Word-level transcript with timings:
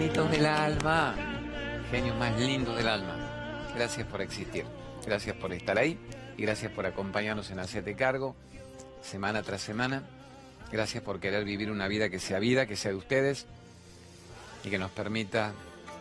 Hermanitos 0.00 0.30
del 0.30 0.46
alma, 0.46 1.14
genios 1.90 2.16
más 2.16 2.40
lindos 2.40 2.74
del 2.74 2.88
alma, 2.88 3.18
gracias 3.74 4.06
por 4.06 4.22
existir, 4.22 4.64
gracias 5.04 5.36
por 5.36 5.52
estar 5.52 5.76
ahí 5.76 5.98
y 6.38 6.42
gracias 6.42 6.72
por 6.72 6.86
acompañarnos 6.86 7.50
en 7.50 7.58
Hacete 7.58 7.94
Cargo, 7.94 8.34
semana 9.02 9.42
tras 9.42 9.60
semana. 9.60 10.02
Gracias 10.72 11.04
por 11.04 11.20
querer 11.20 11.44
vivir 11.44 11.70
una 11.70 11.86
vida 11.86 12.08
que 12.08 12.18
sea 12.18 12.38
vida, 12.38 12.64
que 12.64 12.76
sea 12.76 12.92
de 12.92 12.96
ustedes 12.96 13.46
y 14.64 14.70
que 14.70 14.78
nos 14.78 14.90
permita 14.90 15.52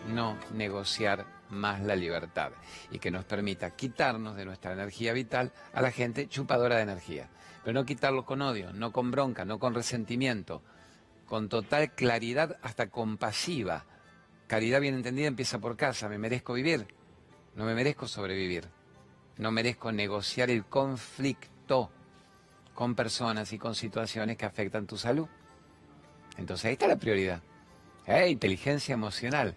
no 0.07 0.37
negociar 0.53 1.25
más 1.49 1.81
la 1.81 1.97
libertad 1.97 2.51
y 2.91 2.99
que 2.99 3.11
nos 3.11 3.25
permita 3.25 3.71
quitarnos 3.71 4.37
de 4.37 4.45
nuestra 4.45 4.71
energía 4.71 5.11
vital 5.11 5.51
a 5.73 5.81
la 5.81 5.91
gente 5.91 6.29
chupadora 6.29 6.77
de 6.77 6.83
energía. 6.83 7.27
Pero 7.65 7.73
no 7.73 7.85
quitarlo 7.85 8.23
con 8.23 8.41
odio, 8.41 8.71
no 8.71 8.93
con 8.93 9.11
bronca, 9.11 9.43
no 9.43 9.59
con 9.59 9.75
resentimiento, 9.75 10.61
con 11.29 11.47
total 11.47 11.93
claridad 11.93 12.57
hasta 12.63 12.89
compasiva. 12.89 13.85
Caridad 14.47 14.81
bien 14.81 14.95
entendida 14.95 15.27
empieza 15.27 15.59
por 15.59 15.77
casa, 15.77 16.09
me 16.09 16.17
merezco 16.17 16.53
vivir, 16.53 16.87
no 17.55 17.65
me 17.65 17.75
merezco 17.75 18.07
sobrevivir, 18.07 18.67
no 19.37 19.51
merezco 19.51 19.91
negociar 19.91 20.49
el 20.49 20.65
conflicto 20.65 21.91
con 22.73 22.95
personas 22.95 23.53
y 23.53 23.59
con 23.59 23.75
situaciones 23.75 24.37
que 24.37 24.45
afectan 24.45 24.87
tu 24.87 24.97
salud. 24.97 25.27
Entonces 26.37 26.65
ahí 26.65 26.73
está 26.73 26.87
la 26.87 26.97
prioridad. 26.97 27.43
Eh, 28.07 28.29
inteligencia 28.29 28.93
emocional. 28.93 29.55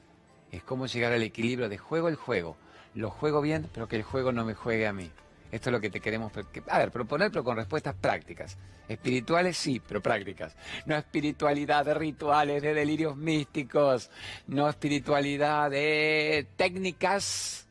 Es 0.50 0.62
cómo 0.62 0.86
llegar 0.86 1.12
al 1.14 1.22
equilibrio 1.22 1.70
de 1.70 1.78
juego 1.78 2.08
el 2.08 2.16
juego. 2.16 2.58
Lo 2.94 3.08
juego 3.08 3.41
bien, 3.41 3.70
pero 3.72 3.88
que 3.88 3.96
el 3.96 4.02
juego 4.02 4.32
no 4.32 4.44
me 4.44 4.52
juegue 4.52 4.86
a 4.86 4.92
mí. 4.92 5.10
Esto 5.52 5.69
es 5.69 5.73
lo 5.73 5.80
que 5.83 5.91
te 5.91 6.01
queremos, 6.01 6.33
a 6.70 6.87
proponer, 6.87 7.30
pero 7.30 7.45
con 7.45 7.56
respuestas 7.56 7.95
prácticas. 7.95 8.56
Espirituales 8.88 9.59
sí, 9.59 9.83
pero 9.87 10.01
prácticas. 10.01 10.56
No 10.87 10.97
espiritualidad 10.97 11.84
de 11.84 11.92
rituales, 11.92 12.62
de 12.62 12.73
delirios 12.73 13.19
místicos, 13.19 14.11
no 14.47 14.67
espiritualidad 14.67 15.70
de 15.70 16.47
técnicas 16.56 17.67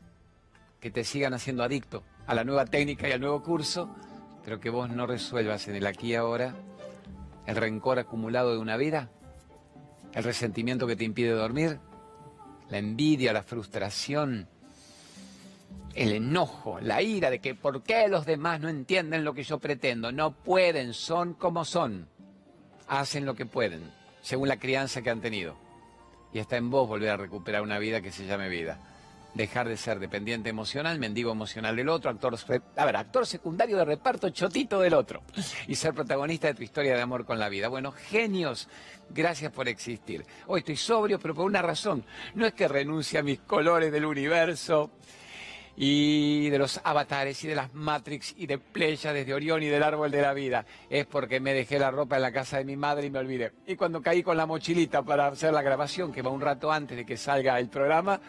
que 0.79 0.91
te 0.91 1.03
sigan 1.03 1.33
haciendo 1.33 1.63
adicto 1.63 2.03
a 2.27 2.35
la 2.35 2.43
nueva 2.43 2.65
técnica 2.65 3.09
y 3.09 3.13
al 3.13 3.19
nuevo 3.19 3.41
curso, 3.41 3.89
pero 4.45 4.59
que 4.59 4.69
vos 4.69 4.87
no 4.87 5.07
resuelvas 5.07 5.67
en 5.67 5.75
el 5.75 5.87
aquí 5.87 6.11
y 6.11 6.15
ahora 6.15 6.53
el 7.47 7.55
rencor 7.55 7.97
acumulado 7.97 8.51
de 8.51 8.59
una 8.59 8.77
vida, 8.77 9.09
el 10.13 10.23
resentimiento 10.23 10.85
que 10.85 10.95
te 10.95 11.03
impide 11.03 11.31
dormir, 11.31 11.79
la 12.69 12.77
envidia, 12.77 13.33
la 13.33 13.41
frustración, 13.41 14.47
el 15.95 16.13
enojo, 16.13 16.79
la 16.79 17.01
ira 17.01 17.29
de 17.29 17.39
que 17.39 17.55
por 17.55 17.83
qué 17.83 18.07
los 18.07 18.25
demás 18.25 18.59
no 18.59 18.69
entienden 18.69 19.23
lo 19.23 19.33
que 19.33 19.43
yo 19.43 19.59
pretendo, 19.59 20.11
no 20.11 20.31
pueden, 20.31 20.93
son 20.93 21.33
como 21.33 21.65
son, 21.65 22.07
hacen 22.87 23.25
lo 23.25 23.35
que 23.35 23.45
pueden, 23.45 23.91
según 24.21 24.47
la 24.47 24.57
crianza 24.57 25.01
que 25.01 25.09
han 25.09 25.21
tenido. 25.21 25.55
Y 26.33 26.39
está 26.39 26.57
en 26.57 26.69
vos 26.69 26.87
volver 26.87 27.09
a 27.09 27.17
recuperar 27.17 27.61
una 27.61 27.79
vida 27.79 28.01
que 28.01 28.11
se 28.11 28.25
llame 28.25 28.47
vida. 28.47 28.79
Dejar 29.33 29.67
de 29.67 29.77
ser 29.77 29.99
dependiente 29.99 30.49
emocional, 30.49 30.99
mendigo 30.99 31.31
emocional 31.31 31.75
del 31.75 31.87
otro, 31.87 32.09
actor, 32.09 32.37
a 32.75 32.85
ver, 32.85 32.95
actor 32.97 33.25
secundario 33.25 33.77
de 33.77 33.85
reparto 33.85 34.29
chotito 34.29 34.79
del 34.79 34.93
otro. 34.93 35.23
Y 35.67 35.75
ser 35.75 35.93
protagonista 35.93 36.47
de 36.47 36.53
tu 36.53 36.63
historia 36.63 36.95
de 36.95 37.01
amor 37.01 37.25
con 37.25 37.39
la 37.39 37.47
vida. 37.47 37.69
Bueno, 37.69 37.93
genios, 37.93 38.67
gracias 39.09 39.51
por 39.51 39.69
existir. 39.69 40.25
Hoy 40.47 40.59
estoy 40.59 40.75
sobrio, 40.75 41.17
pero 41.17 41.33
por 41.33 41.45
una 41.45 41.61
razón. 41.61 42.03
No 42.35 42.45
es 42.45 42.53
que 42.53 42.67
renuncie 42.67 43.19
a 43.19 43.23
mis 43.23 43.39
colores 43.39 43.91
del 43.91 44.05
universo, 44.05 44.91
y 45.75 46.49
de 46.49 46.57
los 46.57 46.79
avatares 46.83 47.43
y 47.43 47.47
de 47.47 47.55
las 47.55 47.73
Matrix 47.73 48.35
y 48.37 48.47
de 48.47 48.57
Pleya 48.57 49.13
desde 49.13 49.33
Orión 49.33 49.63
y 49.63 49.67
del 49.67 49.83
árbol 49.83 50.11
de 50.11 50.21
la 50.21 50.33
vida. 50.33 50.65
Es 50.89 51.05
porque 51.05 51.39
me 51.39 51.53
dejé 51.53 51.79
la 51.79 51.91
ropa 51.91 52.17
en 52.17 52.21
la 52.23 52.31
casa 52.31 52.57
de 52.57 52.65
mi 52.65 52.75
madre 52.75 53.07
y 53.07 53.09
me 53.09 53.19
olvidé. 53.19 53.51
Y 53.67 53.75
cuando 53.75 54.01
caí 54.01 54.23
con 54.23 54.37
la 54.37 54.45
mochilita 54.45 55.03
para 55.03 55.27
hacer 55.27 55.53
la 55.53 55.61
grabación, 55.61 56.11
que 56.11 56.21
va 56.21 56.29
un 56.29 56.41
rato 56.41 56.71
antes 56.71 56.97
de 56.97 57.05
que 57.05 57.17
salga 57.17 57.59
el 57.59 57.69
programa, 57.69 58.19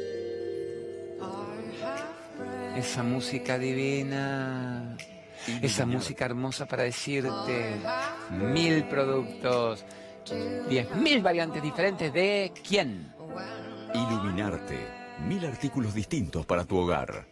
esa 2.79 3.03
música 3.03 3.59
divina, 3.59 4.97
esa 5.61 5.85
música 5.85 6.25
hermosa 6.25 6.67
para 6.67 6.85
decirte 6.85 7.77
mil 8.31 8.85
productos, 8.85 9.85
diez 10.69 10.95
mil 10.95 11.21
variantes 11.21 11.63
diferentes 11.63 12.13
de 12.13 12.53
quién. 12.67 13.13
Iluminarte, 13.95 14.79
mil 15.27 15.45
artículos 15.45 15.93
distintos 15.93 16.47
para 16.47 16.65
tu 16.65 16.77
hogar. 16.77 17.27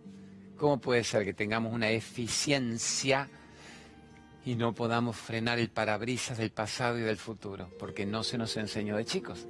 ¿Cómo 0.56 0.80
puede 0.80 1.04
ser 1.04 1.24
que 1.24 1.34
tengamos 1.34 1.74
una 1.74 1.90
eficiencia 1.90 3.28
y 4.44 4.56
no 4.56 4.74
podamos 4.74 5.16
frenar 5.16 5.58
el 5.58 5.70
parabrisas 5.70 6.38
del 6.38 6.50
pasado 6.50 6.98
y 6.98 7.02
del 7.02 7.16
futuro, 7.16 7.70
porque 7.78 8.06
no 8.06 8.22
se 8.22 8.38
nos 8.38 8.56
enseñó 8.56 8.96
de 8.96 9.04
chicos, 9.04 9.46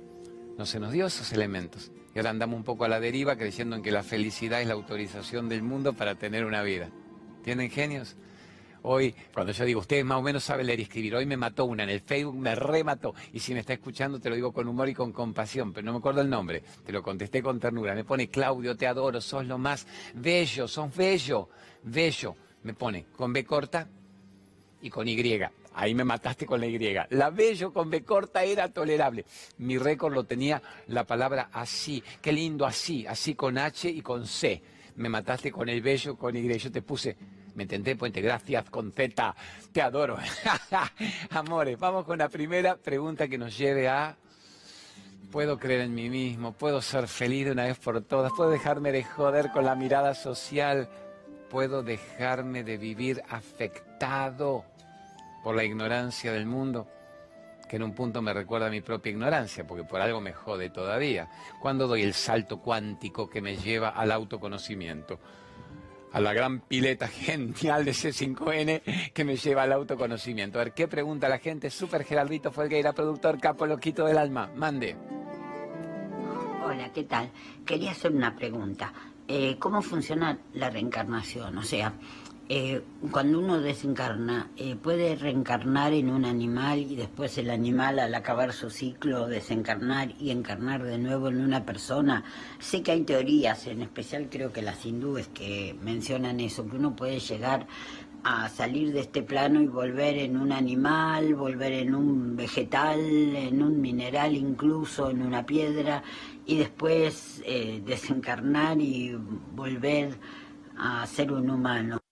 no 0.56 0.66
se 0.66 0.78
nos 0.78 0.92
dio 0.92 1.06
esos 1.06 1.32
elementos. 1.32 1.90
Y 2.14 2.18
ahora 2.18 2.30
andamos 2.30 2.56
un 2.56 2.64
poco 2.64 2.84
a 2.84 2.88
la 2.88 3.00
deriva 3.00 3.36
creyendo 3.36 3.74
en 3.74 3.82
que 3.82 3.90
la 3.90 4.04
felicidad 4.04 4.60
es 4.60 4.68
la 4.68 4.74
autorización 4.74 5.48
del 5.48 5.62
mundo 5.62 5.94
para 5.94 6.14
tener 6.14 6.44
una 6.44 6.62
vida. 6.62 6.90
¿Tienen 7.42 7.70
genios? 7.70 8.16
Hoy, 8.86 9.14
cuando 9.32 9.52
yo 9.52 9.64
digo, 9.64 9.80
ustedes 9.80 10.04
más 10.04 10.18
o 10.18 10.22
menos 10.22 10.44
saben 10.44 10.66
leer 10.66 10.78
y 10.78 10.82
escribir, 10.82 11.14
hoy 11.16 11.24
me 11.24 11.38
mató 11.38 11.64
una 11.64 11.84
en 11.84 11.88
el 11.88 12.00
Facebook, 12.00 12.36
me 12.36 12.54
remató. 12.54 13.14
Y 13.32 13.40
si 13.40 13.54
me 13.54 13.60
está 13.60 13.72
escuchando, 13.72 14.20
te 14.20 14.28
lo 14.28 14.34
digo 14.36 14.52
con 14.52 14.68
humor 14.68 14.88
y 14.90 14.94
con 14.94 15.10
compasión, 15.10 15.72
pero 15.72 15.86
no 15.86 15.92
me 15.92 15.98
acuerdo 15.98 16.20
el 16.20 16.28
nombre. 16.28 16.62
Te 16.84 16.92
lo 16.92 17.02
contesté 17.02 17.42
con 17.42 17.58
ternura. 17.58 17.94
Me 17.94 18.04
pone, 18.04 18.28
Claudio, 18.28 18.76
te 18.76 18.86
adoro, 18.86 19.22
sos 19.22 19.46
lo 19.46 19.56
más 19.56 19.86
bello, 20.14 20.68
sos 20.68 20.94
bello, 20.94 21.48
bello. 21.82 22.36
Me 22.62 22.74
pone, 22.74 23.06
con 23.16 23.32
B 23.32 23.44
corta, 23.44 23.88
y 24.84 24.90
con 24.90 25.08
Y. 25.08 25.40
Ahí 25.74 25.94
me 25.94 26.04
mataste 26.04 26.44
con 26.44 26.60
la 26.60 26.66
Y. 26.66 26.94
La 27.10 27.30
bello 27.30 27.72
con 27.72 27.88
B 27.88 28.04
corta 28.04 28.44
era 28.44 28.68
tolerable. 28.68 29.24
Mi 29.58 29.78
récord 29.78 30.12
lo 30.12 30.24
tenía 30.24 30.62
la 30.88 31.04
palabra 31.04 31.48
así. 31.52 32.04
Qué 32.20 32.32
lindo 32.32 32.66
así, 32.66 33.06
así 33.06 33.34
con 33.34 33.56
H 33.56 33.88
y 33.88 34.02
con 34.02 34.26
C. 34.26 34.62
Me 34.96 35.08
mataste 35.08 35.50
con 35.50 35.70
el 35.70 35.80
bello, 35.80 36.16
con 36.16 36.36
Y. 36.36 36.58
Yo 36.58 36.70
te 36.70 36.82
puse, 36.82 37.16
me 37.54 37.62
intenté 37.62 37.96
puente, 37.96 38.20
gracias 38.20 38.68
con 38.68 38.92
Z. 38.92 39.34
Te 39.72 39.80
adoro. 39.80 40.18
Amores, 41.30 41.78
vamos 41.78 42.04
con 42.04 42.18
la 42.18 42.28
primera 42.28 42.76
pregunta 42.76 43.26
que 43.26 43.38
nos 43.38 43.56
lleve 43.56 43.88
a 43.88 44.16
puedo 45.32 45.58
creer 45.58 45.80
en 45.80 45.94
mí 45.94 46.10
mismo, 46.10 46.52
puedo 46.52 46.80
ser 46.80 47.08
feliz 47.08 47.46
de 47.46 47.52
una 47.52 47.64
vez 47.64 47.76
por 47.78 48.00
todas, 48.02 48.30
puedo 48.36 48.50
dejarme 48.50 48.92
de 48.92 49.02
joder 49.02 49.50
con 49.50 49.64
la 49.64 49.74
mirada 49.74 50.14
social, 50.14 50.88
puedo 51.50 51.82
dejarme 51.82 52.62
de 52.62 52.76
vivir 52.76 53.20
afectado 53.28 54.64
por 55.44 55.54
la 55.54 55.62
ignorancia 55.62 56.32
del 56.32 56.46
mundo, 56.46 56.88
que 57.68 57.76
en 57.76 57.82
un 57.82 57.94
punto 57.94 58.22
me 58.22 58.32
recuerda 58.32 58.66
a 58.66 58.70
mi 58.70 58.80
propia 58.80 59.10
ignorancia, 59.10 59.66
porque 59.66 59.84
por 59.84 60.00
algo 60.00 60.20
me 60.20 60.32
jode 60.32 60.70
todavía. 60.70 61.28
¿Cuándo 61.60 61.86
doy 61.86 62.02
el 62.02 62.14
salto 62.14 62.60
cuántico 62.60 63.28
que 63.28 63.42
me 63.42 63.56
lleva 63.56 63.90
al 63.90 64.10
autoconocimiento? 64.10 65.20
a 66.12 66.20
la 66.20 66.32
gran 66.32 66.60
pileta 66.60 67.08
genial 67.08 67.84
de 67.84 67.90
C5N 67.90 69.12
que 69.12 69.24
me 69.24 69.36
lleva 69.36 69.64
al 69.64 69.72
autoconocimiento. 69.72 70.60
A 70.60 70.64
ver, 70.64 70.72
¿qué 70.72 70.86
pregunta 70.86 71.28
la 71.28 71.40
gente? 71.40 71.70
Super 71.70 72.04
Geraldito 72.04 72.52
Folgueira, 72.52 72.92
productor 72.92 73.40
capo 73.40 73.66
loquito 73.66 74.06
del 74.06 74.18
alma. 74.18 74.48
Mande. 74.54 74.94
Hola, 76.64 76.92
¿qué 76.92 77.02
tal? 77.02 77.32
Quería 77.66 77.90
hacer 77.90 78.12
una 78.12 78.36
pregunta. 78.36 78.92
Eh, 79.26 79.56
¿Cómo 79.58 79.82
funciona 79.82 80.38
la 80.52 80.70
reencarnación? 80.70 81.58
O 81.58 81.64
sea, 81.64 81.92
eh, 82.48 82.82
cuando 83.10 83.38
uno 83.38 83.58
desencarna, 83.60 84.50
eh, 84.56 84.76
puede 84.76 85.16
reencarnar 85.16 85.94
en 85.94 86.10
un 86.10 86.26
animal 86.26 86.80
y 86.80 86.94
después 86.94 87.38
el 87.38 87.48
animal 87.48 87.98
al 87.98 88.14
acabar 88.14 88.52
su 88.52 88.68
ciclo 88.68 89.26
desencarnar 89.28 90.14
y 90.20 90.30
encarnar 90.30 90.82
de 90.82 90.98
nuevo 90.98 91.28
en 91.28 91.40
una 91.40 91.64
persona. 91.64 92.22
Sé 92.58 92.82
que 92.82 92.92
hay 92.92 93.02
teorías, 93.04 93.66
en 93.66 93.80
especial 93.80 94.28
creo 94.30 94.52
que 94.52 94.60
las 94.60 94.84
hindúes 94.84 95.28
que 95.28 95.74
mencionan 95.82 96.38
eso, 96.40 96.68
que 96.68 96.76
uno 96.76 96.94
puede 96.94 97.18
llegar 97.18 97.66
a 98.24 98.48
salir 98.50 98.92
de 98.92 99.00
este 99.00 99.22
plano 99.22 99.62
y 99.62 99.66
volver 99.66 100.18
en 100.18 100.36
un 100.36 100.52
animal, 100.52 101.34
volver 101.34 101.72
en 101.72 101.94
un 101.94 102.36
vegetal, 102.36 103.00
en 103.00 103.62
un 103.62 103.80
mineral 103.80 104.34
incluso, 104.34 105.10
en 105.10 105.22
una 105.22 105.46
piedra, 105.46 106.02
y 106.44 106.58
después 106.58 107.42
eh, 107.46 107.82
desencarnar 107.84 108.80
y 108.80 109.14
volver 109.54 110.18
a 110.76 111.06
ser 111.06 111.32
un 111.32 111.48
humano. 111.48 112.03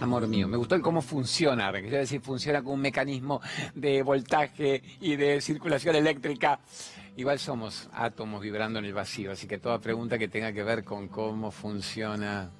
Amor 0.00 0.26
mío, 0.26 0.48
me 0.48 0.56
gustó 0.56 0.74
el 0.76 0.80
cómo 0.80 1.02
funciona, 1.02 1.70
quiero 1.72 1.98
decir, 1.98 2.22
funciona 2.22 2.62
con 2.62 2.72
un 2.72 2.80
mecanismo 2.80 3.42
de 3.74 4.02
voltaje 4.02 4.82
y 4.98 5.16
de 5.16 5.42
circulación 5.42 5.94
eléctrica. 5.94 6.58
Igual 7.18 7.38
somos 7.38 7.90
átomos 7.92 8.40
vibrando 8.40 8.78
en 8.78 8.86
el 8.86 8.94
vacío, 8.94 9.30
así 9.30 9.46
que 9.46 9.58
toda 9.58 9.78
pregunta 9.78 10.18
que 10.18 10.28
tenga 10.28 10.54
que 10.54 10.62
ver 10.62 10.84
con 10.84 11.08
cómo 11.08 11.50
funciona 11.50 12.50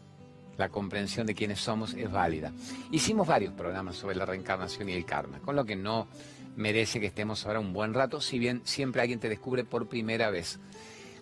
la 0.58 0.68
comprensión 0.68 1.26
de 1.26 1.34
quiénes 1.34 1.60
somos 1.60 1.94
es 1.94 2.12
válida. 2.12 2.52
Hicimos 2.90 3.26
varios 3.26 3.54
programas 3.54 3.96
sobre 3.96 4.16
la 4.16 4.26
reencarnación 4.26 4.90
y 4.90 4.92
el 4.92 5.06
karma, 5.06 5.38
con 5.38 5.56
lo 5.56 5.64
que 5.64 5.76
no 5.76 6.08
merece 6.56 7.00
que 7.00 7.06
estemos 7.06 7.46
ahora 7.46 7.58
un 7.58 7.72
buen 7.72 7.94
rato, 7.94 8.20
si 8.20 8.38
bien 8.38 8.60
siempre 8.64 9.00
alguien 9.00 9.18
te 9.18 9.30
descubre 9.30 9.64
por 9.64 9.88
primera 9.88 10.28
vez. 10.28 10.60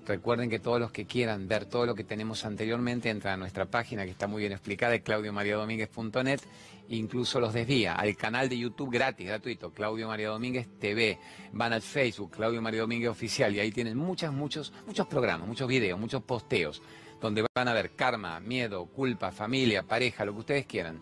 Recuerden 0.08 0.48
que 0.48 0.58
todos 0.58 0.80
los 0.80 0.90
que 0.90 1.04
quieran 1.04 1.48
ver 1.48 1.66
todo 1.66 1.84
lo 1.84 1.94
que 1.94 2.02
tenemos 2.02 2.46
anteriormente 2.46 3.10
entran 3.10 3.34
a 3.34 3.36
nuestra 3.36 3.66
página 3.66 4.06
que 4.06 4.10
está 4.12 4.26
muy 4.26 4.40
bien 4.40 4.52
explicada, 4.52 4.94
es 4.94 5.02
claudiomariadomínguez.net, 5.02 6.40
incluso 6.88 7.40
los 7.40 7.52
desvía 7.52 7.94
al 7.94 8.16
canal 8.16 8.48
de 8.48 8.56
YouTube 8.56 8.90
gratis, 8.90 9.26
gratuito, 9.26 9.70
Claudio 9.70 10.08
María 10.08 10.30
Domínguez 10.30 10.66
TV, 10.80 11.18
van 11.52 11.74
al 11.74 11.82
Facebook, 11.82 12.30
Claudio 12.30 12.62
María 12.62 12.80
Domínguez 12.80 13.10
Oficial, 13.10 13.54
y 13.54 13.60
ahí 13.60 13.70
tienen 13.70 13.98
muchos, 13.98 14.32
muchos, 14.32 14.72
muchos 14.86 15.06
programas, 15.06 15.46
muchos 15.46 15.68
videos, 15.68 16.00
muchos 16.00 16.22
posteos, 16.22 16.80
donde 17.20 17.44
van 17.54 17.68
a 17.68 17.74
ver 17.74 17.90
karma, 17.90 18.40
miedo, 18.40 18.86
culpa, 18.86 19.30
familia, 19.30 19.82
pareja, 19.82 20.24
lo 20.24 20.32
que 20.32 20.40
ustedes 20.40 20.66
quieran 20.66 21.00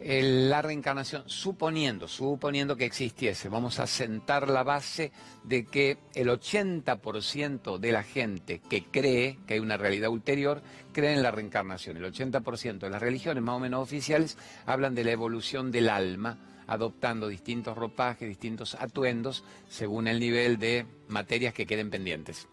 la 0.00 0.62
reencarnación, 0.62 1.24
suponiendo, 1.26 2.06
suponiendo 2.06 2.76
que 2.76 2.84
existiese, 2.84 3.48
vamos 3.48 3.80
a 3.80 3.86
sentar 3.86 4.48
la 4.48 4.62
base 4.62 5.10
de 5.42 5.64
que 5.66 5.98
el 6.14 6.28
80% 6.28 7.78
de 7.78 7.92
la 7.92 8.04
gente 8.04 8.60
que 8.60 8.84
cree 8.84 9.38
que 9.46 9.54
hay 9.54 9.60
una 9.60 9.76
realidad 9.76 10.10
ulterior, 10.10 10.62
cree 10.92 11.14
en 11.14 11.22
la 11.22 11.32
reencarnación. 11.32 11.96
El 11.96 12.12
80% 12.12 12.78
de 12.78 12.90
las 12.90 13.02
religiones 13.02 13.42
más 13.42 13.56
o 13.56 13.60
menos 13.60 13.82
oficiales 13.82 14.38
hablan 14.66 14.94
de 14.94 15.04
la 15.04 15.10
evolución 15.10 15.72
del 15.72 15.88
alma, 15.88 16.38
adoptando 16.68 17.26
distintos 17.26 17.76
ropajes, 17.76 18.28
distintos 18.28 18.76
atuendos, 18.76 19.42
según 19.68 20.06
el 20.06 20.20
nivel 20.20 20.58
de 20.58 20.86
materias 21.08 21.54
que 21.54 21.66
queden 21.66 21.90
pendientes, 21.90 22.46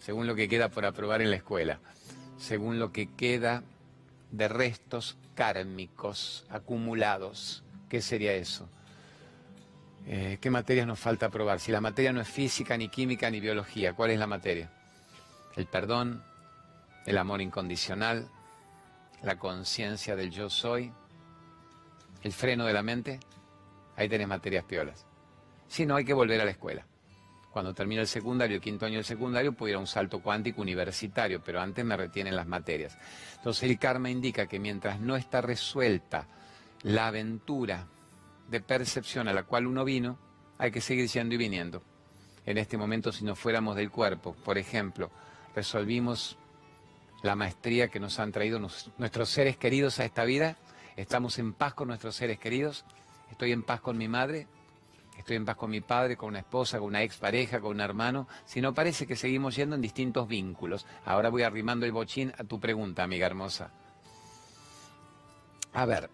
según 0.00 0.26
lo 0.26 0.34
que 0.34 0.48
queda 0.48 0.68
por 0.68 0.84
aprobar 0.84 1.22
en 1.22 1.30
la 1.30 1.36
escuela, 1.36 1.78
según 2.38 2.80
lo 2.80 2.90
que 2.90 3.14
queda 3.14 3.62
de 4.30 4.48
restos 4.48 5.16
kármicos 5.34 6.46
acumulados. 6.50 7.62
¿Qué 7.88 8.02
sería 8.02 8.34
eso? 8.34 8.68
Eh, 10.06 10.38
¿Qué 10.40 10.50
materias 10.50 10.86
nos 10.86 10.98
falta 10.98 11.28
probar? 11.28 11.60
Si 11.60 11.72
la 11.72 11.80
materia 11.80 12.12
no 12.12 12.20
es 12.20 12.28
física, 12.28 12.76
ni 12.76 12.88
química, 12.88 13.30
ni 13.30 13.40
biología, 13.40 13.92
¿cuál 13.92 14.10
es 14.10 14.18
la 14.18 14.26
materia? 14.26 14.70
El 15.56 15.66
perdón, 15.66 16.22
el 17.06 17.18
amor 17.18 17.40
incondicional, 17.40 18.28
la 19.22 19.38
conciencia 19.38 20.16
del 20.16 20.30
yo 20.30 20.48
soy, 20.50 20.92
el 22.22 22.32
freno 22.32 22.64
de 22.66 22.72
la 22.72 22.82
mente. 22.82 23.20
Ahí 23.96 24.08
tenés 24.08 24.28
materias 24.28 24.64
piolas. 24.64 25.06
Si 25.66 25.84
no, 25.84 25.96
hay 25.96 26.04
que 26.04 26.14
volver 26.14 26.40
a 26.40 26.44
la 26.44 26.52
escuela. 26.52 26.86
Cuando 27.52 27.74
termine 27.74 28.02
el 28.02 28.06
secundario, 28.06 28.60
quinto 28.60 28.86
año 28.86 28.96
del 28.96 29.04
secundario, 29.04 29.52
puedo 29.52 29.70
ir 29.70 29.76
a 29.76 29.80
un 29.80 29.86
salto 29.86 30.20
cuántico 30.20 30.60
universitario, 30.60 31.42
pero 31.42 31.60
antes 31.60 31.84
me 31.84 31.96
retienen 31.96 32.36
las 32.36 32.46
materias. 32.46 32.98
Entonces 33.36 33.64
el 33.64 33.78
karma 33.78 34.10
indica 34.10 34.46
que 34.46 34.58
mientras 34.58 35.00
no 35.00 35.16
está 35.16 35.40
resuelta 35.40 36.26
la 36.82 37.08
aventura 37.08 37.86
de 38.48 38.60
percepción 38.60 39.28
a 39.28 39.32
la 39.32 39.44
cual 39.44 39.66
uno 39.66 39.84
vino, 39.84 40.18
hay 40.58 40.70
que 40.70 40.80
seguir 40.80 41.08
yendo 41.08 41.34
y 41.34 41.38
viniendo. 41.38 41.82
En 42.46 42.58
este 42.58 42.76
momento, 42.76 43.12
si 43.12 43.24
nos 43.24 43.38
fuéramos 43.38 43.76
del 43.76 43.90
cuerpo, 43.90 44.34
por 44.44 44.58
ejemplo, 44.58 45.10
resolvimos 45.54 46.38
la 47.22 47.34
maestría 47.34 47.88
que 47.88 48.00
nos 48.00 48.18
han 48.18 48.32
traído 48.32 48.58
nuestros 48.58 49.28
seres 49.28 49.56
queridos 49.56 49.98
a 49.98 50.04
esta 50.04 50.24
vida, 50.24 50.56
estamos 50.96 51.38
en 51.38 51.52
paz 51.52 51.74
con 51.74 51.88
nuestros 51.88 52.14
seres 52.14 52.38
queridos, 52.38 52.84
estoy 53.30 53.52
en 53.52 53.62
paz 53.62 53.80
con 53.80 53.98
mi 53.98 54.08
madre, 54.08 54.46
estoy 55.18 55.36
en 55.36 55.44
paz 55.44 55.56
con 55.56 55.70
mi 55.70 55.80
padre, 55.80 56.16
con 56.16 56.30
una 56.30 56.40
esposa, 56.40 56.78
con 56.78 56.88
una 56.88 57.02
expareja, 57.02 57.60
con 57.60 57.72
un 57.72 57.80
hermano, 57.80 58.28
sino 58.44 58.74
parece 58.74 59.06
que 59.06 59.16
seguimos 59.16 59.56
yendo 59.56 59.74
en 59.76 59.82
distintos 59.82 60.28
vínculos. 60.28 60.86
Ahora 61.04 61.28
voy 61.28 61.42
arrimando 61.42 61.86
el 61.86 61.92
bochín 61.92 62.32
a 62.38 62.44
tu 62.44 62.58
pregunta, 62.60 63.02
amiga 63.02 63.26
hermosa. 63.26 63.70
A 65.72 65.84
ver, 65.84 66.10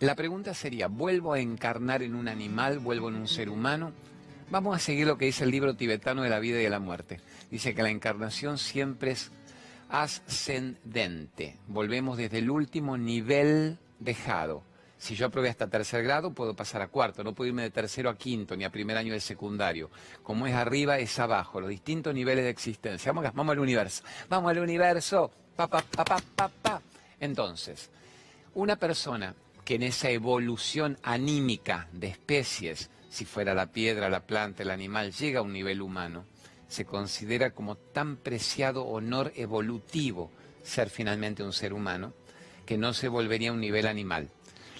la 0.00 0.14
pregunta 0.14 0.54
sería, 0.54 0.88
¿vuelvo 0.88 1.32
a 1.32 1.40
encarnar 1.40 2.02
en 2.02 2.14
un 2.14 2.28
animal, 2.28 2.78
vuelvo 2.78 3.08
en 3.08 3.16
un 3.16 3.28
ser 3.28 3.48
humano? 3.48 3.92
Vamos 4.50 4.76
a 4.76 4.78
seguir 4.78 5.06
lo 5.06 5.18
que 5.18 5.26
dice 5.26 5.44
el 5.44 5.50
libro 5.50 5.74
tibetano 5.74 6.22
de 6.22 6.30
la 6.30 6.38
vida 6.38 6.60
y 6.60 6.64
de 6.64 6.70
la 6.70 6.80
muerte. 6.80 7.20
Dice 7.50 7.74
que 7.74 7.82
la 7.82 7.90
encarnación 7.90 8.58
siempre 8.58 9.12
es 9.12 9.30
ascendente. 9.88 11.58
Volvemos 11.68 12.16
desde 12.16 12.38
el 12.38 12.50
último 12.50 12.96
nivel 12.98 13.78
dejado 14.00 14.62
si 15.04 15.14
yo 15.16 15.26
aprobé 15.26 15.50
hasta 15.50 15.68
tercer 15.68 16.02
grado, 16.02 16.32
puedo 16.32 16.56
pasar 16.56 16.80
a 16.80 16.88
cuarto, 16.88 17.22
no 17.22 17.34
puedo 17.34 17.48
irme 17.48 17.60
de 17.60 17.70
tercero 17.70 18.08
a 18.08 18.16
quinto, 18.16 18.56
ni 18.56 18.64
a 18.64 18.70
primer 18.70 18.96
año 18.96 19.12
de 19.12 19.20
secundario. 19.20 19.90
Como 20.22 20.46
es 20.46 20.54
arriba, 20.54 20.98
es 20.98 21.18
abajo, 21.18 21.60
los 21.60 21.68
distintos 21.68 22.14
niveles 22.14 22.44
de 22.44 22.48
existencia. 22.48 23.12
Vamos, 23.12 23.30
vamos 23.34 23.52
al 23.52 23.58
universo, 23.58 24.02
vamos 24.30 24.50
al 24.50 24.60
universo, 24.60 25.30
pa, 25.56 25.68
pa, 25.68 25.82
pa. 25.82 26.80
Entonces, 27.20 27.90
una 28.54 28.76
persona 28.76 29.34
que 29.62 29.74
en 29.74 29.82
esa 29.82 30.08
evolución 30.08 30.96
anímica 31.02 31.86
de 31.92 32.06
especies, 32.06 32.88
si 33.10 33.26
fuera 33.26 33.52
la 33.52 33.66
piedra, 33.66 34.08
la 34.08 34.20
planta, 34.20 34.62
el 34.62 34.70
animal, 34.70 35.12
llega 35.12 35.40
a 35.40 35.42
un 35.42 35.52
nivel 35.52 35.82
humano, 35.82 36.24
se 36.66 36.86
considera 36.86 37.50
como 37.50 37.76
tan 37.76 38.16
preciado 38.16 38.86
honor 38.86 39.34
evolutivo 39.36 40.30
ser 40.62 40.88
finalmente 40.88 41.42
un 41.42 41.52
ser 41.52 41.74
humano, 41.74 42.14
que 42.64 42.78
no 42.78 42.94
se 42.94 43.08
volvería 43.08 43.50
a 43.50 43.52
un 43.52 43.60
nivel 43.60 43.86
animal. 43.86 44.30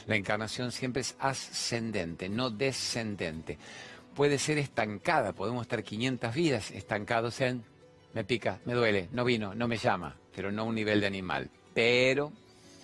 La 0.06 0.16
encarnación 0.16 0.72
siempre 0.72 1.02
es 1.02 1.16
ascendente, 1.18 2.28
no 2.28 2.50
descendente. 2.50 3.58
Puede 4.14 4.38
ser 4.38 4.58
estancada, 4.58 5.32
podemos 5.32 5.62
estar 5.62 5.82
500 5.82 6.34
vidas 6.34 6.70
estancados 6.70 7.40
en 7.40 7.64
me 8.14 8.24
pica, 8.24 8.60
me 8.64 8.74
duele, 8.74 9.08
no 9.12 9.24
vino, 9.24 9.54
no 9.54 9.66
me 9.66 9.76
llama, 9.76 10.16
pero 10.34 10.52
no 10.52 10.64
un 10.64 10.76
nivel 10.76 11.00
de 11.00 11.08
animal. 11.08 11.50
Pero 11.74 12.32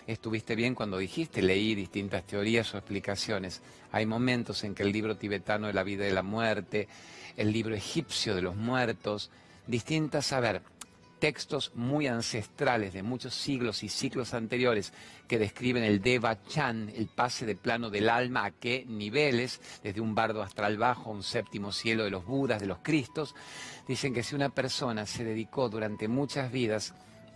estuviste 0.07 0.57
bien 0.57 0.75
cuando 0.75 0.99
dijiste, 0.99 1.41
leí 1.41 1.77
distintas 1.77 2.27
teorías 2.27 2.75
o 2.75 2.79
explicaciones. 2.79 3.63
Hay 3.93 4.07
momentos 4.07 4.65
en 4.65 4.75
que 4.75 4.83
el 4.83 4.91
libro 4.91 5.17
tibetano 5.17 5.69
de 5.69 5.73
la 5.73 5.85
vida 5.85 6.09
y 6.09 6.11
la 6.11 6.25
muerte, 6.25 6.89
el 7.37 7.53
libro 7.53 7.77
egipcio 7.77 8.35
de 8.35 8.43
los 8.43 8.57
muertos, 8.57 9.31
distintas, 9.69 10.33
a 10.33 10.41
ver, 10.41 10.63
textos 11.21 11.71
muy 11.75 12.09
ancestrales 12.09 12.93
de 12.93 13.03
muchos 13.03 13.35
siglos 13.35 13.85
y 13.85 13.89
ciclos 13.89 14.35
anteriores 14.35 14.93
que 15.29 15.39
describen 15.39 15.85
el 15.85 16.01
Deva 16.01 16.43
Chan, 16.43 16.91
el 16.97 17.07
pase 17.07 17.47
de 17.47 17.55
plano 17.55 17.91
del 17.91 18.09
alma, 18.09 18.47
a 18.47 18.51
qué 18.51 18.85
niveles, 18.89 19.61
desde 19.85 20.01
un 20.01 20.15
bardo 20.15 20.43
astral 20.43 20.79
bajo, 20.79 21.11
un 21.11 21.23
séptimo 21.23 21.71
cielo 21.71 22.03
de 22.05 22.11
los 22.11 22.25
Budas, 22.25 22.61
de 22.61 22.67
los 22.67 22.79
Cristos, 22.79 23.37
dicen 23.87 24.13
que 24.13 24.23
si 24.23 24.35
una 24.35 24.49
persona 24.49 25.07
se 25.07 25.23
dedicó 25.23 25.69
durante 25.69 26.09
muchas 26.09 26.51
vidas 26.51 26.95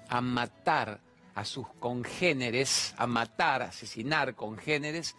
a 0.08 0.20
matar 0.20 1.00
a 1.34 1.44
sus 1.44 1.68
congéneres, 1.78 2.94
a 2.96 3.06
matar, 3.06 3.62
asesinar 3.62 4.34
congéneres, 4.34 5.14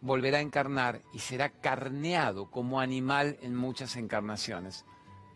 volverá 0.00 0.38
a 0.38 0.42
encarnar 0.42 1.00
y 1.14 1.20
será 1.20 1.48
carneado 1.48 2.50
como 2.50 2.80
animal 2.80 3.38
en 3.40 3.56
muchas 3.56 3.96
encarnaciones 3.96 4.84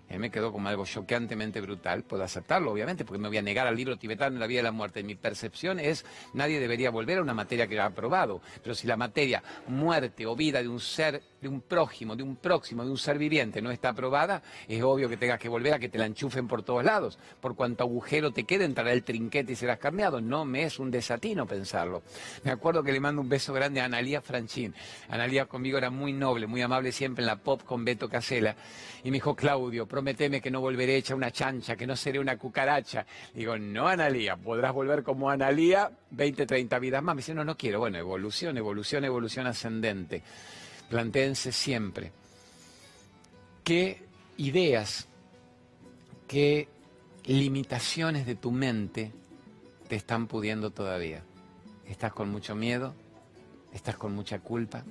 Él 0.08 0.20
me 0.20 0.30
quedó 0.30 0.52
como 0.52 0.68
algo 0.68 0.84
choqueantemente 0.84 1.60
brutal. 1.60 2.04
Puedo 2.04 2.22
aceptarlo, 2.22 2.70
obviamente, 2.70 3.04
porque 3.04 3.20
me 3.20 3.28
voy 3.28 3.38
a 3.38 3.42
negar 3.42 3.66
al 3.66 3.76
libro 3.76 3.96
tibetano 3.96 4.38
la 4.38 4.46
vida 4.46 4.60
y 4.60 4.62
la 4.62 4.72
muerte. 4.72 5.02
Mi 5.02 5.16
percepción 5.16 5.80
es, 5.80 6.04
nadie 6.32 6.60
debería 6.60 6.90
volver 6.90 7.18
a 7.18 7.22
una 7.22 7.34
materia 7.34 7.66
que 7.66 7.78
ha 7.80 7.86
aprobado. 7.86 8.40
Pero 8.62 8.74
si 8.74 8.86
la 8.86 8.96
materia 8.96 9.42
muerte 9.66 10.26
o 10.26 10.36
vida 10.36 10.62
de 10.62 10.68
un 10.68 10.78
ser, 10.78 11.22
de 11.40 11.48
un 11.48 11.60
prójimo, 11.60 12.14
de 12.14 12.22
un 12.22 12.36
próximo, 12.36 12.84
de 12.84 12.90
un 12.90 12.98
ser 12.98 13.18
viviente 13.18 13.60
no 13.60 13.70
está 13.70 13.90
aprobada, 13.90 14.42
es 14.68 14.82
obvio 14.82 15.08
que 15.08 15.16
tengas 15.16 15.40
que 15.40 15.48
volver 15.48 15.74
a 15.74 15.78
que 15.78 15.88
te 15.88 15.98
la 15.98 16.06
enchufen 16.06 16.46
por 16.46 16.62
todos 16.62 16.84
lados. 16.84 17.18
Por 17.40 17.56
cuanto 17.56 17.82
agujero 17.82 18.30
te 18.30 18.44
quede, 18.44 18.64
entrará 18.64 18.92
el 18.92 19.02
trinquete 19.02 19.52
y 19.52 19.56
serás 19.56 19.78
carneado. 19.78 20.20
No 20.20 20.44
me 20.44 20.62
es 20.62 20.78
un 20.78 20.90
desatino 20.90 21.46
pensarlo. 21.46 22.02
Me 22.44 22.52
acuerdo 22.52 22.82
que 22.82 22.92
le 22.92 23.00
mando 23.00 23.20
un 23.22 23.28
beso 23.28 23.52
grande 23.52 23.80
a 23.80 23.86
Analía 23.86 24.20
Franchín. 24.20 24.74
Analía 25.08 25.46
conmigo 25.46 25.78
era 25.78 25.90
muy 25.90 26.12
noble, 26.12 26.46
muy 26.46 26.62
amable 26.62 26.92
siempre 26.92 27.22
en 27.22 27.26
la 27.26 27.36
pop 27.36 27.62
con 27.64 27.84
Beto 27.84 28.08
Casela. 28.08 28.56
Y 29.02 29.10
me 29.10 29.16
dijo, 29.16 29.36
Claudio, 29.36 29.86
prometeme 29.96 30.42
que 30.42 30.50
no 30.50 30.60
volveré 30.60 30.96
hecha 30.96 31.14
una 31.14 31.30
chancha, 31.30 31.74
que 31.74 31.86
no 31.86 31.96
seré 31.96 32.18
una 32.18 32.36
cucaracha. 32.36 33.06
Digo, 33.32 33.56
no, 33.56 33.88
Analía, 33.88 34.36
podrás 34.36 34.74
volver 34.74 35.02
como 35.02 35.30
Analía 35.30 35.90
20, 36.10 36.44
30 36.44 36.78
vidas 36.78 37.02
más. 37.02 37.14
Me 37.14 37.20
dice, 37.20 37.32
no, 37.32 37.44
no 37.44 37.56
quiero. 37.56 37.78
Bueno, 37.78 37.96
evolución, 37.96 38.58
evolución, 38.58 39.06
evolución 39.06 39.46
ascendente. 39.46 40.22
Plantéense 40.90 41.50
siempre 41.50 42.12
qué 43.64 44.02
ideas, 44.36 45.08
qué 46.28 46.68
limitaciones 47.24 48.26
de 48.26 48.34
tu 48.34 48.50
mente 48.50 49.12
te 49.88 49.96
están 49.96 50.26
pudiendo 50.26 50.72
todavía. 50.72 51.22
¿Estás 51.86 52.12
con 52.12 52.28
mucho 52.28 52.54
miedo? 52.54 52.92
¿Estás 53.72 53.96
con 53.96 54.14
mucha 54.14 54.40
culpa? 54.40 54.84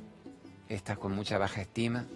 ¿Estás 0.68 0.98
con 0.98 1.12
mucha 1.12 1.38
baja 1.38 1.62
estima? 1.62 2.08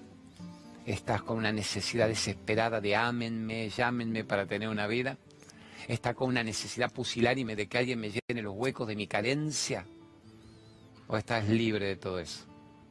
¿Estás 0.89 1.22
con 1.22 1.38
una 1.38 1.51
necesidad 1.51 2.08
desesperada 2.08 2.81
de 2.81 2.96
ámenme, 2.96 3.69
llámenme 3.69 4.24
para 4.24 4.48
tener 4.48 4.69
una 4.69 4.88
vida? 4.88 5.19
¿Estás 5.88 6.15
con 6.15 6.29
una 6.29 6.43
necesidad 6.43 6.91
pusilánime 6.91 7.55
de 7.55 7.67
que 7.67 7.77
alguien 7.77 8.00
me 8.00 8.10
llene 8.10 8.41
los 8.41 8.55
huecos 8.55 8.88
de 8.88 8.96
mi 8.96 9.05
carencia? 9.05 9.86
¿O 11.08 11.15
estás 11.15 11.48
libre 11.48 11.86
de 11.86 11.96
todo 11.96 12.17
eso? 12.17 12.50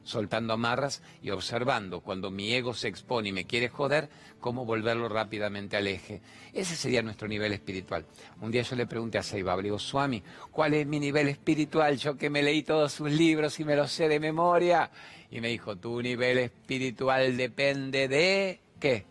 soltando 0.08 0.54
amarras 0.54 1.02
y 1.22 1.30
observando 1.30 2.00
cuando 2.00 2.30
mi 2.30 2.54
ego 2.54 2.72
se 2.72 2.88
expone 2.88 3.28
y 3.28 3.32
me 3.32 3.44
quiere 3.44 3.68
joder, 3.68 4.08
cómo 4.40 4.64
volverlo 4.64 5.08
rápidamente 5.08 5.76
al 5.76 5.86
eje. 5.86 6.22
Ese 6.54 6.76
sería 6.76 7.02
nuestro 7.02 7.28
nivel 7.28 7.52
espiritual. 7.52 8.06
Un 8.40 8.50
día 8.50 8.62
yo 8.62 8.74
le 8.74 8.86
pregunté 8.86 9.18
a 9.18 9.22
Saiba, 9.22 9.60
digo, 9.60 9.78
Swami, 9.78 10.22
¿cuál 10.50 10.72
es 10.72 10.86
mi 10.86 10.98
nivel 10.98 11.28
espiritual? 11.28 11.98
Yo 11.98 12.16
que 12.16 12.30
me 12.30 12.42
leí 12.42 12.62
todos 12.62 12.92
sus 12.92 13.10
libros 13.10 13.60
y 13.60 13.64
me 13.64 13.76
los 13.76 13.92
sé 13.92 14.08
de 14.08 14.18
memoria. 14.18 14.90
Y 15.30 15.40
me 15.40 15.48
dijo, 15.48 15.76
tu 15.76 16.00
nivel 16.00 16.38
espiritual 16.38 17.36
depende 17.36 18.08
de 18.08 18.60
qué? 18.80 19.04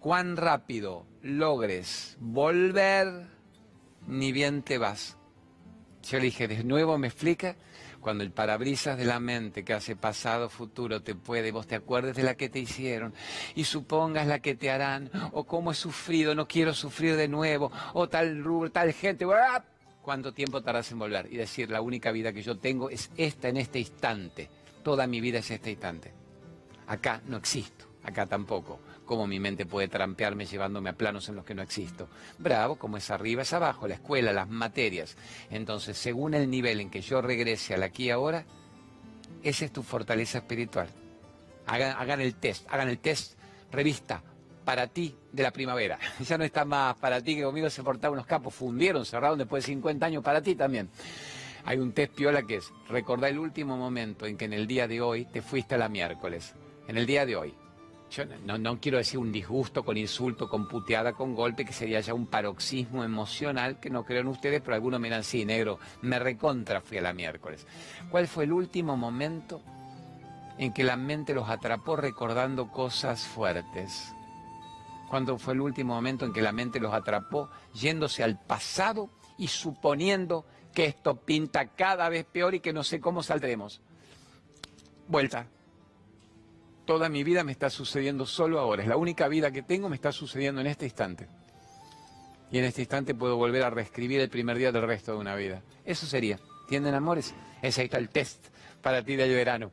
Cuán 0.00 0.36
rápido 0.36 1.06
logres 1.22 2.16
volver, 2.20 3.26
ni 4.06 4.32
bien 4.32 4.62
te 4.62 4.78
vas. 4.78 5.18
Yo 6.02 6.18
le 6.18 6.24
dije, 6.24 6.48
de 6.48 6.64
nuevo 6.64 6.96
me 6.96 7.08
explica 7.08 7.56
cuando 8.00 8.24
el 8.24 8.32
parabrisas 8.32 8.96
de 8.96 9.04
la 9.04 9.20
mente 9.20 9.64
que 9.64 9.74
hace 9.74 9.94
pasado, 9.94 10.48
futuro, 10.48 11.02
te 11.02 11.14
puede, 11.14 11.52
vos 11.52 11.66
te 11.66 11.74
acuerdes 11.74 12.16
de 12.16 12.22
la 12.22 12.34
que 12.34 12.48
te 12.48 12.58
hicieron 12.58 13.14
y 13.54 13.64
supongas 13.64 14.26
la 14.26 14.40
que 14.40 14.54
te 14.54 14.70
harán, 14.70 15.10
o 15.32 15.44
cómo 15.44 15.72
he 15.72 15.74
sufrido, 15.74 16.34
no 16.34 16.48
quiero 16.48 16.72
sufrir 16.72 17.16
de 17.16 17.28
nuevo, 17.28 17.70
o 17.92 18.08
tal 18.08 18.42
rubro, 18.42 18.70
tal 18.70 18.92
gente, 18.92 19.26
¿cuánto 20.02 20.32
tiempo 20.32 20.62
tardas 20.62 20.90
en 20.90 20.98
volver? 20.98 21.28
Y 21.30 21.36
decir, 21.36 21.70
la 21.70 21.82
única 21.82 22.10
vida 22.10 22.32
que 22.32 22.42
yo 22.42 22.58
tengo 22.58 22.88
es 22.88 23.10
esta 23.16 23.48
en 23.48 23.58
este 23.58 23.78
instante, 23.78 24.48
toda 24.82 25.06
mi 25.06 25.20
vida 25.20 25.38
es 25.38 25.50
este 25.50 25.70
instante. 25.70 26.12
Acá 26.86 27.22
no 27.26 27.36
existo, 27.36 27.86
acá 28.02 28.26
tampoco 28.26 28.80
cómo 29.10 29.26
mi 29.26 29.40
mente 29.40 29.66
puede 29.66 29.88
trampearme 29.88 30.46
llevándome 30.46 30.88
a 30.88 30.92
planos 30.92 31.28
en 31.28 31.34
los 31.34 31.44
que 31.44 31.52
no 31.52 31.62
existo. 31.62 32.06
Bravo, 32.38 32.76
como 32.76 32.96
es 32.96 33.10
arriba 33.10 33.42
es 33.42 33.52
abajo, 33.52 33.88
la 33.88 33.94
escuela, 33.94 34.32
las 34.32 34.48
materias. 34.48 35.16
Entonces, 35.50 35.98
según 35.98 36.32
el 36.34 36.48
nivel 36.48 36.78
en 36.78 36.90
que 36.90 37.00
yo 37.00 37.20
regrese 37.20 37.74
al 37.74 37.82
aquí 37.82 38.04
y 38.04 38.10
ahora, 38.10 38.44
esa 39.42 39.64
es 39.64 39.72
tu 39.72 39.82
fortaleza 39.82 40.38
espiritual. 40.38 40.86
Hagan, 41.66 42.20
el 42.20 42.36
test, 42.36 42.64
hagan 42.70 42.88
el 42.88 43.00
test 43.00 43.34
revista 43.72 44.22
para 44.64 44.86
ti 44.86 45.16
de 45.32 45.42
la 45.42 45.50
primavera. 45.50 45.98
Ya 46.24 46.38
no 46.38 46.44
está 46.44 46.64
más 46.64 46.94
para 46.94 47.20
ti 47.20 47.34
que 47.34 47.42
conmigo 47.42 47.68
se 47.68 47.82
portaban 47.82 48.12
unos 48.12 48.26
capos, 48.26 48.54
fundieron, 48.54 49.04
cerraron 49.04 49.38
después 49.38 49.64
de 49.64 49.72
50 49.72 50.06
años 50.06 50.22
para 50.22 50.40
ti 50.40 50.54
también. 50.54 50.88
Hay 51.64 51.78
un 51.78 51.92
test 51.92 52.14
piola 52.14 52.42
que 52.42 52.56
es, 52.56 52.72
recordá 52.88 53.28
el 53.28 53.38
último 53.38 53.76
momento 53.76 54.26
en 54.26 54.36
que 54.36 54.46
en 54.46 54.52
el 54.52 54.66
día 54.66 54.88
de 54.88 55.00
hoy 55.00 55.26
te 55.26 55.42
fuiste 55.42 55.74
a 55.74 55.78
la 55.78 55.88
miércoles. 55.88 56.54
En 56.88 56.96
el 56.96 57.06
día 57.06 57.26
de 57.26 57.36
hoy, 57.36 57.54
yo 58.10 58.24
no, 58.44 58.80
quiero 58.80 58.98
decir 58.98 59.20
un 59.20 59.30
disgusto 59.30 59.84
con 59.84 59.96
insulto, 59.96 60.48
con 60.48 60.66
puteada, 60.66 61.12
con 61.12 61.34
golpe, 61.34 61.64
que 61.64 61.72
sería 61.72 62.00
ya 62.00 62.12
un 62.12 62.26
paroxismo 62.26 63.04
emocional, 63.04 63.78
que 63.78 63.88
no 63.88 64.04
creo 64.04 64.22
en 64.22 64.26
ustedes, 64.26 64.60
pero 64.62 64.74
algunos 64.74 65.00
miran, 65.00 65.22
sí, 65.22 65.44
negro, 65.44 65.78
me 66.02 66.18
recontra 66.18 66.80
fui 66.80 66.98
a 66.98 67.02
la 67.02 67.12
miércoles. 67.12 67.66
¿Cuál 68.10 68.26
fue 68.26 68.44
el 68.44 68.52
último 68.52 68.96
momento 68.96 69.62
en 70.58 70.72
que 70.72 70.82
la 70.82 70.96
mente 70.96 71.34
los 71.34 71.48
atrapó 71.48 71.94
recordando 71.94 72.72
cosas 72.72 73.24
fuertes? 73.24 74.12
¿Cuándo 75.08 75.38
fue 75.38 75.54
el 75.54 75.60
último 75.60 75.94
momento 75.94 76.24
en 76.24 76.32
que 76.32 76.42
la 76.42 76.52
mente 76.52 76.80
los 76.80 76.92
atrapó 76.92 77.48
yéndose 77.74 78.24
al 78.24 78.40
pasado 78.40 79.08
y 79.38 79.46
suponiendo 79.46 80.46
que 80.72 80.86
esto 80.86 81.16
pinta 81.16 81.66
cada 81.68 82.08
vez 82.08 82.24
peor 82.24 82.54
y 82.54 82.60
que 82.60 82.72
no 82.72 82.84
sé 82.84 83.00
cómo 83.00 83.22
saldremos? 83.22 83.80
Vuelta, 85.08 85.46
toda 86.84 87.08
mi 87.08 87.24
vida 87.24 87.44
me 87.44 87.52
está 87.52 87.70
sucediendo 87.70 88.26
solo 88.26 88.58
ahora. 88.58 88.82
Es 88.82 88.88
la 88.88 88.96
única 88.96 89.28
vida 89.28 89.50
que 89.50 89.62
tengo, 89.62 89.88
me 89.88 89.96
está 89.96 90.12
sucediendo 90.12 90.60
en 90.60 90.66
este 90.66 90.84
instante. 90.86 91.28
Y 92.50 92.58
en 92.58 92.64
este 92.64 92.82
instante 92.82 93.14
puedo 93.14 93.36
volver 93.36 93.62
a 93.62 93.70
reescribir 93.70 94.20
el 94.20 94.28
primer 94.28 94.56
día 94.58 94.72
del 94.72 94.82
resto 94.82 95.12
de 95.12 95.18
una 95.18 95.36
vida. 95.36 95.62
Eso 95.84 96.06
sería. 96.06 96.38
¿Tienden 96.68 96.94
amores? 96.94 97.34
Ese 97.62 97.84
está 97.84 97.98
el 97.98 98.08
test 98.08 98.46
para 98.80 99.04
ti 99.04 99.16
del 99.16 99.34
verano, 99.34 99.72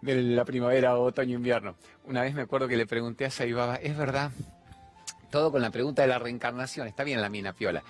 de 0.00 0.22
la 0.22 0.44
primavera, 0.44 0.96
otoño, 0.96 1.36
invierno. 1.36 1.76
Una 2.04 2.22
vez 2.22 2.34
me 2.34 2.42
acuerdo 2.42 2.68
que 2.68 2.76
le 2.76 2.86
pregunté 2.86 3.24
a 3.24 3.30
Saibaba, 3.30 3.76
¿es 3.76 3.96
verdad? 3.96 4.30
Todo 5.30 5.50
con 5.50 5.60
la 5.60 5.70
pregunta 5.70 6.02
de 6.02 6.08
la 6.08 6.18
reencarnación. 6.18 6.86
Está 6.86 7.02
bien 7.02 7.20
la 7.20 7.28
mina 7.28 7.52
piola. 7.52 7.82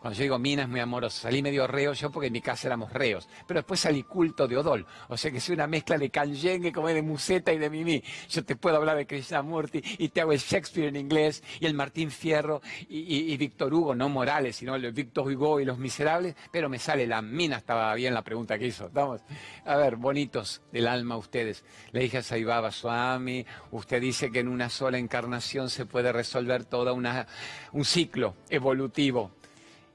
Cuando 0.00 0.16
yo 0.16 0.22
digo 0.22 0.38
mina 0.38 0.62
es 0.62 0.68
muy 0.68 0.80
amoroso, 0.80 1.22
salí 1.22 1.42
medio 1.42 1.66
reo 1.66 1.92
yo 1.92 2.10
porque 2.10 2.28
en 2.28 2.32
mi 2.32 2.40
casa 2.40 2.68
éramos 2.68 2.92
reos, 2.92 3.28
pero 3.46 3.58
después 3.58 3.80
salí 3.80 4.02
culto 4.02 4.46
de 4.46 4.56
Odol, 4.56 4.86
o 5.08 5.16
sea 5.16 5.30
que 5.30 5.40
soy 5.40 5.54
una 5.54 5.66
mezcla 5.66 5.98
de 5.98 6.10
canyengue 6.10 6.72
como 6.72 6.88
de 6.88 7.02
Museta 7.02 7.52
y 7.52 7.58
de 7.58 7.70
Mimi. 7.70 8.02
Yo 8.28 8.44
te 8.44 8.56
puedo 8.56 8.76
hablar 8.76 8.96
de 8.96 9.06
Krishnamurti 9.06 9.82
y 9.98 10.08
te 10.10 10.20
hago 10.20 10.32
el 10.32 10.38
Shakespeare 10.38 10.88
en 10.88 10.96
inglés 10.96 11.42
y 11.60 11.66
el 11.66 11.74
Martín 11.74 12.10
Fierro 12.10 12.60
y, 12.88 13.36
Víctor 13.36 13.72
Hugo, 13.72 13.94
no 13.94 14.08
Morales, 14.08 14.56
sino 14.56 14.74
el 14.74 14.92
Víctor 14.92 15.26
Hugo 15.26 15.60
y 15.60 15.64
los 15.64 15.78
miserables, 15.78 16.36
pero 16.50 16.68
me 16.68 16.78
sale 16.78 17.06
la 17.06 17.22
mina, 17.22 17.56
estaba 17.56 17.94
bien 17.94 18.14
la 18.14 18.22
pregunta 18.22 18.58
que 18.58 18.66
hizo. 18.66 18.90
Vamos, 18.92 19.22
a 19.64 19.76
ver, 19.76 19.96
bonitos 19.96 20.62
del 20.72 20.88
alma 20.88 21.16
ustedes. 21.16 21.64
Le 21.92 22.00
dije 22.00 22.18
a 22.18 22.22
Saibaba 22.22 22.70
Swami, 22.70 23.44
usted 23.70 24.00
dice 24.00 24.30
que 24.30 24.40
en 24.40 24.48
una 24.48 24.68
sola 24.68 24.98
encarnación 24.98 25.70
se 25.70 25.86
puede 25.86 26.12
resolver 26.12 26.64
todo 26.64 26.94
un 26.94 27.84
ciclo 27.84 28.36
evolutivo 28.48 29.32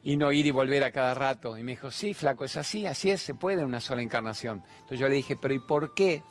y 0.04 0.18
no 0.18 0.32
ir 0.32 0.46
y 0.46 0.52
volver 0.52 0.84
a 0.84 0.92
cada 0.92 1.14
rato. 1.14 1.58
Y 1.58 1.64
me 1.64 1.72
dijo, 1.72 1.92
sí, 1.92 2.14
flaco, 2.14 2.46
es 2.46 2.58
así, 2.58 2.86
así 2.86 3.12
es, 3.12 3.22
se 3.22 3.36
puede 3.36 3.64
una 3.64 3.80
sola 3.80 4.02
encarnación. 4.02 4.64
Entonces 4.74 5.00
yo 5.00 5.08
le 5.08 5.16
dije, 5.16 5.36
pero 5.36 5.54
¿y 5.54 5.60
por 5.60 5.94
qué 5.94 6.24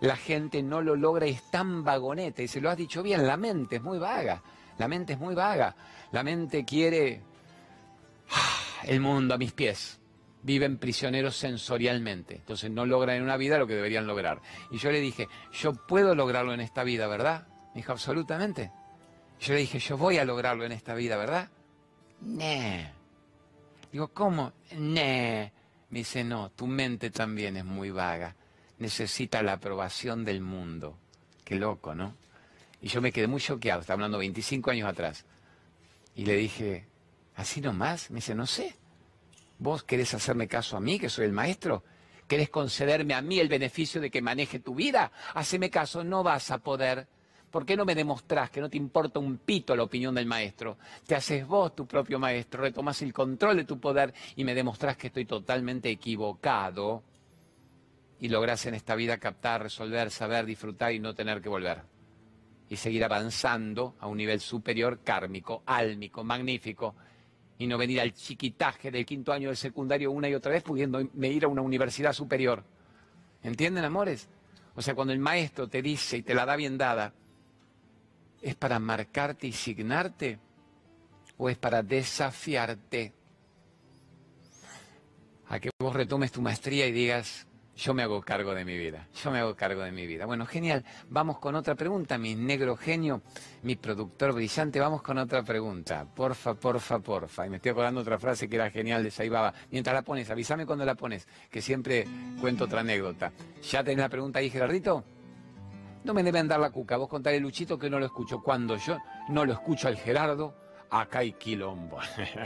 la 0.00 0.16
gente 0.16 0.62
no 0.62 0.80
lo 0.80 0.94
logra 0.96 1.26
y 1.26 1.30
es 1.30 1.50
tan 1.50 1.84
vagoneta? 1.84 2.42
Y 2.42 2.48
se 2.48 2.60
lo 2.60 2.70
has 2.70 2.76
dicho 2.76 3.02
bien, 3.02 3.26
la 3.26 3.36
mente 3.36 3.76
es 3.76 3.82
muy 3.82 3.98
vaga, 3.98 4.42
la 4.78 4.88
mente 4.88 5.14
es 5.14 5.18
muy 5.18 5.34
vaga. 5.34 5.74
La 6.12 6.22
mente 6.22 6.64
quiere 6.64 7.20
ah, 8.30 8.82
el 8.84 9.00
mundo 9.00 9.34
a 9.34 9.38
mis 9.38 9.52
pies. 9.52 10.00
Viven 10.42 10.78
prisioneros 10.78 11.36
sensorialmente. 11.36 12.36
Entonces 12.36 12.70
no 12.70 12.86
logran 12.86 13.16
en 13.16 13.24
una 13.24 13.36
vida 13.36 13.58
lo 13.58 13.66
que 13.66 13.74
deberían 13.74 14.06
lograr. 14.06 14.40
Y 14.70 14.78
yo 14.78 14.90
le 14.90 15.00
dije, 15.00 15.28
yo 15.52 15.74
puedo 15.74 16.14
lograrlo 16.14 16.54
en 16.54 16.60
esta 16.60 16.84
vida, 16.84 17.06
¿verdad? 17.08 17.48
Me 17.74 17.80
dijo, 17.80 17.92
absolutamente. 17.92 18.70
Yo 19.40 19.54
le 19.54 19.60
dije, 19.60 19.78
yo 19.78 19.98
voy 19.98 20.18
a 20.18 20.24
lograrlo 20.24 20.64
en 20.64 20.72
esta 20.72 20.94
vida, 20.94 21.16
¿verdad? 21.16 21.48
Nee. 22.20 22.97
Digo, 23.92 24.08
¿cómo? 24.08 24.52
Nee. 24.76 25.52
Me 25.90 26.00
dice, 26.00 26.22
no, 26.22 26.50
tu 26.50 26.66
mente 26.66 27.10
también 27.10 27.56
es 27.56 27.64
muy 27.64 27.90
vaga. 27.90 28.36
Necesita 28.78 29.42
la 29.42 29.54
aprobación 29.54 30.24
del 30.24 30.40
mundo. 30.40 30.98
Qué 31.44 31.54
loco, 31.54 31.94
¿no? 31.94 32.14
Y 32.80 32.88
yo 32.88 33.00
me 33.00 33.10
quedé 33.10 33.26
muy 33.26 33.40
choqueado, 33.40 33.80
está 33.80 33.94
hablando 33.94 34.18
25 34.18 34.70
años 34.70 34.88
atrás. 34.88 35.24
Y 36.14 36.24
le 36.24 36.36
dije, 36.36 36.86
¿así 37.34 37.60
nomás? 37.60 38.10
Me 38.10 38.16
dice, 38.16 38.34
no 38.34 38.46
sé. 38.46 38.76
¿Vos 39.58 39.82
querés 39.82 40.14
hacerme 40.14 40.46
caso 40.46 40.76
a 40.76 40.80
mí, 40.80 40.98
que 40.98 41.08
soy 41.08 41.24
el 41.24 41.32
maestro? 41.32 41.82
¿Querés 42.28 42.50
concederme 42.50 43.14
a 43.14 43.22
mí 43.22 43.40
el 43.40 43.48
beneficio 43.48 44.00
de 44.00 44.10
que 44.10 44.20
maneje 44.20 44.60
tu 44.60 44.74
vida? 44.74 45.10
Haceme 45.34 45.70
caso, 45.70 46.04
no 46.04 46.22
vas 46.22 46.50
a 46.50 46.58
poder. 46.58 47.08
¿Por 47.50 47.64
qué 47.64 47.76
no 47.76 47.84
me 47.84 47.94
demostrás 47.94 48.50
que 48.50 48.60
no 48.60 48.68
te 48.68 48.76
importa 48.76 49.18
un 49.18 49.38
pito 49.38 49.74
la 49.74 49.82
opinión 49.82 50.14
del 50.14 50.26
maestro? 50.26 50.76
Te 51.06 51.14
haces 51.14 51.46
vos 51.46 51.74
tu 51.74 51.86
propio 51.86 52.18
maestro, 52.18 52.62
retomas 52.62 53.00
el 53.02 53.12
control 53.12 53.56
de 53.56 53.64
tu 53.64 53.80
poder 53.80 54.12
y 54.36 54.44
me 54.44 54.54
demostrás 54.54 54.96
que 54.96 55.06
estoy 55.06 55.24
totalmente 55.24 55.88
equivocado 55.88 57.02
y 58.20 58.28
lográs 58.28 58.66
en 58.66 58.74
esta 58.74 58.94
vida 58.94 59.18
captar, 59.18 59.62
resolver, 59.62 60.10
saber, 60.10 60.44
disfrutar 60.44 60.92
y 60.92 60.98
no 60.98 61.14
tener 61.14 61.40
que 61.40 61.48
volver. 61.48 61.82
y 62.70 62.76
seguir 62.76 63.02
avanzando 63.02 63.96
a 63.98 64.06
un 64.08 64.18
nivel 64.18 64.40
superior, 64.40 65.00
kármico, 65.02 65.62
álmico, 65.64 66.22
magnífico, 66.22 66.94
y 67.58 67.66
no 67.66 67.78
venir 67.78 68.00
al 68.00 68.12
chiquitaje 68.12 68.90
del 68.90 69.06
quinto 69.06 69.32
año 69.32 69.48
del 69.48 69.56
secundario 69.56 70.12
una 70.12 70.28
y 70.28 70.34
otra 70.34 70.52
vez 70.52 70.62
pudiéndome 70.62 71.28
ir 71.28 71.44
a 71.44 71.48
una 71.48 71.62
universidad 71.62 72.12
superior. 72.12 72.62
¿Entienden, 73.42 73.84
amores? 73.84 74.28
O 74.74 74.82
sea, 74.82 74.94
cuando 74.94 75.12
el 75.12 75.18
maestro 75.18 75.66
te 75.66 75.82
dice 75.82 76.18
y 76.18 76.22
te 76.22 76.34
la 76.34 76.44
da 76.44 76.56
bien 76.56 76.76
dada, 76.78 77.14
¿es 78.48 78.54
para 78.54 78.78
marcarte 78.78 79.46
y 79.46 79.52
signarte 79.52 80.38
o 81.36 81.50
es 81.50 81.58
para 81.58 81.82
desafiarte? 81.82 83.12
A 85.48 85.60
que 85.60 85.70
vos 85.78 85.94
retomes 85.94 86.32
tu 86.32 86.42
maestría 86.42 86.86
y 86.86 86.92
digas, 86.92 87.46
yo 87.76 87.94
me 87.94 88.02
hago 88.02 88.20
cargo 88.22 88.54
de 88.54 88.64
mi 88.64 88.76
vida, 88.76 89.06
yo 89.22 89.30
me 89.30 89.38
hago 89.38 89.54
cargo 89.54 89.82
de 89.82 89.92
mi 89.92 90.06
vida. 90.06 90.26
Bueno, 90.26 90.46
genial, 90.46 90.84
vamos 91.08 91.38
con 91.38 91.54
otra 91.54 91.74
pregunta, 91.74 92.18
mi 92.18 92.34
negro 92.34 92.76
genio, 92.76 93.22
mi 93.62 93.76
productor 93.76 94.32
brillante, 94.32 94.80
vamos 94.80 95.02
con 95.02 95.18
otra 95.18 95.42
pregunta. 95.42 96.06
Porfa, 96.06 96.54
porfa, 96.54 96.98
porfa. 96.98 97.46
Y 97.46 97.50
me 97.50 97.56
estoy 97.56 97.72
acordando 97.72 98.00
otra 98.00 98.18
frase 98.18 98.48
que 98.48 98.56
era 98.56 98.70
genial 98.70 99.04
de 99.04 99.10
Saibaba. 99.10 99.52
Mientras 99.70 99.94
la 99.94 100.02
pones, 100.02 100.28
avísame 100.30 100.66
cuando 100.66 100.84
la 100.84 100.94
pones, 100.94 101.28
que 101.50 101.62
siempre 101.62 102.06
cuento 102.40 102.64
otra 102.64 102.80
anécdota. 102.80 103.32
¿Ya 103.70 103.84
tenés 103.84 103.98
la 103.98 104.08
pregunta 104.08 104.38
ahí, 104.38 104.50
Gerardito? 104.50 105.04
No 106.04 106.14
me 106.14 106.22
deben 106.22 106.48
dar 106.48 106.60
la 106.60 106.70
cuca, 106.70 106.96
vos 106.96 107.08
contaré 107.08 107.40
Luchito 107.40 107.78
que 107.78 107.90
no 107.90 107.98
lo 107.98 108.06
escucho. 108.06 108.42
Cuando 108.42 108.76
yo 108.76 108.98
no 109.28 109.44
lo 109.44 109.52
escucho 109.52 109.88
al 109.88 109.96
Gerardo, 109.96 110.54
acá 110.90 111.20
hay 111.20 111.32
quilombo. 111.32 111.98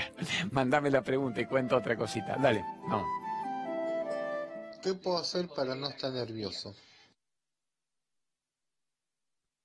Mandame 0.50 0.90
la 0.90 1.02
pregunta 1.02 1.40
y 1.40 1.46
cuento 1.46 1.76
otra 1.76 1.96
cosita. 1.96 2.36
Dale, 2.36 2.64
vamos. 2.88 3.06
¿Qué 4.82 4.94
puedo 4.94 5.18
hacer 5.18 5.48
para 5.48 5.74
no 5.74 5.88
estar 5.88 6.12
nervioso? 6.12 6.74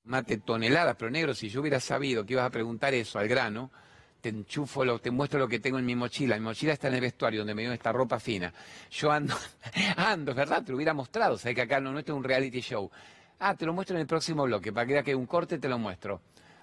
Mate 0.04 0.38
toneladas, 0.38 0.96
pero 0.96 1.12
negro, 1.12 1.34
si 1.34 1.50
yo 1.50 1.62
hubiera 1.62 1.80
sabido 1.80 2.26
que 2.26 2.34
ibas 2.34 2.46
a 2.46 2.50
preguntar 2.50 2.94
eso 2.94 3.20
al 3.20 3.28
grano, 3.28 3.72
te 4.22 4.30
enchufo, 4.30 4.86
lo, 4.86 5.00
te 5.00 5.12
muestro 5.12 5.40
lo 5.40 5.48
que 5.48 5.60
tengo 5.60 5.80
en 5.80 5.86
mi 5.86 5.96
mochila. 5.96 6.36
Mi 6.36 6.42
mochila 6.42 6.74
está 6.74 6.88
en 6.88 6.94
el 6.94 7.02
vestuario 7.02 7.42
donde 7.42 7.56
me 7.56 7.64
dio 7.64 7.74
esta 7.74 7.92
ropa 7.92 8.20
fina. 8.20 8.54
Yo 8.92 9.12
ando, 9.12 9.36
ando, 9.98 10.32
es 10.32 10.38
verdad, 10.38 10.64
te 10.64 10.72
lo 10.72 10.78
hubiera 10.78 10.94
mostrado. 10.94 11.38
Sabes 11.38 11.56
que 11.56 11.62
acá 11.62 11.80
no 11.80 11.92
nuestro 11.92 12.16
es 12.16 12.18
un 12.20 12.24
reality 12.24 12.62
show. 12.62 12.90
Ah, 13.40 13.56
te 13.56 13.68
lo 13.68 13.74
muestro 13.74 13.96
en 13.96 14.02
el 14.02 14.08
próximo 14.08 14.44
bloque, 14.44 14.74
para 14.74 14.88
que 14.88 14.94
veas 14.94 15.06
que 15.06 15.14
un 15.14 15.28
corte 15.28 15.60
te 15.60 15.70
lo 15.70 15.78
muestro. 15.78 16.22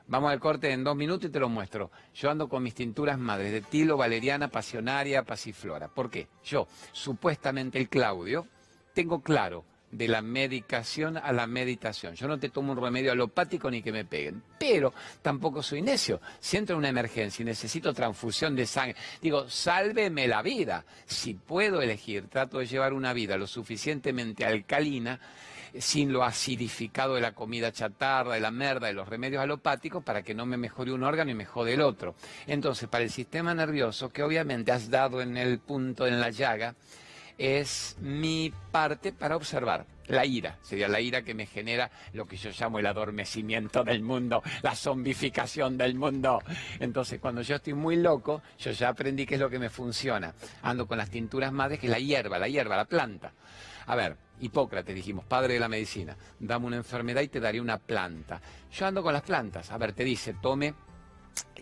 Vamos 0.08 0.32
al 0.32 0.40
corte 0.40 0.72
en 0.72 0.82
dos 0.82 0.96
minutos 0.96 1.30
y 1.30 1.32
te 1.32 1.38
lo 1.38 1.48
muestro. 1.48 1.90
Yo 2.14 2.30
ando 2.30 2.48
con 2.48 2.62
mis 2.62 2.74
tinturas 2.74 3.18
madres 3.18 3.52
de 3.52 3.60
tilo, 3.60 3.96
valeriana, 3.96 4.48
pasionaria, 4.48 5.22
pasiflora. 5.22 5.88
¿Por 5.88 6.10
qué? 6.10 6.26
Yo, 6.44 6.66
supuestamente 6.92 7.78
el 7.78 7.88
Claudio, 7.88 8.46
tengo 8.92 9.22
claro 9.22 9.64
de 9.92 10.08
la 10.08 10.20
medicación 10.20 11.16
a 11.16 11.32
la 11.32 11.46
meditación. 11.46 12.14
Yo 12.16 12.26
no 12.26 12.38
te 12.38 12.48
tomo 12.48 12.72
un 12.72 12.82
remedio 12.82 13.12
alopático 13.12 13.70
ni 13.70 13.80
que 13.80 13.92
me 13.92 14.04
peguen, 14.04 14.42
pero 14.58 14.92
tampoco 15.22 15.62
soy 15.62 15.80
necio. 15.80 16.20
Si 16.40 16.56
entro 16.56 16.74
en 16.74 16.80
una 16.80 16.88
emergencia 16.88 17.42
y 17.42 17.46
necesito 17.46 17.94
transfusión 17.94 18.56
de 18.56 18.66
sangre, 18.66 18.96
digo, 19.22 19.48
sálveme 19.48 20.26
la 20.26 20.42
vida. 20.42 20.84
Si 21.06 21.34
puedo 21.34 21.80
elegir, 21.80 22.26
trato 22.26 22.58
de 22.58 22.66
llevar 22.66 22.92
una 22.92 23.12
vida 23.12 23.38
lo 23.38 23.46
suficientemente 23.46 24.44
alcalina 24.44 25.20
sin 25.78 26.12
lo 26.12 26.24
acidificado 26.24 27.14
de 27.14 27.20
la 27.20 27.34
comida 27.34 27.72
chatarra, 27.72 28.34
de 28.34 28.40
la 28.40 28.50
merda, 28.50 28.86
de 28.86 28.92
los 28.92 29.08
remedios 29.08 29.42
alopáticos, 29.42 30.02
para 30.02 30.22
que 30.22 30.34
no 30.34 30.46
me 30.46 30.56
mejore 30.56 30.92
un 30.92 31.02
órgano 31.02 31.30
y 31.30 31.34
me 31.34 31.44
jode 31.44 31.74
el 31.74 31.80
otro. 31.80 32.14
Entonces, 32.46 32.88
para 32.88 33.04
el 33.04 33.10
sistema 33.10 33.54
nervioso, 33.54 34.10
que 34.10 34.22
obviamente 34.22 34.72
has 34.72 34.90
dado 34.90 35.20
en 35.20 35.36
el 35.36 35.58
punto, 35.58 36.06
en 36.06 36.20
la 36.20 36.30
llaga, 36.30 36.74
es 37.38 37.96
mi 38.00 38.52
parte 38.70 39.12
para 39.12 39.36
observar. 39.36 39.86
La 40.08 40.26
ira, 40.26 40.58
sería 40.60 40.86
la 40.88 41.00
ira 41.00 41.22
que 41.22 41.32
me 41.32 41.46
genera 41.46 41.90
lo 42.12 42.26
que 42.26 42.36
yo 42.36 42.50
llamo 42.50 42.78
el 42.78 42.86
adormecimiento 42.86 43.82
del 43.84 44.02
mundo, 44.02 44.42
la 44.62 44.74
zombificación 44.74 45.78
del 45.78 45.94
mundo. 45.94 46.42
Entonces, 46.78 47.20
cuando 47.20 47.40
yo 47.40 47.56
estoy 47.56 47.72
muy 47.72 47.96
loco, 47.96 48.42
yo 48.58 48.70
ya 48.72 48.90
aprendí 48.90 49.24
qué 49.24 49.34
es 49.36 49.40
lo 49.40 49.48
que 49.48 49.58
me 49.58 49.70
funciona. 49.70 50.34
Ando 50.62 50.86
con 50.86 50.98
las 50.98 51.10
tinturas 51.10 51.52
madres, 51.52 51.80
que 51.80 51.86
es 51.86 51.90
la 51.90 51.98
hierba, 51.98 52.38
la 52.38 52.48
hierba, 52.48 52.76
la 52.76 52.84
planta. 52.84 53.32
A 53.86 53.96
ver, 53.96 54.16
Hipócrates, 54.40 54.94
dijimos, 54.94 55.24
padre 55.24 55.54
de 55.54 55.60
la 55.60 55.68
medicina, 55.68 56.16
dame 56.38 56.66
una 56.66 56.76
enfermedad 56.76 57.22
y 57.22 57.28
te 57.28 57.40
daré 57.40 57.60
una 57.60 57.78
planta. 57.78 58.40
Yo 58.72 58.86
ando 58.86 59.02
con 59.02 59.12
las 59.12 59.22
plantas. 59.22 59.70
A 59.70 59.78
ver, 59.78 59.92
te 59.92 60.04
dice, 60.04 60.34
tome 60.34 60.74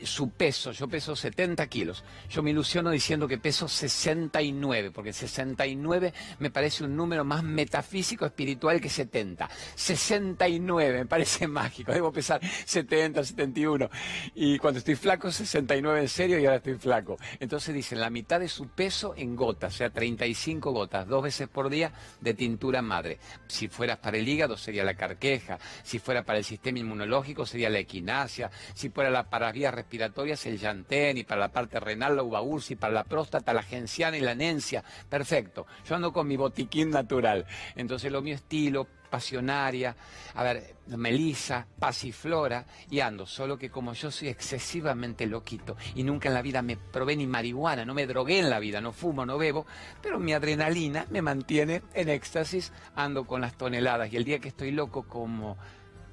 su 0.05 0.31
peso, 0.31 0.73
yo 0.73 0.89
peso 0.89 1.15
70 1.15 1.67
kilos. 1.69 2.05
Yo 2.29 2.43
me 2.43 2.51
ilusiono 2.51 2.91
diciendo 2.91 3.29
que 3.29 3.39
peso 3.39 3.69
69, 3.69 4.91
porque 4.91 5.13
69 5.13 6.13
me 6.39 6.51
parece 6.51 6.85
un 6.85 6.97
número 6.97 7.25
más 7.25 7.43
metafísico, 7.43 8.27
espiritual 8.27 8.81
que 8.81 8.89
70. 8.89 9.49
69 9.75 10.99
me 10.99 11.07
parece 11.07 11.47
mágico, 11.49 11.93
debo 11.93 12.13
pesar 12.13 12.41
70, 12.65 13.25
71. 13.25 13.91
Y 14.35 14.59
cuando 14.59 14.79
estoy 14.79 14.95
flaco, 14.97 15.31
69 15.31 16.01
en 16.01 16.09
serio 16.09 16.39
y 16.39 16.45
ahora 16.45 16.57
estoy 16.57 16.75
flaco. 16.75 17.19
Entonces 17.41 17.75
dicen 17.75 18.01
la 18.01 18.11
mitad 18.11 18.41
de 18.41 18.49
su 18.49 18.69
peso 18.69 19.15
en 19.17 19.37
gotas, 19.37 19.75
o 19.75 19.77
sea, 19.79 19.91
35 19.91 20.73
gotas, 20.73 21.07
dos 21.07 21.23
veces 21.23 21.49
por 21.49 21.71
día 21.71 21.93
de 22.21 22.35
tintura 22.35 22.83
madre. 22.83 23.19
Si 23.47 23.69
fueras 23.69 23.99
para 23.99 24.19
el 24.19 24.29
hígado 24.29 24.57
sería 24.57 24.85
la 24.85 24.95
carqueja, 24.95 25.59
si 25.83 25.99
fuera 25.99 26.25
para 26.25 26.39
el 26.39 26.45
sistema 26.45 26.79
inmunológico 26.79 27.47
sería 27.47 27.71
la 27.71 27.79
equinacia, 27.79 28.51
si 28.75 28.91
fuera 28.91 29.11
la 29.11 29.29
para 29.31 29.53
vías 29.63 29.75
respiratorias 29.75 30.45
el 30.47 30.59
llantén 30.59 31.19
y 31.19 31.23
para 31.23 31.43
la 31.43 31.53
parte 31.53 31.79
renal 31.79 32.17
la 32.17 32.25
uva 32.25 32.43
y 32.69 32.75
para 32.75 32.93
la 32.93 33.05
próstata 33.05 33.55
la 33.55 33.63
genciana 33.63 34.17
y 34.17 34.21
la 34.21 34.35
nencia. 34.35 34.83
Perfecto. 35.09 35.69
Yo 35.89 35.95
ando 35.95 36.13
con 36.13 36.27
mi 36.27 36.37
botiquín 36.37 36.91
natural. 36.91 37.47
Entonces 37.77 38.11
lo 38.11 38.23
mío 38.23 38.35
estilo, 38.35 38.89
pasionaria, 39.09 39.95
a 40.35 40.43
ver, 40.43 40.75
melisa, 40.89 41.65
pasiflora 41.79 42.65
y 42.91 42.99
ando, 42.99 43.25
solo 43.25 43.57
que 43.57 43.71
como 43.71 43.93
yo 43.93 44.11
soy 44.11 44.29
excesivamente 44.29 45.27
loquito 45.27 45.77
y 45.95 46.03
nunca 46.03 46.29
en 46.29 46.35
la 46.35 46.43
vida 46.43 46.61
me 46.61 46.77
probé 46.77 47.15
ni 47.15 47.29
marihuana, 47.29 47.85
no 47.85 47.95
me 47.95 48.09
drogué 48.09 48.41
en 48.41 48.51
la 48.51 48.59
vida, 48.59 48.81
no 48.81 48.93
fumo, 48.93 49.25
no 49.25 49.39
bebo, 49.39 49.65
pero 50.03 50.19
mi 50.19 50.33
adrenalina 50.33 51.07
me 51.11 51.23
mantiene 51.23 51.83
en 51.95 52.09
éxtasis, 52.09 52.73
ando 52.97 53.27
con 53.27 53.43
las 53.43 53.57
toneladas 53.57 54.13
y 54.13 54.17
el 54.17 54.25
día 54.25 54.41
que 54.41 54.49
estoy 54.49 54.73
loco 54.73 55.05
como 55.05 55.57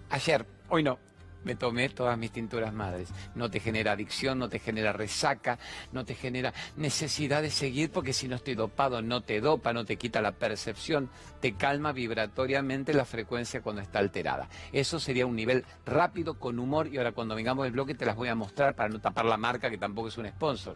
ayer, 0.09 0.45
hoy 0.67 0.83
no, 0.83 0.99
me 1.43 1.55
tomé 1.55 1.89
todas 1.89 2.17
mis 2.17 2.31
tinturas 2.31 2.73
madres. 2.73 3.09
No 3.35 3.49
te 3.49 3.59
genera 3.59 3.93
adicción, 3.93 4.39
no 4.39 4.49
te 4.49 4.59
genera 4.59 4.93
resaca, 4.93 5.59
no 5.91 6.05
te 6.05 6.15
genera 6.15 6.53
necesidad 6.75 7.41
de 7.41 7.49
seguir 7.49 7.91
porque 7.91 8.13
si 8.13 8.27
no 8.27 8.35
estoy 8.35 8.55
dopado 8.55 9.01
no 9.01 9.21
te 9.21 9.41
dopa, 9.41 9.73
no 9.73 9.85
te 9.85 9.97
quita 9.97 10.21
la 10.21 10.33
percepción, 10.33 11.09
te 11.39 11.55
calma 11.55 11.91
vibratoriamente 11.91 12.93
la 12.93 13.05
frecuencia 13.05 13.61
cuando 13.61 13.81
está 13.81 13.99
alterada. 13.99 14.49
Eso 14.71 14.99
sería 14.99 15.25
un 15.25 15.35
nivel 15.35 15.65
rápido, 15.85 16.39
con 16.39 16.59
humor 16.59 16.87
y 16.87 16.97
ahora 16.97 17.11
cuando 17.11 17.35
vengamos 17.35 17.65
el 17.65 17.71
bloque 17.71 17.95
te 17.95 18.05
las 18.05 18.15
voy 18.15 18.29
a 18.29 18.35
mostrar 18.35 18.75
para 18.75 18.89
no 18.89 18.99
tapar 18.99 19.25
la 19.25 19.37
marca 19.37 19.69
que 19.69 19.77
tampoco 19.77 20.09
es 20.09 20.17
un 20.17 20.27
sponsor. 20.27 20.75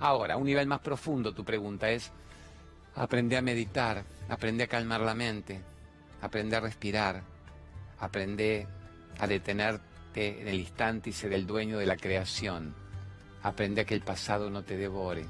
Ahora, 0.00 0.36
un 0.36 0.44
nivel 0.44 0.66
más 0.66 0.80
profundo, 0.80 1.32
tu 1.32 1.44
pregunta 1.44 1.90
es, 1.90 2.12
aprende 2.94 3.36
a 3.36 3.42
meditar, 3.42 4.04
aprende 4.28 4.64
a 4.64 4.66
calmar 4.66 5.00
la 5.00 5.14
mente, 5.14 5.60
aprende 6.20 6.56
a 6.56 6.60
respirar, 6.60 7.22
aprende 7.98 8.66
a 9.18 9.26
detener 9.26 9.80
en 10.16 10.48
el 10.48 10.54
instante 10.54 11.10
y 11.10 11.12
ser 11.12 11.32
el 11.32 11.46
dueño 11.46 11.78
de 11.78 11.86
la 11.86 11.96
creación. 11.96 12.74
Aprende 13.42 13.82
a 13.82 13.84
que 13.84 13.94
el 13.94 14.00
pasado 14.00 14.50
no 14.50 14.62
te 14.62 14.76
devore, 14.76 15.24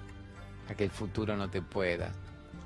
a 0.68 0.74
que 0.74 0.84
el 0.84 0.90
futuro 0.90 1.36
no 1.36 1.50
te 1.50 1.62
pueda, 1.62 2.12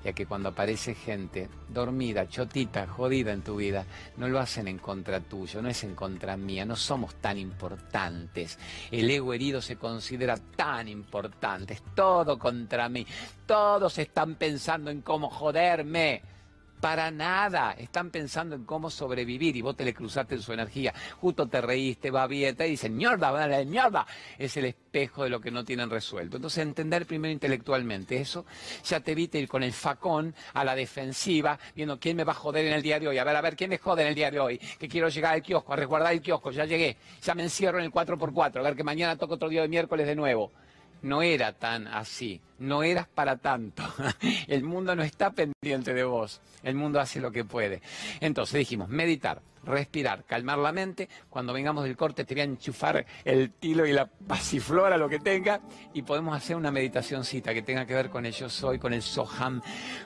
y 0.05 0.09
a 0.09 0.13
que 0.13 0.27
cuando 0.27 0.51
aparece 0.51 0.95
gente 0.95 1.49
dormida, 1.69 2.29
chotita, 2.29 2.87
jodida 2.87 3.33
en 3.33 3.43
tu 3.43 3.57
vida, 3.57 3.85
no 4.17 4.29
lo 4.29 4.39
hacen 4.39 4.69
en 4.69 4.79
contra 4.79 5.21
tuyo, 5.21 5.61
no 5.61 5.69
es 5.69 5.83
en 5.85 5.95
contra 5.95 6.37
mía, 6.37 6.65
no 6.65 6.77
somos 6.77 7.15
tan 7.17 7.39
importantes. 7.39 8.59
El 8.91 9.11
ego 9.11 9.33
herido 9.33 9.61
se 9.61 9.77
considera 9.77 10.37
tan 10.57 10.89
importante, 10.89 11.75
es 11.75 11.83
todo 11.95 12.39
contra 12.39 12.89
mí. 12.89 13.07
Todos 13.47 13.99
están 13.99 14.37
pensando 14.37 14.91
en 14.91 15.03
cómo 15.03 15.31
joderme. 15.31 16.38
Para 16.81 17.11
nada. 17.11 17.73
Están 17.73 18.11
pensando 18.11 18.55
en 18.55 18.65
cómo 18.65 18.91
sobrevivir 18.91 19.57
y 19.57 19.63
vos 19.63 19.77
te 19.77 19.85
le 19.85 19.95
cruzaste 19.95 20.37
en 20.37 20.43
su 20.43 20.53
energía. 20.53 20.95
Justo 21.21 21.49
te 21.49 21.61
reíste, 21.61 22.11
va 22.11 22.27
bien, 22.27 22.55
te 22.57 22.65
dicen, 22.65 22.97
mierda, 22.97 23.65
mierda. 23.65 24.07
Es 24.39 24.57
el 24.57 24.67
espejo 24.67 25.25
de 25.25 25.31
lo 25.31 25.41
que 25.41 25.51
no 25.51 25.65
tienen 25.65 25.91
resuelto. 25.91 26.37
Entonces, 26.37 26.63
entender 26.63 27.07
primero 27.07 27.33
intelectualmente 27.33 28.17
eso 28.19 28.47
ya 28.85 29.01
te 29.01 29.13
evita 29.13 29.39
ir 29.39 29.49
con 29.49 29.63
el 29.63 29.73
facón 29.73 30.35
a 30.55 30.65
la 30.65 30.75
defensiva, 30.75 31.59
viendo 31.75 31.99
quién 31.99 32.17
me 32.17 32.25
va 32.25 32.33
a 32.33 32.37
joder 32.37 32.67
en 32.67 32.73
el 32.73 32.83
día 32.83 33.01
de 33.01 33.09
hoy. 33.09 33.19
A 33.19 33.25
ver, 33.25 33.37
a 33.37 33.41
ver, 33.41 33.57
¿quién 33.57 33.71
me 33.71 33.79
jode 33.79 34.03
en 34.03 34.09
el 34.09 34.15
día 34.15 34.31
de 34.31 34.39
hoy? 34.39 34.59
Que 34.79 34.89
quiero 34.89 35.09
llegar 35.09 35.35
al 35.35 35.43
kiosco, 35.43 35.73
a 35.73 35.77
resguardar 35.77 36.13
el 36.13 36.23
kiosco, 36.23 36.51
ya 36.51 36.65
llegué. 36.65 36.97
Ya 37.23 37.35
me 37.35 37.43
encierro 37.43 37.79
en 37.79 37.87
el 37.87 37.93
4x4, 37.93 38.59
a 38.59 38.63
ver 38.63 38.77
que 38.77 38.85
mañana 38.85 39.17
toco 39.17 39.35
otro 39.35 39.49
día 39.49 39.63
de 39.63 39.69
miércoles 39.69 40.07
de 40.07 40.15
nuevo 40.15 40.53
no 41.03 41.23
era 41.23 41.53
tan 41.53 41.87
así, 41.87 42.41
no 42.59 42.83
eras 42.83 43.09
para 43.09 43.37
tanto. 43.37 43.83
El 44.47 44.65
mundo 44.65 44.95
no 44.97 45.03
está 45.03 45.31
pendiente 45.31 45.95
de 45.95 46.05
vos, 46.05 46.41
el 46.63 46.75
mundo 46.75 47.01
hace 47.01 47.21
lo 47.21 47.31
que 47.31 47.45
puede. 47.45 47.83
Entonces 48.21 48.59
dijimos, 48.59 48.89
meditar, 48.89 49.41
respirar, 49.65 50.25
calmar 50.25 50.59
la 50.59 50.73
mente. 50.73 51.09
Cuando 51.31 51.53
vengamos 51.53 51.85
del 51.85 51.97
corte 51.97 52.25
te 52.25 52.35
voy 52.35 52.41
a 52.41 52.45
enchufar 52.45 53.07
el 53.25 53.53
tilo 53.53 53.87
y 53.87 53.93
la 53.93 54.07
pasiflora, 54.07 54.97
lo 54.97 55.09
que 55.09 55.21
tenga, 55.21 55.61
y 55.93 56.03
podemos 56.03 56.37
hacer 56.37 56.57
una 56.57 56.71
meditacióncita 56.71 57.55
que 57.55 57.63
tenga 57.63 57.87
que 57.87 57.95
ver 57.95 58.11
con 58.11 58.27
el 58.27 58.33
yo 58.33 58.49
soy, 58.49 58.79
con 58.79 58.93
el 58.93 59.03
soham, 59.03 59.61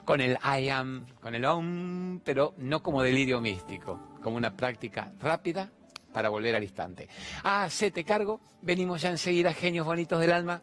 con 0.04 0.20
el 0.20 0.38
I 0.44 0.68
am, 0.68 1.06
con 1.20 1.34
el 1.34 1.44
om, 1.44 2.20
pero 2.20 2.54
no 2.58 2.82
como 2.82 3.02
delirio 3.02 3.40
místico, 3.40 4.18
como 4.22 4.36
una 4.36 4.54
práctica 4.54 5.12
rápida, 5.20 5.70
para 6.12 6.28
volver 6.28 6.54
al 6.54 6.62
instante. 6.62 7.08
Ah, 7.42 7.68
te 7.70 8.04
cargo, 8.04 8.40
venimos 8.60 9.00
ya 9.00 9.10
enseguida, 9.10 9.52
genios 9.52 9.86
bonitos 9.86 10.20
del 10.20 10.32
alma. 10.32 10.62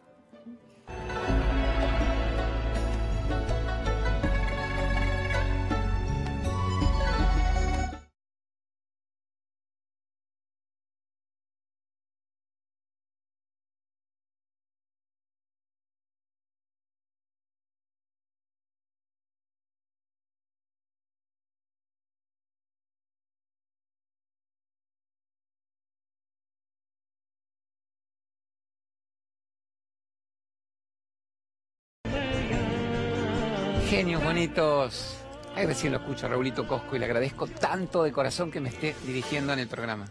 Genios 33.90 34.22
bonitos. 34.22 35.16
Ahí 35.56 35.66
recién 35.66 35.92
lo 35.92 35.98
escucho 35.98 36.26
a 36.26 36.28
Raulito 36.28 36.64
Cosco 36.64 36.94
y 36.94 37.00
le 37.00 37.06
agradezco 37.06 37.48
tanto 37.48 38.04
de 38.04 38.12
corazón 38.12 38.48
que 38.48 38.60
me 38.60 38.68
esté 38.68 38.94
dirigiendo 39.04 39.52
en 39.52 39.58
el 39.58 39.66
programa. 39.66 40.06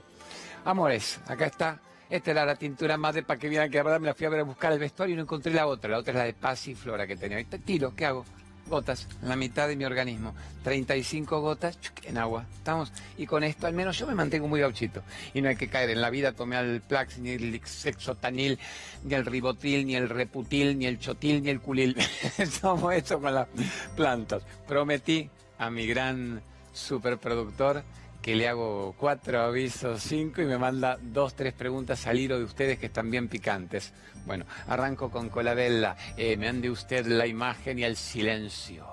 Amores, 0.66 1.22
acá 1.26 1.46
está. 1.46 1.80
Esta 2.10 2.32
era 2.32 2.46
la 2.46 2.58
tintura 2.58 2.98
madre 2.98 3.24
para 3.24 3.40
que 3.40 3.48
vieran 3.48 3.72
que 3.72 3.78
de 3.78 3.84
verdad 3.84 4.02
me 4.02 4.08
la 4.08 4.16
fui 4.16 4.26
a 4.26 4.32
ver 4.32 4.42
a 4.42 4.44
buscar 4.44 4.74
el 4.74 4.80
vestuario 4.80 5.14
y 5.14 5.16
no 5.16 5.22
encontré 5.22 5.54
la 5.54 5.66
otra. 5.66 5.92
La 5.92 6.00
otra 6.00 6.12
es 6.12 6.18
la 6.18 6.26
de 6.26 6.34
paz 6.34 6.68
y 6.68 6.76
flora 6.76 7.08
que 7.08 7.16
tenía. 7.16 7.42
Tiro, 7.42 7.96
¿qué 7.96 8.06
hago? 8.06 8.26
Gotas, 8.70 9.08
la 9.24 9.36
mitad 9.36 9.68
de 9.68 9.76
mi 9.76 9.84
organismo. 9.84 10.34
35 10.64 11.42
gotas 11.42 11.78
en 12.04 12.18
agua. 12.18 12.46
¿Estamos? 12.56 12.92
Y 13.18 13.26
con 13.26 13.44
esto 13.44 13.68
al 13.68 13.74
menos 13.74 13.98
yo 13.98 14.08
me 14.08 14.16
mantengo 14.16 14.48
muy 14.48 14.62
gauchito. 14.62 15.04
Y 15.34 15.42
no 15.42 15.50
hay 15.50 15.56
que 15.56 15.68
caer 15.68 15.90
en 15.90 16.02
la 16.02 16.10
vida, 16.10 16.32
tomé 16.32 16.56
al 16.56 16.82
Plax, 16.82 17.18
ni 17.18 17.32
el 17.32 17.62
sexotanil, 17.66 18.60
ni 19.04 19.16
el 19.16 19.26
ribotil, 19.26 19.86
ni 19.86 19.96
el 19.96 20.08
reputil, 20.08 20.78
ni 20.78 20.86
el 20.86 21.00
chotil, 21.00 21.44
ni 21.44 21.50
el 21.50 21.60
culil. 21.60 21.98
Somos 22.62 22.94
esto 22.94 23.20
con 23.20 23.34
las 23.34 23.48
plantas. 23.96 24.44
Prometí 24.68 25.30
a 25.58 25.70
mi 25.70 25.88
gran 25.88 26.42
superproductor 26.74 27.84
que 28.22 28.36
le 28.36 28.48
hago 28.48 28.94
cuatro 28.98 29.42
avisos, 29.42 30.02
cinco 30.02 30.42
y 30.42 30.46
me 30.46 30.58
manda 30.58 30.98
dos, 31.02 31.34
tres 31.36 31.54
preguntas 31.54 32.06
al 32.08 32.20
hilo 32.20 32.38
de 32.38 32.44
ustedes 32.44 32.80
que 32.80 32.88
están 32.88 33.10
bien 33.10 33.28
picantes. 33.28 33.94
Bueno, 34.26 34.46
arranco 34.68 35.10
con 35.10 35.30
Colabella. 35.30 35.96
Eh, 36.18 36.36
me 36.38 36.48
ande 36.48 36.70
usted 36.70 37.06
la 37.06 37.26
imagen 37.26 37.80
y 37.80 37.84
el 37.84 37.96
silencio. 37.96 38.86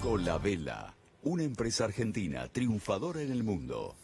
Colabella, 0.00 0.94
una 1.24 1.42
empresa 1.42 1.84
argentina 1.84 2.46
triunfadora 2.48 3.20
en 3.20 3.32
el 3.32 3.42
mundo. 3.42 3.96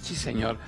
Sí, 0.00 0.16
señor. 0.16 0.58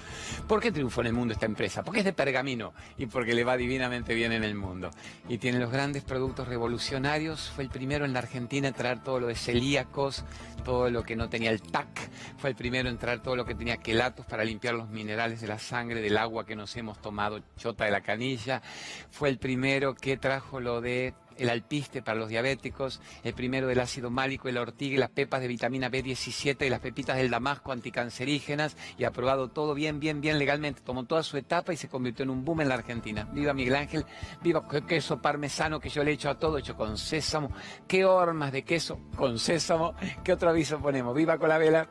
¿Por 0.47 0.61
qué 0.61 0.71
triunfó 0.71 1.01
en 1.01 1.09
el 1.09 1.13
mundo 1.13 1.35
esta 1.35 1.47
empresa? 1.47 1.83
Porque 1.83 2.01
es 2.01 2.05
de 2.05 2.13
pergamino 2.13 2.73
y 2.97 3.07
porque 3.07 3.35
le 3.35 3.45
va 3.45 3.57
divinamente 3.57 4.15
bien 4.15 4.33
en 4.33 4.45
el 4.45 4.55
mundo. 4.55 4.91
Y 5.29 5.39
tiene 5.39 5.59
los 5.59 5.71
grandes 5.71 6.05
productos 6.05 6.47
revolucionarios. 6.47 7.51
Fue 7.51 7.65
el 7.65 7.71
primero 7.71 8.05
en 8.05 8.13
la 8.13 8.21
Argentina 8.21 8.69
en 8.69 8.75
traer 8.75 9.03
todo 9.03 9.21
lo 9.21 9.27
de 9.27 9.35
celíacos, 9.35 10.25
todo 10.65 10.89
lo 10.91 11.03
que 11.03 11.17
no 11.17 11.29
tenía 11.29 11.51
el 11.51 11.63
TAC. 11.63 12.11
Fue 12.39 12.51
el 12.51 12.57
primero 12.57 12.89
en 12.89 12.99
traer 12.99 13.21
todo 13.21 13.35
lo 13.35 13.45
que 13.45 13.55
tenía 13.55 13.79
quelatos 13.79 14.27
para 14.27 14.45
limpiar 14.45 14.75
los 14.75 14.89
minerales 14.89 15.41
de 15.41 15.49
la 15.49 15.59
sangre, 15.59 16.01
del 16.01 16.17
agua 16.17 16.47
que 16.47 16.55
nos 16.55 16.77
hemos 16.77 17.01
tomado, 17.01 17.41
chota 17.57 17.85
de 17.85 17.91
la 17.91 18.03
canilla. 18.03 18.63
Fue 19.11 19.29
el 19.29 19.39
primero 19.39 19.95
que 19.95 20.17
trajo 20.17 20.61
lo 20.61 20.81
de 20.81 21.15
el 21.39 21.51
alpiste 21.51 22.03
para 22.03 22.19
los 22.19 22.29
diabéticos, 22.29 23.01
el 23.23 23.35
primero 23.35 23.67
del 23.67 23.81
ácido 23.81 24.11
málico, 24.11 24.49
el 24.49 24.59
ortiga 24.59 24.95
las 24.99 25.11
pepas 25.11 25.41
de 25.41 25.49
vitamina 25.49 25.91
B17 25.91 26.67
y 26.67 26.71
las 26.71 26.81
pepitas 26.81 27.17
del 27.17 27.31
damasco 27.31 27.73
anticancerígenas 27.73 28.77
y 28.99 29.05
aprobado 29.05 29.49
todo 29.49 29.75
bien, 29.75 30.01
bien, 30.01 30.21
bien 30.21 30.39
legalmente. 30.39 30.83
Tomó 30.83 31.05
toda 31.05 31.23
su 31.23 31.37
etapa 31.37 31.73
y 31.73 31.77
se 31.77 31.89
convirtió 31.89 32.23
en 32.23 32.31
un 32.31 32.45
boom 32.45 32.63
en 32.63 32.69
la 32.69 32.75
Argentina. 32.75 33.29
Viva 33.33 33.53
Miguel 33.55 33.77
Ángel, 33.77 34.05
viva 34.43 34.67
queso 34.87 35.21
parmesano 35.21 35.81
que 35.81 35.89
yo 35.89 36.05
le 36.05 36.13
echo 36.13 36.31
a 36.31 36.39
todo, 36.39 36.59
hecho 36.59 36.77
con 36.77 36.99
sésamo. 36.99 37.51
Qué 37.87 38.05
hormas 38.05 38.53
de 38.53 38.65
queso 38.65 39.01
con 39.17 39.39
sésamo. 39.39 39.95
¿Qué 40.23 40.33
otro 40.33 40.51
aviso 40.51 40.79
ponemos? 40.81 41.15
Viva 41.15 41.39
con 41.39 41.49
la 41.49 41.59
vela. 41.59 41.89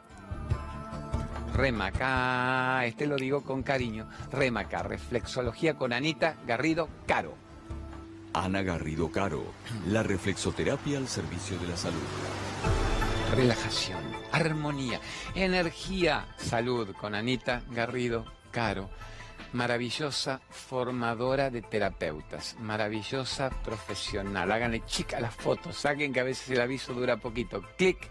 Remaca, 1.54 2.84
este 2.86 3.06
lo 3.06 3.16
digo 3.16 3.44
con 3.44 3.62
cariño. 3.62 4.10
Remaca, 4.32 4.82
reflexología 4.82 5.76
con 5.76 5.94
Anita 5.94 6.36
Garrido 6.48 6.90
Caro. 7.06 7.43
Ana 8.34 8.64
Garrido 8.64 9.12
Caro, 9.12 9.44
la 9.88 10.02
reflexoterapia 10.02 10.98
al 10.98 11.08
servicio 11.08 11.58
de 11.60 11.68
la 11.68 11.78
salud. 11.78 12.02
Relajación, 13.36 14.02
armonía, 14.32 15.00
energía, 15.36 16.28
salud 16.38 16.94
con 17.00 17.14
Anita 17.14 17.62
Garrido 17.70 18.26
Caro. 18.52 18.90
Maravillosa 19.54 20.42
formadora 20.50 21.52
de 21.52 21.62
terapeutas, 21.62 22.56
maravillosa 22.60 23.52
profesional. 23.64 24.52
Háganle 24.52 24.84
chica 24.86 25.20
las 25.20 25.36
fotos, 25.36 25.76
saquen 25.76 26.12
que 26.12 26.20
a 26.20 26.24
veces 26.24 26.50
el 26.50 26.62
aviso 26.62 26.94
dura 26.94 27.18
poquito. 27.18 27.62
Clic 27.78 28.10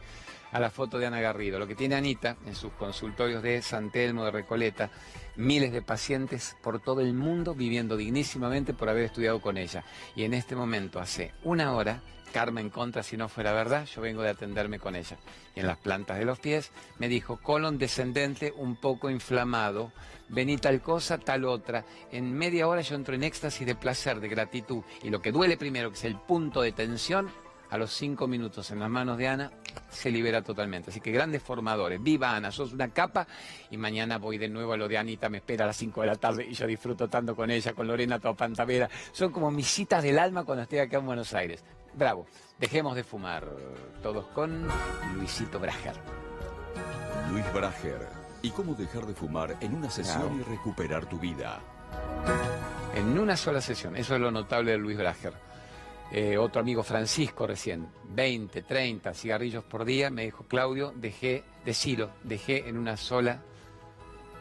a 0.52 0.60
la 0.60 0.70
foto 0.70 0.98
de 0.98 1.06
Ana 1.06 1.20
Garrido. 1.20 1.58
Lo 1.58 1.66
que 1.66 1.74
tiene 1.74 1.96
Anita 1.96 2.36
en 2.46 2.54
sus 2.54 2.72
consultorios 2.74 3.42
de 3.42 3.60
San 3.62 3.90
Telmo 3.90 4.24
de 4.24 4.30
Recoleta, 4.30 4.90
miles 5.36 5.72
de 5.72 5.82
pacientes 5.82 6.56
por 6.62 6.80
todo 6.80 7.00
el 7.00 7.14
mundo 7.14 7.54
viviendo 7.54 7.96
dignísimamente 7.96 8.74
por 8.74 8.88
haber 8.88 9.04
estudiado 9.04 9.40
con 9.40 9.56
ella. 9.56 9.84
Y 10.14 10.24
en 10.24 10.34
este 10.34 10.56
momento, 10.56 11.00
hace 11.00 11.32
una 11.42 11.72
hora, 11.72 12.02
Carmen 12.32 12.70
contra 12.70 13.02
si 13.02 13.16
no 13.16 13.28
fuera 13.28 13.52
verdad, 13.52 13.86
yo 13.86 14.00
vengo 14.00 14.22
de 14.22 14.30
atenderme 14.30 14.78
con 14.78 14.96
ella. 14.96 15.18
Y 15.54 15.60
en 15.60 15.66
las 15.66 15.78
plantas 15.78 16.18
de 16.18 16.24
los 16.24 16.40
pies 16.40 16.72
me 16.98 17.08
dijo, 17.08 17.36
colon 17.36 17.78
descendente 17.78 18.52
un 18.56 18.74
poco 18.76 19.10
inflamado, 19.10 19.92
vení 20.28 20.56
tal 20.56 20.80
cosa, 20.80 21.18
tal 21.18 21.44
otra. 21.44 21.84
En 22.10 22.32
media 22.32 22.66
hora 22.66 22.80
yo 22.80 22.96
entro 22.96 23.14
en 23.14 23.22
éxtasis 23.22 23.66
de 23.66 23.74
placer, 23.74 24.18
de 24.18 24.28
gratitud. 24.28 24.82
Y 25.02 25.10
lo 25.10 25.20
que 25.22 25.30
duele 25.30 25.56
primero, 25.56 25.90
que 25.90 25.98
es 25.98 26.04
el 26.04 26.16
punto 26.16 26.62
de 26.62 26.72
tensión, 26.72 27.30
a 27.72 27.78
los 27.78 27.90
cinco 27.90 28.28
minutos 28.28 28.70
en 28.70 28.80
las 28.80 28.90
manos 28.90 29.16
de 29.16 29.28
Ana, 29.28 29.50
se 29.88 30.10
libera 30.10 30.42
totalmente. 30.42 30.90
Así 30.90 31.00
que 31.00 31.10
grandes 31.10 31.42
formadores. 31.42 32.02
Viva 32.02 32.36
Ana, 32.36 32.52
sos 32.52 32.74
una 32.74 32.90
capa 32.90 33.26
y 33.70 33.78
mañana 33.78 34.18
voy 34.18 34.36
de 34.36 34.46
nuevo 34.50 34.74
a 34.74 34.76
lo 34.76 34.88
de 34.88 34.98
Anita, 34.98 35.30
me 35.30 35.38
espera 35.38 35.64
a 35.64 35.68
las 35.68 35.76
5 35.78 36.02
de 36.02 36.06
la 36.06 36.16
tarde 36.16 36.46
y 36.46 36.52
yo 36.52 36.66
disfruto 36.66 37.08
tanto 37.08 37.34
con 37.34 37.50
ella, 37.50 37.72
con 37.72 37.86
Lorena 37.86 38.20
Topantavera. 38.20 38.90
Son 39.12 39.32
como 39.32 39.50
mis 39.50 39.68
citas 39.68 40.02
del 40.02 40.18
alma 40.18 40.44
cuando 40.44 40.64
estoy 40.64 40.80
acá 40.80 40.98
en 40.98 41.06
Buenos 41.06 41.32
Aires. 41.32 41.64
Bravo, 41.94 42.26
dejemos 42.58 42.94
de 42.94 43.04
fumar 43.04 43.48
todos 44.02 44.26
con 44.34 44.68
Luisito 45.14 45.58
Brager. 45.58 45.96
Luis 47.30 47.50
Brager. 47.54 48.06
¿Y 48.42 48.50
cómo 48.50 48.74
dejar 48.74 49.06
de 49.06 49.14
fumar 49.14 49.56
en 49.60 49.74
una 49.76 49.88
sesión 49.88 50.38
y 50.38 50.42
recuperar 50.42 51.06
tu 51.06 51.18
vida? 51.18 51.58
En 52.94 53.18
una 53.18 53.34
sola 53.34 53.62
sesión, 53.62 53.96
eso 53.96 54.14
es 54.14 54.20
lo 54.20 54.30
notable 54.30 54.72
de 54.72 54.78
Luis 54.78 54.98
Brager. 54.98 55.51
Eh, 56.14 56.36
otro 56.36 56.60
amigo 56.60 56.82
Francisco 56.82 57.46
recién, 57.46 57.88
20, 58.10 58.60
30 58.62 59.14
cigarrillos 59.14 59.64
por 59.64 59.86
día, 59.86 60.10
me 60.10 60.24
dijo, 60.24 60.44
Claudio, 60.44 60.92
dejé, 60.94 61.42
decilo, 61.64 62.10
dejé 62.22 62.68
en 62.68 62.76
una 62.76 62.98
sola 62.98 63.40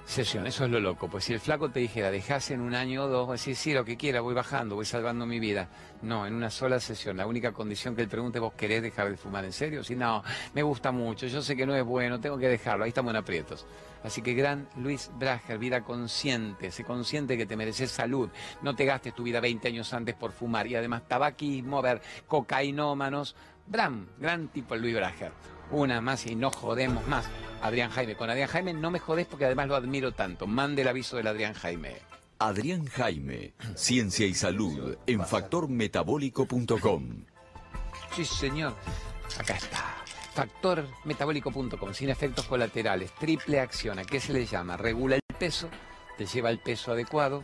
sesión. 0.06 0.48
Eso 0.48 0.66
es 0.66 0.72
lo 0.72 0.80
loco, 0.80 1.08
pues 1.08 1.26
si 1.26 1.34
el 1.34 1.40
flaco 1.40 1.70
te 1.70 1.80
dijera, 1.80 2.12
dejase 2.12 2.54
en 2.54 2.62
un 2.62 2.76
año 2.76 3.04
o 3.04 3.08
dos, 3.08 3.30
decir, 3.30 3.56
sí, 3.56 3.74
lo 3.74 3.86
que 3.86 3.98
quiera, 3.98 4.22
voy 4.22 4.34
bajando, 4.34 4.76
voy 4.76 4.86
salvando 4.86 5.26
mi 5.26 5.40
vida. 5.40 5.70
No, 6.02 6.26
en 6.26 6.34
una 6.34 6.50
sola 6.50 6.80
sesión. 6.80 7.18
La 7.18 7.28
única 7.28 7.52
condición 7.52 7.96
que 7.96 8.02
él 8.02 8.08
pregunte, 8.08 8.40
¿vos 8.40 8.54
querés 8.54 8.82
dejar 8.82 9.10
de 9.10 9.18
fumar 9.18 9.46
en 9.46 9.54
serio? 9.54 9.84
Si 9.84 9.96
no, 9.96 10.24
me 10.54 10.64
gusta 10.64 10.92
mucho, 10.92 11.28
yo 11.28 11.42
sé 11.42 11.56
que 11.56 11.66
no 11.66 11.76
es 11.76 11.84
bueno, 11.84 12.20
tengo 12.20 12.38
que 12.38 12.48
dejarlo, 12.48 12.84
ahí 12.84 12.90
estamos 12.90 13.12
en 13.12 13.18
aprietos. 13.18 13.66
Así 14.04 14.22
que 14.22 14.34
gran 14.34 14.68
Luis 14.78 15.12
Brager, 15.20 15.60
vida 15.60 15.82
consciente, 15.82 16.72
sé 16.72 16.84
consciente 16.84 17.38
que 17.38 17.46
te 17.46 17.56
mereces 17.56 17.92
salud, 17.92 18.30
no 18.62 18.76
te 18.76 18.86
gastes 18.86 19.14
tu 19.14 19.24
vida 19.24 19.40
20 19.40 19.68
años 19.68 19.94
antes 19.94 20.16
por 20.16 20.32
fumar 20.32 20.66
y 20.68 20.76
además 20.76 21.04
tabaquismo, 21.08 21.82
ver 21.82 22.02
cocainómanos. 22.28 23.36
Gran, 23.68 24.10
gran 24.18 24.48
tipo 24.48 24.76
Luis 24.76 24.96
Brager. 24.96 25.32
Una 25.72 26.02
más 26.02 26.28
y 26.28 26.36
no 26.36 26.52
jodemos 26.52 27.08
más. 27.08 27.26
Adrián 27.62 27.92
Jaime, 27.92 28.16
con 28.16 28.30
Adrián 28.30 28.50
Jaime 28.50 28.74
no 28.74 28.92
me 28.92 29.00
jodés 29.00 29.28
porque 29.28 29.46
además 29.46 29.68
lo 29.68 29.76
admiro 29.76 30.12
tanto. 30.12 30.48
Mande 30.48 30.82
el 30.82 30.88
aviso 30.88 31.18
del 31.18 31.28
Adrián 31.28 31.54
Jaime. 31.54 31.96
Adrián 32.40 32.86
Jaime, 32.88 33.54
Ciencia 33.76 34.26
y 34.26 34.34
Salud 34.34 34.98
en 35.06 35.24
factormetabólico.com. 35.24 37.24
Sí, 38.16 38.26
señor. 38.26 38.76
Acá 39.40 39.56
está. 39.56 39.96
Factormetabólico.com, 40.34 41.94
sin 41.94 42.10
efectos 42.10 42.48
colaterales, 42.48 43.12
triple 43.14 43.60
acción. 43.60 44.00
¿A 44.00 44.04
qué 44.04 44.20
se 44.20 44.34
le 44.34 44.46
llama? 44.46 44.76
Regula 44.76 45.16
el 45.16 45.22
peso, 45.38 45.70
te 46.18 46.26
lleva 46.26 46.50
el 46.50 46.60
peso 46.60 46.94
adecuado, 46.94 47.44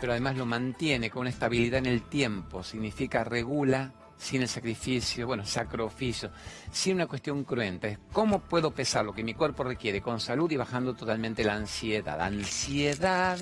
pero 0.00 0.12
además 0.12 0.36
lo 0.36 0.46
mantiene 0.46 1.10
con 1.10 1.22
una 1.22 1.30
estabilidad 1.30 1.78
en 1.78 1.86
el 1.86 2.02
tiempo. 2.02 2.62
Significa 2.62 3.24
regula 3.24 3.92
sin 4.18 4.42
el 4.42 4.48
sacrificio, 4.48 5.26
bueno, 5.26 5.44
sacrificio, 5.44 6.30
sin 6.70 6.96
una 6.96 7.06
cuestión 7.06 7.44
cruenta. 7.44 7.88
Es 7.88 7.98
cómo 8.12 8.40
puedo 8.40 8.72
pesar 8.72 9.04
lo 9.04 9.12
que 9.12 9.24
mi 9.24 9.34
cuerpo 9.34 9.64
requiere 9.64 10.00
con 10.00 10.20
salud 10.20 10.50
y 10.50 10.56
bajando 10.56 10.94
totalmente 10.94 11.44
la 11.44 11.54
ansiedad. 11.54 12.20
Ansiedad 12.20 13.38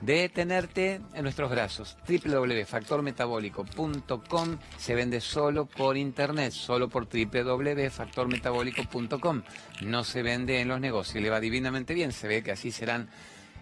de 0.00 0.28
tenerte 0.28 1.00
en 1.14 1.22
nuestros 1.22 1.50
brazos. 1.50 1.96
www.factormetabólico.com 2.06 4.58
se 4.76 4.94
vende 4.94 5.20
solo 5.20 5.66
por 5.66 5.96
internet, 5.96 6.52
solo 6.52 6.88
por 6.88 7.08
www.factormetabólico.com. 7.08 9.42
No 9.82 10.04
se 10.04 10.22
vende 10.22 10.60
en 10.60 10.68
los 10.68 10.80
negocios, 10.80 11.20
le 11.22 11.30
va 11.30 11.40
divinamente 11.40 11.94
bien, 11.94 12.12
se 12.12 12.28
ve 12.28 12.42
que 12.42 12.52
así 12.52 12.70
serán 12.70 13.08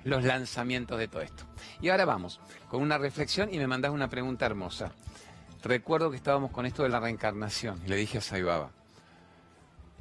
los 0.04 0.24
lanzamientos 0.24 0.98
de 0.98 1.08
todo 1.08 1.22
esto. 1.22 1.44
Y 1.80 1.88
ahora 1.88 2.04
vamos 2.04 2.38
con 2.68 2.82
una 2.82 2.98
reflexión 2.98 3.48
y 3.52 3.58
me 3.58 3.66
mandas 3.66 3.90
una 3.90 4.08
pregunta 4.08 4.46
hermosa. 4.46 4.92
Recuerdo 5.66 6.12
que 6.12 6.16
estábamos 6.16 6.52
con 6.52 6.64
esto 6.64 6.84
de 6.84 6.90
la 6.90 7.00
reencarnación 7.00 7.82
y 7.84 7.88
le 7.88 7.96
dije 7.96 8.18
a 8.18 8.20
Saibaba, 8.20 8.70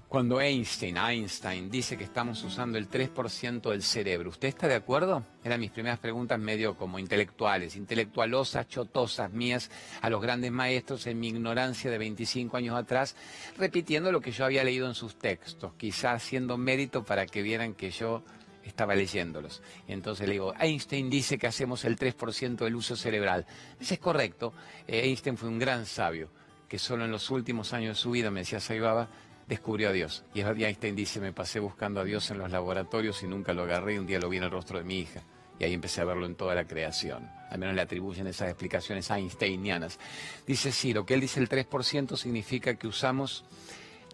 cuando 0.08 0.40
Einstein, 0.40 0.96
Einstein 0.96 1.72
dice 1.72 1.98
que 1.98 2.04
estamos 2.04 2.44
usando 2.44 2.78
el 2.78 2.88
3% 2.88 3.72
del 3.72 3.82
cerebro, 3.82 4.30
¿usted 4.30 4.48
está 4.48 4.68
de 4.68 4.76
acuerdo? 4.76 5.24
Eran 5.44 5.60
mis 5.60 5.72
primeras 5.72 5.98
preguntas 5.98 6.40
medio 6.40 6.78
como 6.78 7.00
intelectuales, 7.00 7.76
intelectualosas, 7.76 8.68
chotosas 8.68 9.32
mías 9.32 9.72
a 10.02 10.12
los 10.12 10.22
grandes 10.22 10.52
maestros 10.52 11.08
en 11.08 11.20
mi 11.20 11.30
ignorancia 11.30 11.90
de 11.90 11.98
25 11.98 12.58
años 12.58 12.78
atrás, 12.78 13.16
repitiendo 13.58 14.12
lo 14.12 14.22
que 14.22 14.32
yo 14.32 14.46
había 14.46 14.64
leído 14.64 14.88
en 14.88 14.94
sus 14.94 15.18
textos, 15.18 15.74
quizás 15.78 16.22
haciendo 16.22 16.58
mérito 16.58 17.04
para 17.04 17.26
que 17.26 17.42
vieran 17.42 17.74
que 17.74 17.90
yo 17.90 18.22
estaba 18.70 18.96
leyéndolos. 18.96 19.62
Entonces 19.88 20.28
le 20.28 20.34
digo, 20.34 20.54
Einstein 20.60 21.10
dice 21.10 21.38
que 21.38 21.48
hacemos 21.48 21.86
el 21.86 21.98
3% 21.98 22.58
del 22.58 22.76
uso 22.76 22.96
cerebral. 22.96 23.46
Ese 23.80 23.96
es 23.96 24.00
correcto. 24.00 24.54
Eh, 24.88 25.02
Einstein 25.06 25.38
fue 25.38 25.50
un 25.50 25.60
gran 25.60 25.86
sabio, 25.86 26.30
que 26.68 26.80
solo 26.80 27.06
en 27.06 27.12
los 27.12 27.30
últimos 27.30 27.74
años 27.74 27.98
de 27.98 28.02
su 28.02 28.12
vida, 28.12 28.32
me 28.32 28.42
decía 28.42 28.60
Saibaba, 28.60 29.10
descubrió 29.48 29.90
a 29.90 29.92
Dios. 29.92 30.24
Y 30.34 30.42
Einstein 30.42 30.96
dice, 30.96 31.20
me 31.20 31.34
pasé 31.34 31.60
buscando 31.60 32.02
a 32.02 32.04
Dios 32.04 32.30
en 32.32 32.40
los 32.40 32.52
laboratorios 32.52 33.22
y 33.24 33.28
nunca 33.28 33.54
lo 33.54 33.64
agarré 33.64 33.96
y 33.96 33.98
un 33.98 34.08
día 34.08 34.20
lo 34.20 34.30
vi 34.30 34.38
en 34.38 34.44
el 34.44 34.52
rostro 34.52 34.78
de 34.78 34.84
mi 34.84 35.00
hija. 35.00 35.22
Y 35.60 35.64
ahí 35.64 35.74
empecé 35.74 36.02
a 36.02 36.06
verlo 36.06 36.26
en 36.26 36.36
toda 36.36 36.54
la 36.54 36.66
creación. 36.66 37.30
Al 37.50 37.60
menos 37.60 37.76
le 37.76 37.82
atribuyen 37.82 38.28
esas 38.28 38.50
explicaciones 38.50 39.10
einsteinianas. 39.10 40.00
Dice, 40.46 40.72
sí, 40.72 40.94
lo 40.94 41.06
que 41.06 41.14
él 41.14 41.22
dice 41.22 41.40
el 41.40 41.48
3% 41.48 42.18
significa 42.18 42.76
que 42.76 42.88
usamos 42.88 43.46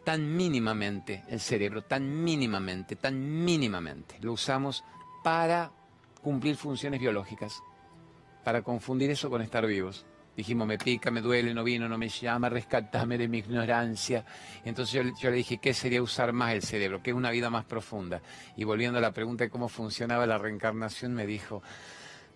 tan 0.03 0.35
mínimamente 0.35 1.23
el 1.29 1.39
cerebro, 1.39 1.83
tan 1.83 2.23
mínimamente, 2.23 2.95
tan 2.95 3.43
mínimamente. 3.43 4.17
Lo 4.21 4.33
usamos 4.33 4.83
para 5.23 5.71
cumplir 6.21 6.55
funciones 6.55 6.99
biológicas, 6.99 7.61
para 8.43 8.61
confundir 8.61 9.09
eso 9.11 9.29
con 9.29 9.41
estar 9.41 9.65
vivos. 9.65 10.05
Dijimos, 10.35 10.65
me 10.65 10.77
pica, 10.77 11.11
me 11.11 11.21
duele, 11.21 11.53
no 11.53 11.63
vino, 11.63 11.89
no 11.89 11.97
me 11.97 12.07
llama, 12.07 12.49
rescatame 12.49 13.17
de 13.17 13.27
mi 13.27 13.39
ignorancia. 13.39 14.25
Entonces 14.63 15.13
yo, 15.19 15.29
le 15.29 15.35
dije, 15.35 15.57
¿qué 15.57 15.73
sería 15.73 16.01
usar 16.01 16.31
más 16.31 16.53
el 16.53 16.63
cerebro? 16.63 17.03
¿Qué 17.03 17.11
es 17.11 17.15
una 17.15 17.31
vida 17.31 17.49
más 17.49 17.65
profunda? 17.65 18.21
Y 18.55 18.63
volviendo 18.63 18.97
a 18.97 19.01
la 19.01 19.11
pregunta 19.11 19.43
de 19.43 19.49
cómo 19.49 19.67
funcionaba 19.67 20.25
la 20.25 20.37
reencarnación, 20.37 21.13
me 21.13 21.25
dijo, 21.25 21.61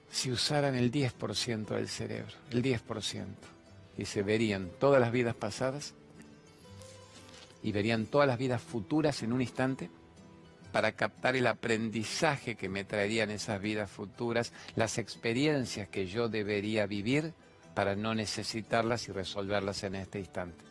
si 0.09 0.29
usaran 0.29 0.75
el 0.75 0.91
10% 0.91 1.67
del 1.67 1.87
cerebro, 1.87 2.33
el 2.51 2.61
10%, 2.61 3.25
y 3.97 4.05
se 4.05 4.23
verían 4.23 4.69
todas 4.77 4.99
las 4.99 5.11
vidas 5.11 5.35
pasadas 5.35 5.95
y 7.65 7.71
verían 7.71 8.05
todas 8.05 8.27
las 8.27 8.37
vidas 8.37 8.61
futuras 8.61 9.23
en 9.23 9.33
un 9.33 9.41
instante 9.41 9.89
para 10.71 10.91
captar 10.91 11.35
el 11.35 11.47
aprendizaje 11.47 12.53
que 12.53 12.69
me 12.69 12.83
traerían 12.83 13.31
esas 13.31 13.59
vidas 13.59 13.89
futuras, 13.89 14.53
las 14.75 14.99
experiencias 14.99 15.89
que 15.89 16.05
yo 16.05 16.29
debería 16.29 16.85
vivir 16.85 17.33
para 17.73 17.95
no 17.95 18.13
necesitarlas 18.13 19.07
y 19.07 19.13
resolverlas 19.13 19.83
en 19.83 19.95
este 19.95 20.19
instante. 20.19 20.63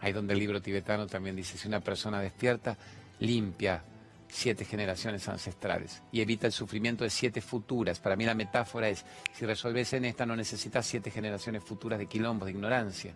Ahí 0.00 0.12
donde 0.12 0.32
el 0.32 0.40
libro 0.40 0.60
tibetano 0.60 1.06
también 1.06 1.36
dice, 1.36 1.56
si 1.56 1.68
una 1.68 1.80
persona 1.80 2.20
despierta, 2.20 2.76
limpia 3.20 3.84
siete 4.26 4.64
generaciones 4.64 5.28
ancestrales 5.28 6.02
y 6.10 6.22
evita 6.22 6.48
el 6.48 6.52
sufrimiento 6.52 7.04
de 7.04 7.10
siete 7.10 7.40
futuras. 7.40 8.00
Para 8.00 8.16
mí 8.16 8.24
la 8.24 8.34
metáfora 8.34 8.88
es, 8.88 9.04
si 9.32 9.46
resolves 9.46 9.92
en 9.92 10.06
esta 10.06 10.26
no 10.26 10.34
necesitas 10.34 10.86
siete 10.86 11.12
generaciones 11.12 11.62
futuras 11.62 12.00
de 12.00 12.06
quilombos, 12.06 12.46
de 12.46 12.52
ignorancia, 12.52 13.14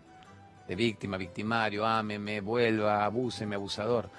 de 0.67 0.75
víctima, 0.75 1.17
victimario, 1.17 1.85
ámeme, 1.85 2.41
vuelva, 2.41 3.05
abúseme, 3.05 3.55
abusador. 3.55 4.09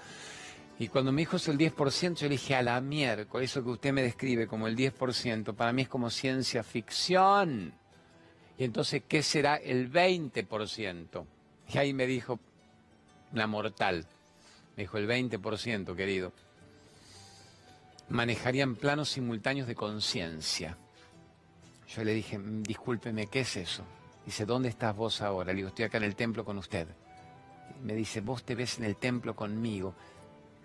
Y 0.79 0.89
cuando 0.89 1.11
me 1.11 1.23
dijo 1.23 1.37
eso 1.37 1.53
el 1.53 1.59
10%, 1.59 2.17
yo 2.17 2.27
le 2.27 2.33
dije, 2.33 2.55
a 2.55 2.63
la 2.63 2.81
miércoles, 2.81 3.51
eso 3.51 3.65
que 3.65 3.71
usted 3.71 3.93
me 3.93 4.03
describe 4.03 4.47
como 4.47 4.67
el 4.67 4.77
10%, 4.77 5.55
para 5.55 5.73
mí 5.73 5.83
es 5.83 5.89
como 5.89 6.11
ciencia 6.11 6.63
ficción. 6.63 7.73
Y 8.59 8.65
entonces, 8.65 9.03
¿qué 9.09 9.23
será 9.23 9.57
el 9.57 9.91
20%? 9.91 11.25
Y 11.73 11.79
ahí 11.79 11.95
me 11.95 12.07
dijo, 12.07 12.39
la 13.33 13.47
mortal, 13.47 14.07
me 14.77 14.83
dijo 14.83 14.99
el 14.99 15.09
20%, 15.09 15.97
querido, 15.97 16.33
manejarían 18.11 18.77
planos 18.77 19.09
simultáneos 19.09 19.67
de 19.67 19.75
conciencia. 19.75 20.77
Yo 21.89 22.05
le 22.05 22.13
dije, 22.13 22.39
mm, 22.39 22.63
discúlpeme, 22.63 23.27
¿qué 23.29 23.41
es 23.41 23.57
eso? 23.57 23.85
Dice, 24.27 24.45
¿dónde 24.45 24.69
estás 24.69 24.95
vos 24.95 25.23
ahora? 25.23 25.53
Le 25.53 25.59
digo, 25.59 25.69
estoy 25.69 25.85
acá 25.85 25.99
en 25.99 26.05
el 26.05 26.17
templo 26.17 26.45
con 26.45 26.59
usted. 26.59 26.89
Me 27.85 27.95
dice, 27.95 28.21
vos 28.21 28.43
te 28.45 28.57
ves 28.57 28.79
en 28.79 28.85
el 28.85 28.97
templo 28.97 29.37
conmigo. 29.37 29.95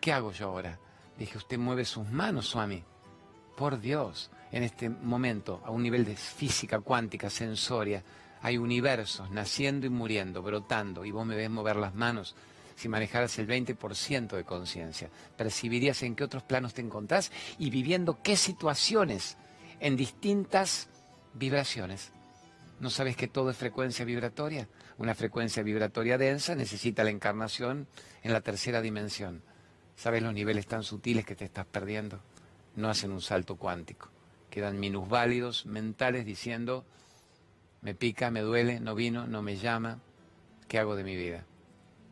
¿Qué 0.01 0.11
hago 0.11 0.31
yo 0.31 0.47
ahora? 0.47 0.79
Le 1.15 1.25
dije, 1.25 1.37
usted 1.37 1.59
mueve 1.59 1.85
sus 1.85 2.09
manos, 2.09 2.47
Swami. 2.47 2.83
Por 3.55 3.79
Dios 3.79 4.31
en 4.51 4.63
este 4.63 4.89
momento, 4.89 5.61
a 5.63 5.69
un 5.69 5.83
nivel 5.83 6.03
de 6.03 6.15
física 6.15 6.79
cuántica, 6.79 7.29
sensoria, 7.29 8.03
hay 8.41 8.57
universos 8.57 9.29
naciendo 9.29 9.85
y 9.85 9.91
muriendo, 9.91 10.41
brotando, 10.41 11.05
y 11.05 11.11
vos 11.11 11.25
me 11.25 11.35
ves 11.35 11.49
mover 11.49 11.75
las 11.75 11.93
manos. 11.93 12.35
Si 12.75 12.89
manejaras 12.89 13.37
el 13.37 13.47
20% 13.47 14.35
de 14.35 14.43
conciencia, 14.43 15.11
percibirías 15.37 16.01
en 16.01 16.15
qué 16.15 16.23
otros 16.23 16.41
planos 16.41 16.73
te 16.73 16.81
encontrás 16.81 17.31
y 17.59 17.69
viviendo 17.69 18.23
qué 18.23 18.35
situaciones 18.35 19.37
en 19.79 19.95
distintas 19.95 20.89
vibraciones. 21.35 22.11
¿No 22.81 22.89
sabes 22.89 23.15
que 23.15 23.29
todo 23.29 23.49
es 23.51 23.55
frecuencia 23.55 24.03
vibratoria? 24.03 24.67
Una 24.97 25.15
frecuencia 25.15 25.63
vibratoria 25.63 26.17
densa 26.17 26.53
necesita 26.53 27.05
la 27.05 27.11
encarnación 27.11 27.87
en 28.23 28.33
la 28.33 28.41
tercera 28.41 28.81
dimensión. 28.81 29.41
¿Sabes 29.95 30.21
los 30.21 30.33
niveles 30.33 30.67
tan 30.67 30.83
sutiles 30.83 31.25
que 31.25 31.37
te 31.37 31.45
estás 31.45 31.65
perdiendo? 31.65 32.19
No 32.75 32.89
hacen 32.89 33.11
un 33.11 33.21
salto 33.21 33.55
cuántico 33.55 34.09
quedan 34.51 34.79
minusválidos 34.79 35.65
mentales 35.65 36.25
diciendo, 36.25 36.85
me 37.81 37.95
pica, 37.95 38.29
me 38.29 38.41
duele, 38.41 38.79
no 38.79 38.93
vino, 38.93 39.25
no 39.25 39.41
me 39.41 39.55
llama, 39.55 39.99
¿qué 40.67 40.77
hago 40.77 40.95
de 40.95 41.03
mi 41.03 41.15
vida? 41.15 41.45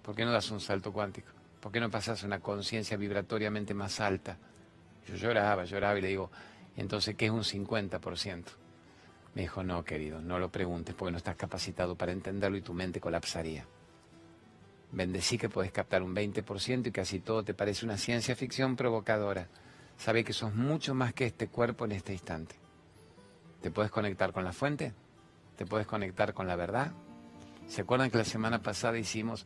¿Por 0.02 0.16
qué 0.16 0.26
no 0.26 0.32
das 0.32 0.50
un 0.50 0.62
salto 0.62 0.92
cuántico? 0.92 1.28
¿Por 1.60 1.72
qué 1.72 1.80
no 1.80 1.92
pasas 1.92 2.24
a 2.24 2.26
una 2.26 2.40
conciencia 2.40 2.98
vibratoriamente 2.98 3.76
más 3.76 4.00
alta? 4.00 4.40
Yo 5.06 5.16
lloraba, 5.16 5.66
lloraba 5.66 6.00
y 6.00 6.02
le 6.02 6.08
digo, 6.08 6.32
entonces, 6.78 7.16
¿qué 7.16 7.26
es 7.26 7.32
un 7.32 7.44
50%? 7.44 8.46
Me 9.36 9.44
dijo, 9.44 9.64
no, 9.64 9.84
querido, 9.84 10.22
no 10.22 10.40
lo 10.40 10.50
preguntes 10.50 10.96
porque 10.96 11.12
no 11.12 11.18
estás 11.18 11.36
capacitado 11.36 11.96
para 11.96 12.12
entenderlo 12.12 12.58
y 12.58 12.62
tu 12.62 12.74
mente 12.74 13.00
colapsaría. 13.00 13.66
Bendecí 14.92 15.38
que 15.38 15.50
puedes 15.50 15.72
captar 15.72 16.02
un 16.02 16.16
20% 16.16 16.88
y 16.88 16.92
casi 16.92 17.20
todo 17.20 17.44
te 17.44 17.54
parece 17.54 17.86
una 17.86 17.98
ciencia 17.98 18.36
ficción 18.36 18.76
provocadora. 18.76 19.48
Sabe 19.98 20.24
que 20.24 20.34
sos 20.34 20.56
mucho 20.56 20.96
más 20.96 21.14
que 21.14 21.28
este 21.28 21.48
cuerpo 21.48 21.86
en 21.86 21.92
este 21.92 22.14
instante. 22.14 22.56
¿Te 23.62 23.70
puedes 23.70 23.92
conectar 23.92 24.32
con 24.32 24.44
la 24.44 24.54
fuente? 24.54 24.94
¿Te 25.58 25.66
puedes 25.66 25.86
conectar 25.86 26.34
con 26.34 26.48
la 26.48 26.56
verdad? 26.56 26.92
¿Se 27.68 27.82
acuerdan 27.82 28.10
que 28.10 28.18
la 28.18 28.26
semana 28.26 28.64
pasada 28.64 28.98
hicimos 28.98 29.46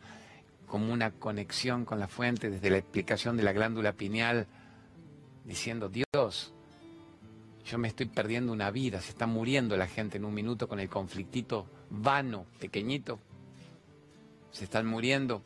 como 0.67 0.93
una 0.93 1.11
conexión 1.11 1.85
con 1.85 1.99
la 1.99 2.07
fuente 2.07 2.49
desde 2.49 2.69
la 2.69 2.77
explicación 2.77 3.35
de 3.35 3.43
la 3.43 3.51
glándula 3.51 3.93
pineal, 3.93 4.47
diciendo, 5.43 5.89
Dios, 5.89 6.53
yo 7.65 7.77
me 7.77 7.87
estoy 7.87 8.07
perdiendo 8.07 8.51
una 8.51 8.71
vida, 8.71 9.01
se 9.01 9.11
está 9.11 9.25
muriendo 9.25 9.77
la 9.77 9.87
gente 9.87 10.17
en 10.17 10.25
un 10.25 10.33
minuto 10.33 10.67
con 10.67 10.79
el 10.79 10.89
conflictito 10.89 11.65
vano, 11.89 12.45
pequeñito. 12.59 13.19
Se 14.51 14.65
están 14.65 14.85
muriendo 14.85 15.41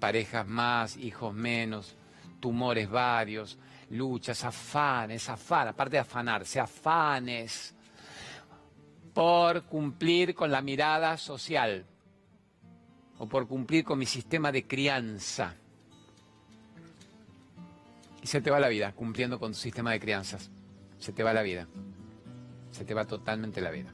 parejas 0.00 0.46
más, 0.46 0.96
hijos 0.96 1.32
menos, 1.32 1.94
tumores 2.40 2.90
varios, 2.90 3.58
luchas, 3.90 4.42
afanes, 4.44 5.28
afanes, 5.28 5.72
aparte 5.72 5.96
de 5.96 6.00
afanarse, 6.00 6.58
afanes 6.58 7.74
por 9.14 9.62
cumplir 9.64 10.34
con 10.34 10.50
la 10.50 10.62
mirada 10.62 11.16
social 11.16 11.84
o 13.18 13.28
por 13.28 13.46
cumplir 13.46 13.84
con 13.84 13.98
mi 13.98 14.06
sistema 14.06 14.50
de 14.50 14.66
crianza. 14.66 15.54
Y 18.20 18.26
se 18.26 18.40
te 18.40 18.50
va 18.50 18.58
la 18.58 18.68
vida 18.68 18.92
cumpliendo 18.92 19.38
con 19.38 19.52
tu 19.52 19.58
sistema 19.58 19.92
de 19.92 20.00
crianzas. 20.00 20.50
Se 21.02 21.12
te 21.12 21.24
va 21.24 21.32
la 21.32 21.42
vida. 21.42 21.66
Se 22.70 22.84
te 22.84 22.94
va 22.94 23.04
totalmente 23.04 23.60
la 23.60 23.72
vida. 23.72 23.92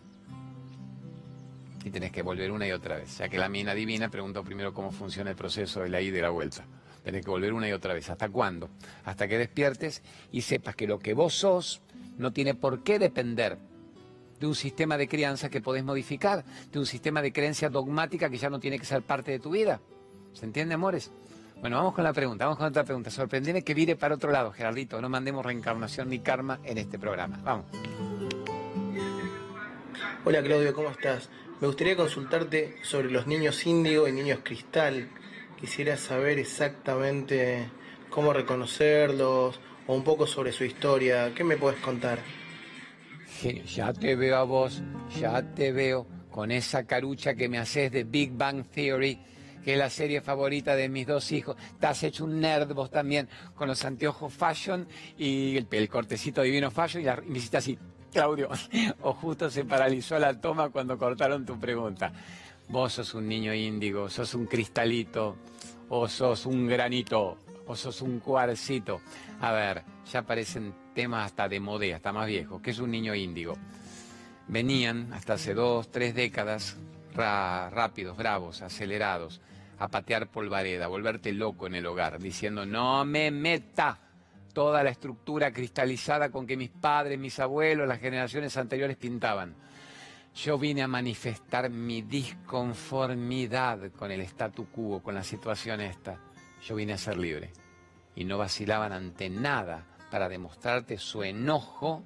Y 1.83 1.91
tenés 1.91 2.13
que 2.13 2.21
volver 2.21 2.53
una 2.53 2.69
y 2.69 2.73
otra 2.73 2.99
vez. 2.99 3.17
Ya 3.17 3.31
que 3.31 3.39
la 3.39 3.49
mina 3.49 3.73
divina 3.75 4.11
preguntó 4.11 4.45
primero 4.45 4.75
cómo 4.75 4.91
funciona 4.91 5.31
el 5.31 5.37
proceso 5.37 5.81
de 5.81 5.89
la 5.89 6.03
ida 6.03 6.11
y 6.11 6.17
de 6.17 6.21
la 6.21 6.29
vuelta. 6.29 6.67
Tenés 7.03 7.25
que 7.25 7.31
volver 7.31 7.55
una 7.55 7.67
y 7.67 7.73
otra 7.73 7.95
vez. 7.95 8.11
¿Hasta 8.11 8.29
cuándo? 8.29 8.69
Hasta 9.07 9.27
que 9.27 9.39
despiertes 9.39 10.03
y 10.33 10.43
sepas 10.43 10.77
que 10.77 10.87
lo 10.87 10.99
que 10.99 11.15
vos 11.15 11.33
sos 11.33 11.81
no 12.19 12.35
tiene 12.35 12.53
por 12.53 12.83
qué 12.83 12.99
depender 12.99 13.57
de 14.39 14.47
un 14.47 14.55
sistema 14.55 14.99
de 14.99 15.09
crianza 15.09 15.49
que 15.49 15.63
podés 15.63 15.85
modificar, 15.85 16.45
de 16.71 16.79
un 16.79 16.85
sistema 16.85 17.23
de 17.23 17.33
creencia 17.33 17.71
dogmática 17.71 18.29
que 18.29 18.37
ya 18.37 18.51
no 18.51 18.61
tiene 18.61 18.79
que 18.79 18.85
ser 18.85 19.01
parte 19.01 19.31
de 19.31 19.39
tu 19.39 19.49
vida. 19.49 19.81
¿Se 20.35 20.45
entiende, 20.45 20.75
amores? 20.75 21.11
Bueno, 21.61 21.77
vamos 21.77 21.95
con 21.95 22.05
la 22.05 22.13
pregunta, 22.13 22.45
vamos 22.45 22.59
con 22.59 22.69
otra 22.69 22.85
pregunta. 22.85 23.11
Sorprendeme 23.11 23.63
que 23.63 23.75
vire 23.75 23.97
para 23.97 24.15
otro 24.15 24.31
lado, 24.31 24.53
Gerardito. 24.53 25.01
No 25.01 25.09
mandemos 25.09 25.45
reencarnación 25.45 26.09
ni 26.09 26.21
karma 26.21 26.61
en 26.63 26.79
este 26.79 26.99
programa. 26.99 27.41
Vamos. 27.43 27.67
Hola 30.25 30.43
Claudio, 30.43 30.73
¿cómo 30.73 30.91
estás? 30.91 31.29
Me 31.61 31.67
gustaría 31.67 31.97
consultarte 31.97 32.77
sobre 32.83 33.11
los 33.11 33.27
niños 33.27 33.67
índigo 33.67 34.07
y 34.07 34.13
niños 34.13 34.41
cristal. 34.45 35.09
Quisiera 35.59 35.97
saber 35.97 36.39
exactamente 36.39 37.69
cómo 38.09 38.33
reconocerlos 38.33 39.61
o 39.89 39.95
un 39.95 40.05
poco 40.05 40.27
sobre 40.27 40.53
su 40.53 40.65
historia. 40.65 41.33
¿Qué 41.35 41.43
me 41.43 41.57
puedes 41.57 41.81
contar? 41.81 42.21
Ya 43.67 43.93
te 43.93 44.15
veo 44.15 44.37
a 44.37 44.45
vos, 44.45 44.83
ya 45.19 45.43
te 45.55 45.73
veo 45.73 46.07
con 46.31 46.53
esa 46.53 46.87
carucha 46.87 47.35
que 47.35 47.49
me 47.49 47.59
haces 47.59 47.91
de 47.91 48.05
Big 48.05 48.33
Bang 48.33 48.65
Theory, 48.65 49.19
que 49.69 49.75
es 49.75 49.79
la 49.79 49.91
serie 49.91 50.23
favorita 50.23 50.75
de 50.75 50.89
mis 50.89 51.07
dos 51.07 51.31
hijos. 51.31 51.55
Has 51.83 52.03
hecho 52.03 52.25
un 52.25 52.41
nerd 52.41 52.73
vos 52.73 52.91
también 52.91 53.29
con 53.55 53.69
los 53.69 53.85
anteojos 53.85 54.33
fashion 54.33 54.89
y 55.19 55.59
el, 55.59 55.89
cortecito 55.91 56.41
divino 56.41 56.71
fashion 56.71 57.03
y, 57.03 57.05
la, 57.05 57.21
y 57.23 57.29
me 57.29 57.37
hiciste 57.37 57.59
así, 57.59 57.79
Claudio. 58.11 58.49
o 59.03 59.13
justo 59.13 59.51
se 59.51 59.67
paralizó 59.67 60.19
la 60.19 60.41
toma 60.41 60.71
cuando 60.71 60.97
cortaron 60.97 61.45
tu 61.45 61.61
pregunta. 61.61 62.11
Vos 62.71 62.95
sos 62.95 63.13
un 63.13 63.29
niño 63.29 63.53
índigo, 63.53 64.09
sos 64.09 64.33
un 64.33 64.47
cristalito, 64.47 65.37
o 65.91 66.09
sos 66.09 66.47
un 66.47 66.67
granito, 66.67 67.37
o 67.67 67.77
sos 67.77 68.01
un 68.01 68.21
cuarcito. 68.21 69.03
A 69.43 69.53
ver, 69.53 69.83
ya 70.11 70.21
aparecen 70.21 70.73
temas 70.95 71.27
hasta 71.27 71.47
de 71.47 71.61
modé, 71.61 71.93
hasta 71.93 72.11
más 72.11 72.27
viejos. 72.27 72.63
¿Qué 72.63 72.71
es 72.71 72.79
un 72.79 72.91
niño 72.91 73.15
índigo? 73.15 73.53
Venían 74.47 75.13
hasta 75.13 75.35
hace 75.35 75.53
dos, 75.53 75.91
tres 75.91 76.15
décadas 76.15 76.79
rápidos, 77.15 78.17
bravos, 78.17 78.63
acelerados, 78.63 79.43
a 79.79 79.89
patear 79.89 80.29
polvareda, 80.29 80.89
volverte 80.89 81.33
loco 81.33 81.67
en 81.67 81.75
el 81.75 81.87
hogar, 81.87 82.19
diciendo, 82.19 82.67
no 82.67 83.05
me 83.05 83.31
meta 83.31 83.99
toda 84.53 84.83
la 84.83 84.91
estructura 84.91 85.53
cristalizada 85.53 86.31
con 86.31 86.47
que 86.47 86.57
mis 86.57 86.71
padres, 86.71 87.19
mis 87.19 87.39
abuelos, 87.39 87.87
las 87.87 88.01
generaciones 88.01 88.57
anteriores 88.57 88.97
pintaban. 88.97 89.55
Yo 90.35 90.59
vine 90.59 90.83
a 90.83 90.89
manifestar 90.89 91.71
mi 91.71 92.03
disconformidad 92.03 93.91
con 93.93 94.11
el 94.11 94.21
statu 94.23 94.67
quo, 94.67 95.03
con 95.03 95.15
la 95.15 95.23
situación 95.23 95.81
esta. 95.81 96.19
Yo 96.67 96.75
vine 96.75 96.93
a 96.93 96.99
ser 96.99 97.17
libre. 97.17 97.53
Y 98.15 98.25
no 98.25 98.39
vacilaban 98.39 98.93
ante 98.93 99.31
nada 99.31 99.85
para 100.11 100.29
demostrarte 100.29 100.99
su 100.99 101.23
enojo 101.23 102.03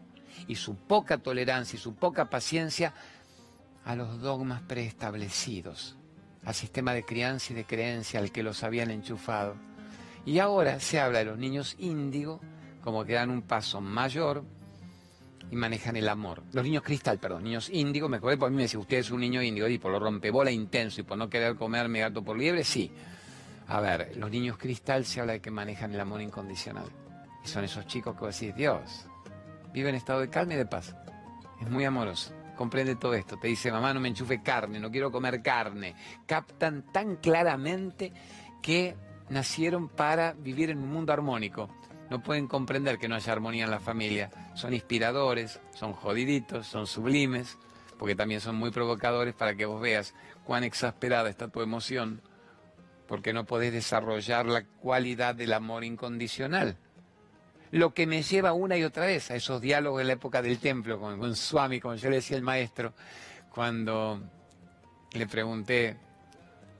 y 0.47 0.57
su 0.57 0.77
poca 0.77 1.19
tolerancia 1.19 1.77
y 1.77 1.81
su 1.81 1.95
poca 1.95 2.29
paciencia 2.29 2.95
a 3.85 3.97
los 3.97 4.21
dogmas 4.21 4.63
preestablecidos, 4.63 5.97
al 6.45 6.55
sistema 6.55 6.95
de 6.95 7.05
crianza 7.05 7.53
y 7.53 7.57
de 7.57 7.65
creencia 7.65 8.21
al 8.21 8.33
que 8.33 8.43
los 8.43 8.63
habían 8.63 8.91
enchufado. 8.91 9.55
Y 10.25 10.39
ahora 10.39 10.81
se 10.81 11.01
habla 11.01 11.21
de 11.21 11.25
los 11.27 11.39
niños 11.39 11.77
índigo 11.79 12.41
como 12.83 13.05
que 13.05 13.15
dan 13.15 13.31
un 13.31 13.43
paso 13.43 13.81
mayor 13.81 14.45
y 15.51 15.57
manejan 15.57 15.97
el 15.97 16.09
amor. 16.09 16.43
Los 16.53 16.65
niños 16.65 16.83
cristal, 16.83 17.19
perdón, 17.19 17.45
niños 17.45 17.69
índigo, 17.71 18.09
me 18.09 18.17
acuerdo, 18.17 18.41
por 18.41 18.51
mí 18.51 18.57
me 18.57 18.63
decía, 18.63 18.81
usted 18.81 18.99
es 18.99 19.11
un 19.11 19.21
niño 19.21 19.43
índigo 19.43 19.69
y 19.69 19.79
por 19.79 19.93
lo 19.93 19.99
rompebola 19.99 20.51
intenso 20.51 21.01
y 21.01 21.05
por 21.05 21.19
no 21.19 21.29
querer 21.29 21.57
comerme 21.57 22.01
gato 22.01 22.23
por 22.23 22.37
liebre, 22.37 22.65
sí. 22.65 22.91
A 23.69 23.81
ver, 23.81 24.17
los 24.17 24.31
niños 24.31 24.59
cristal 24.59 25.05
se 25.05 25.21
habla 25.21 25.35
de 25.35 25.41
que 25.41 25.51
manejan 25.51 25.95
el 25.95 26.01
amor 26.01 26.21
incondicional. 26.21 26.87
Y 27.45 27.49
son 27.49 27.65
esos 27.65 27.87
chicos 27.87 28.15
que 28.15 28.25
vos 28.25 28.39
decís, 28.39 28.55
Dios, 28.57 29.07
vive 29.73 29.91
en 29.91 29.95
estado 29.95 30.21
de 30.21 30.29
calma 30.29 30.55
y 30.55 30.57
de 30.57 30.67
paz. 30.67 30.95
Es 31.61 31.71
muy 31.71 31.85
amoroso. 31.85 32.33
Comprende 32.63 32.95
todo 32.95 33.15
esto. 33.15 33.37
Te 33.39 33.49
dice, 33.49 33.73
mamá, 33.73 33.93
no 33.93 33.99
me 33.99 34.07
enchufe 34.07 34.41
carne, 34.41 34.79
no 34.79 34.89
quiero 34.89 35.11
comer 35.11 35.43
carne. 35.43 35.97
Captan 36.27 36.85
tan 36.93 37.17
claramente 37.17 38.13
que 38.63 38.95
nacieron 39.31 39.89
para 39.89 40.33
vivir 40.35 40.71
en 40.71 40.79
un 40.79 40.89
mundo 40.89 41.13
armónico. 41.13 41.69
No 42.09 42.23
pueden 42.23 42.47
comprender 42.47 42.99
que 42.99 43.09
no 43.09 43.17
haya 43.17 43.33
armonía 43.33 43.65
en 43.65 43.73
la 43.73 43.81
familia. 43.81 44.31
Son 44.55 44.73
inspiradores, 44.73 45.61
son 45.75 45.93
jodiditos, 45.93 46.69
son 46.69 46.87
sublimes, 46.87 47.59
porque 47.99 48.15
también 48.15 48.41
son 48.41 48.55
muy 48.55 48.71
provocadores 48.71 49.35
para 49.35 49.57
que 49.57 49.67
vos 49.67 49.83
veas 49.83 50.15
cuán 50.45 50.63
exasperada 50.63 51.29
está 51.31 51.49
tu 51.49 51.63
emoción, 51.63 52.23
porque 53.09 53.33
no 53.33 53.45
podés 53.45 53.73
desarrollar 53.73 54.47
la 54.47 54.65
cualidad 54.67 55.35
del 55.35 55.53
amor 55.55 55.83
incondicional. 55.83 56.79
Lo 57.73 57.95
que 57.95 58.07
me 58.07 58.23
lleva 58.23 58.53
una 58.53 58.77
y 58.77 58.85
otra 58.85 59.07
vez 59.07 59.31
a 59.31 59.35
esos 59.35 59.61
diálogos 59.61 60.03
en 60.03 60.07
la 60.07 60.13
época 60.13 60.43
del 60.43 60.59
templo 60.59 61.01
con, 61.01 61.19
con 61.19 61.35
Swami, 61.35 61.81
como 61.81 61.95
yo 61.95 62.11
le 62.11 62.17
decía 62.17 62.37
el 62.37 62.43
maestro, 62.43 62.93
cuando 63.51 64.23
le 65.13 65.27
pregunté, 65.27 65.97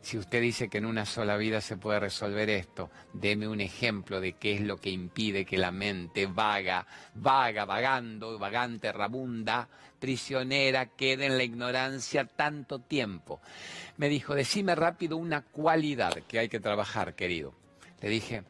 si 0.03 0.19
usted 0.19 0.43
dice 0.43 0.69
que 0.69 0.79
en 0.79 0.85
una 0.85 1.07
sola 1.07 1.37
vida 1.37 1.61
se 1.61 1.77
puede 1.77 2.01
resolver 2.01 2.51
esto, 2.51 2.91
deme 3.13 3.49
un 3.49 3.61
ejemplo 3.61 4.21
de 4.21 4.35
qué 4.35 4.55
es 4.55 4.61
lo 4.61 4.77
que 4.77 4.91
impide 4.91 5.47
que 5.47 5.57
la 5.57 5.71
mente 5.71 6.27
vaga, 6.27 6.87
vaga, 7.15 7.65
vagando, 7.65 8.39
vagante, 8.39 8.93
rabunda, 8.93 9.69
prisionera, 9.99 10.87
quede 10.87 11.27
en 11.27 11.39
la 11.39 11.45
ignorancia 11.45 12.27
tanto 12.27 12.81
tiempo. 12.81 13.41
Me 13.97 14.09
dijo, 14.09 14.35
decime 14.35 14.75
rápido 14.75 15.17
una 15.17 15.43
cualidad 15.43 16.13
que 16.29 16.39
hay 16.39 16.49
que 16.49 16.61
trabajar, 16.61 17.15
querido. 17.15 17.55
Le 18.01 18.09
dije, 18.09 18.43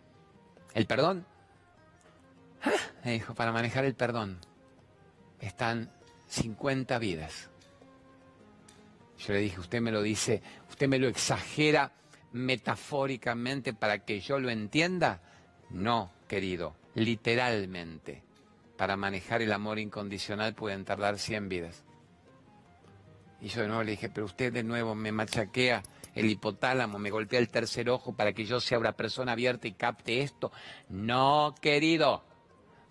¿el 0.75 0.87
perdón? 0.87 1.27
Me 3.05 3.13
dijo, 3.13 3.35
para 3.35 3.53
manejar 3.53 3.85
el 3.85 3.95
perdón 3.95 4.39
están 5.41 5.91
50 6.29 6.99
vidas. 6.99 7.51
Yo 9.19 9.35
le 9.35 9.41
dije, 9.41 9.61
usted 9.61 9.81
me 9.81 9.93
lo 9.93 10.03
dice, 10.03 10.43
usted 10.71 10.89
me 10.89 10.99
lo 10.99 11.09
exagera 11.09 11.93
metafóricamente 12.33 13.73
para 13.75 13.99
que 14.01 14.21
yo 14.21 14.39
lo 14.39 14.51
entienda. 14.51 15.21
No, 15.71 16.11
querido, 16.29 16.75
literalmente. 16.95 18.23
Para 18.77 18.97
manejar 18.97 19.43
el 19.43 19.53
amor 19.53 19.79
incondicional 19.79 20.55
pueden 20.55 20.85
tardar 20.85 21.19
100 21.19 21.49
vidas. 21.49 21.85
Y 23.41 23.49
yo 23.49 23.63
de 23.63 23.69
nuevo 23.69 23.83
le 23.83 23.93
dije, 23.93 24.09
pero 24.09 24.27
usted 24.27 24.53
de 24.53 24.63
nuevo 24.63 24.95
me 24.95 25.13
machaquea 25.13 25.83
el 26.15 26.31
hipotálamo, 26.31 26.99
me 26.99 27.11
golpea 27.11 27.41
el 27.41 27.49
tercer 27.49 27.91
ojo 27.91 28.15
para 28.15 28.33
que 28.33 28.45
yo 28.45 28.61
sea 28.61 28.79
una 28.79 28.93
persona 28.93 29.33
abierta 29.33 29.67
y 29.67 29.73
capte 29.73 30.23
esto. 30.23 30.53
No, 30.89 31.55
querido, 31.61 32.25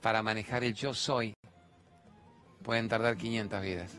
para 0.02 0.24
manejar 0.24 0.64
el 0.64 0.74
yo 0.74 0.94
soy 0.94 1.34
pueden 2.64 2.88
tardar 2.88 3.18
500 3.18 3.62
vidas. 3.62 3.92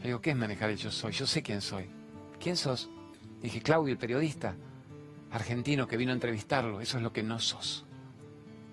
Le 0.00 0.08
digo, 0.08 0.20
¿qué 0.20 0.30
es 0.30 0.36
manejar 0.36 0.70
el 0.70 0.76
yo 0.76 0.90
soy? 0.90 1.12
Yo 1.12 1.26
sé 1.26 1.42
quién 1.42 1.60
soy. 1.60 1.88
¿Quién 2.40 2.56
sos? 2.56 2.90
dije, 3.40 3.60
Claudio, 3.60 3.92
el 3.92 3.98
periodista 3.98 4.54
argentino 5.30 5.86
que 5.86 5.96
vino 5.96 6.12
a 6.12 6.14
entrevistarlo. 6.14 6.80
Eso 6.80 6.96
es 6.96 7.02
lo 7.02 7.12
que 7.12 7.22
no 7.22 7.38
sos. 7.38 7.84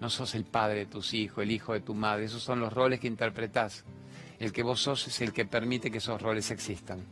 No 0.02 0.10
sos 0.10 0.36
el 0.36 0.45
padre 0.45 0.80
de 0.80 0.86
tus 0.86 1.13
hijos, 1.13 1.43
el 1.43 1.52
hijo 1.52 1.73
de 1.73 1.82
tu 1.82 1.93
madre. 1.93 2.25
Esos 2.25 2.41
son 2.41 2.60
los 2.60 2.71
roles 2.73 2.99
que 2.99 3.08
interpretás. 3.08 3.86
El 4.39 4.52
que 4.52 4.63
vos 4.63 4.82
sos 4.82 5.08
es 5.08 5.21
el 5.21 5.34
que 5.34 5.45
permite 5.45 5.91
que 5.91 5.97
esos 5.97 6.21
roles 6.21 6.49
existan. 6.52 7.04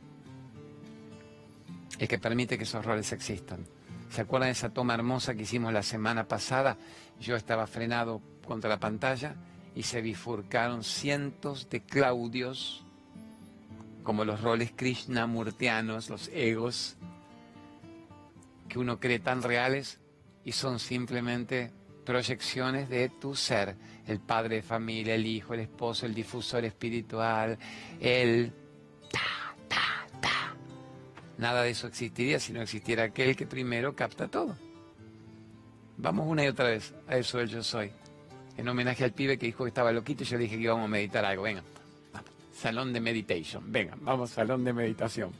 El 1.99 2.07
que 2.07 2.17
permite 2.17 2.57
que 2.57 2.63
esos 2.63 2.85
roles 2.85 3.11
existan. 3.11 3.65
¿Se 4.09 4.21
acuerdan 4.21 4.47
de 4.47 4.53
esa 4.53 4.69
toma 4.69 4.93
hermosa 4.93 5.35
que 5.35 5.43
hicimos 5.43 5.73
la 5.73 5.83
semana 5.83 6.27
pasada? 6.27 6.77
Yo 7.19 7.35
estaba 7.35 7.67
frenado 7.67 8.21
contra 8.45 8.69
la 8.69 8.79
pantalla 8.79 9.35
y 9.75 9.83
se 9.83 10.01
bifurcaron 10.01 10.83
cientos 10.83 11.69
de 11.69 11.81
Claudios 11.81 12.83
como 14.03 14.23
los 14.23 14.41
roles 14.41 14.71
krishnamurtianos, 14.73 16.09
los 16.09 16.29
egos, 16.29 16.95
que 18.69 18.79
uno 18.79 18.99
cree 19.01 19.19
tan 19.19 19.43
reales 19.43 19.99
y 20.45 20.53
son 20.53 20.79
simplemente 20.79 21.73
proyecciones 22.05 22.87
de 22.87 23.09
tu 23.09 23.35
ser, 23.35 23.75
el 24.07 24.21
padre 24.21 24.55
de 24.55 24.61
familia, 24.61 25.13
el 25.13 25.25
hijo, 25.25 25.53
el 25.53 25.59
esposo, 25.59 26.05
el 26.05 26.13
difusor 26.13 26.63
espiritual, 26.63 27.59
el 27.99 28.53
ta, 29.11 29.53
ta. 29.67 30.06
Nada 31.37 31.63
de 31.63 31.71
eso 31.71 31.87
existiría 31.87 32.39
si 32.39 32.53
no 32.53 32.61
existiera 32.61 33.03
aquel 33.03 33.35
que 33.35 33.45
primero 33.45 33.95
capta 33.95 34.27
todo. 34.27 34.55
Vamos 35.97 36.27
una 36.27 36.43
y 36.43 36.47
otra 36.47 36.67
vez 36.67 36.93
a 37.07 37.17
eso 37.17 37.37
del 37.37 37.49
yo 37.49 37.63
soy. 37.63 37.91
En 38.57 38.67
homenaje 38.67 39.03
al 39.03 39.13
pibe 39.13 39.37
que 39.37 39.45
dijo 39.45 39.63
que 39.63 39.69
estaba 39.69 39.91
loquito, 39.91 40.23
yo 40.23 40.37
dije 40.37 40.55
que 40.55 40.63
íbamos 40.63 40.85
a 40.85 40.87
meditar 40.87 41.23
algo. 41.25 41.43
Venga 41.43 41.63
salón 42.57 42.91
de 42.91 42.99
meditation. 42.99 43.71
Venga, 43.71 43.95
vamos, 44.01 44.31
salón 44.31 44.63
de 44.63 44.73
meditación. 44.73 45.31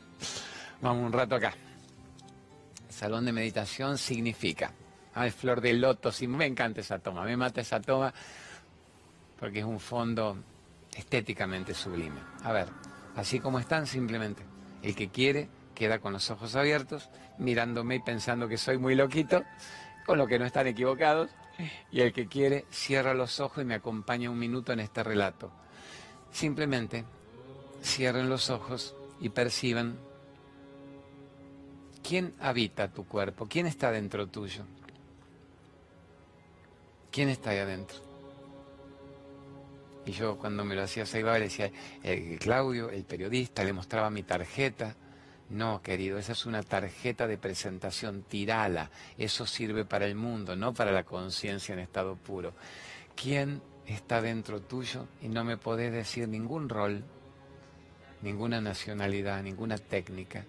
Vamos 0.80 1.04
un 1.04 1.12
rato 1.12 1.34
acá. 1.34 1.52
Salón 2.88 3.24
de 3.24 3.32
meditación 3.32 3.98
significa, 3.98 4.72
ay, 5.14 5.30
flor 5.30 5.60
de 5.60 5.72
loto, 5.74 6.12
sí, 6.12 6.26
me 6.26 6.46
encanta 6.46 6.80
esa 6.80 6.98
toma, 6.98 7.24
me 7.24 7.36
mata 7.36 7.60
esa 7.60 7.80
toma 7.80 8.12
porque 9.38 9.60
es 9.60 9.64
un 9.64 9.78
fondo 9.78 10.36
estéticamente 10.94 11.74
sublime. 11.74 12.20
A 12.42 12.52
ver, 12.52 12.68
así 13.16 13.38
como 13.40 13.58
están 13.58 13.86
simplemente, 13.86 14.42
el 14.82 14.94
que 14.94 15.08
quiere 15.08 15.48
queda 15.78 16.00
con 16.00 16.12
los 16.12 16.28
ojos 16.30 16.56
abiertos, 16.56 17.08
mirándome 17.38 17.94
y 17.94 18.00
pensando 18.00 18.48
que 18.48 18.58
soy 18.58 18.78
muy 18.78 18.96
loquito, 18.96 19.44
con 20.04 20.18
lo 20.18 20.26
que 20.26 20.40
no 20.40 20.44
están 20.44 20.66
equivocados, 20.66 21.30
y 21.92 22.00
el 22.00 22.12
que 22.12 22.26
quiere 22.26 22.64
cierra 22.68 23.14
los 23.14 23.38
ojos 23.38 23.62
y 23.62 23.64
me 23.64 23.76
acompaña 23.76 24.28
un 24.28 24.40
minuto 24.40 24.72
en 24.72 24.80
este 24.80 25.04
relato. 25.04 25.52
Simplemente 26.32 27.04
cierren 27.80 28.28
los 28.28 28.50
ojos 28.50 28.96
y 29.20 29.28
perciban 29.28 29.96
¿quién 32.02 32.34
habita 32.40 32.92
tu 32.92 33.06
cuerpo? 33.06 33.46
¿Quién 33.48 33.66
está 33.66 33.92
dentro 33.92 34.26
tuyo? 34.26 34.64
¿Quién 37.12 37.28
está 37.28 37.50
ahí 37.50 37.58
adentro? 37.58 37.98
Y 40.06 40.10
yo 40.10 40.38
cuando 40.38 40.64
me 40.64 40.74
lo 40.74 40.82
hacía 40.82 41.06
Saiba 41.06 41.34
le 41.34 41.44
decía, 41.44 41.70
el 42.02 42.38
Claudio, 42.40 42.90
el 42.90 43.04
periodista, 43.04 43.62
le 43.62 43.72
mostraba 43.72 44.10
mi 44.10 44.24
tarjeta. 44.24 44.96
No, 45.50 45.80
querido, 45.82 46.18
esa 46.18 46.32
es 46.32 46.44
una 46.44 46.62
tarjeta 46.62 47.26
de 47.26 47.38
presentación, 47.38 48.22
tirala. 48.22 48.90
Eso 49.16 49.46
sirve 49.46 49.84
para 49.86 50.04
el 50.04 50.14
mundo, 50.14 50.56
no 50.56 50.74
para 50.74 50.92
la 50.92 51.04
conciencia 51.04 51.72
en 51.72 51.78
estado 51.78 52.16
puro. 52.16 52.52
¿Quién 53.16 53.62
está 53.86 54.20
dentro 54.20 54.60
tuyo? 54.60 55.06
Y 55.22 55.28
no 55.28 55.44
me 55.44 55.56
podés 55.56 55.90
decir 55.90 56.28
ningún 56.28 56.68
rol, 56.68 57.02
ninguna 58.20 58.60
nacionalidad, 58.60 59.42
ninguna 59.42 59.78
técnica, 59.78 60.44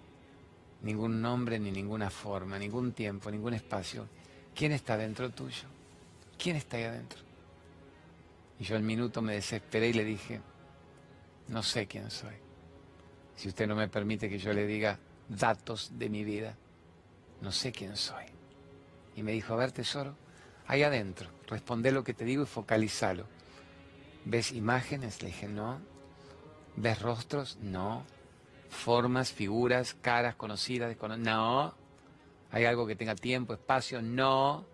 ningún 0.82 1.22
nombre, 1.22 1.58
ni 1.58 1.70
ninguna 1.70 2.10
forma, 2.10 2.58
ningún 2.58 2.92
tiempo, 2.92 3.30
ningún 3.30 3.54
espacio. 3.54 4.06
¿Quién 4.54 4.72
está 4.72 4.98
dentro 4.98 5.30
tuyo? 5.30 5.64
¿Quién 6.38 6.56
está 6.56 6.76
ahí 6.76 6.84
adentro? 6.84 7.20
Y 8.58 8.64
yo 8.64 8.76
al 8.76 8.82
minuto 8.82 9.22
me 9.22 9.32
desesperé 9.32 9.88
y 9.88 9.92
le 9.94 10.04
dije, 10.04 10.42
no 11.48 11.62
sé 11.62 11.86
quién 11.86 12.10
soy. 12.10 12.49
Si 13.40 13.48
usted 13.48 13.66
no 13.66 13.74
me 13.74 13.88
permite 13.88 14.28
que 14.28 14.38
yo 14.38 14.52
le 14.52 14.66
diga 14.66 14.98
datos 15.26 15.92
de 15.94 16.10
mi 16.10 16.24
vida, 16.24 16.58
no 17.40 17.50
sé 17.52 17.72
quién 17.72 17.96
soy. 17.96 18.26
Y 19.16 19.22
me 19.22 19.32
dijo, 19.32 19.54
a 19.54 19.56
ver 19.56 19.72
tesoro, 19.72 20.14
ahí 20.66 20.82
adentro, 20.82 21.30
responde 21.46 21.90
lo 21.90 22.04
que 22.04 22.12
te 22.12 22.26
digo 22.26 22.42
y 22.42 22.46
focalizalo. 22.46 23.24
¿Ves 24.26 24.52
imágenes? 24.52 25.22
Le 25.22 25.28
dije, 25.28 25.48
no. 25.48 25.80
¿Ves 26.76 27.00
rostros? 27.00 27.56
No. 27.62 28.04
¿Formas, 28.68 29.32
figuras, 29.32 29.94
caras 29.94 30.34
conocidas, 30.34 30.90
desconocidas? 30.90 31.24
No. 31.24 31.74
¿Hay 32.50 32.66
algo 32.66 32.86
que 32.86 32.94
tenga 32.94 33.14
tiempo, 33.14 33.54
espacio? 33.54 34.02
No. 34.02 34.66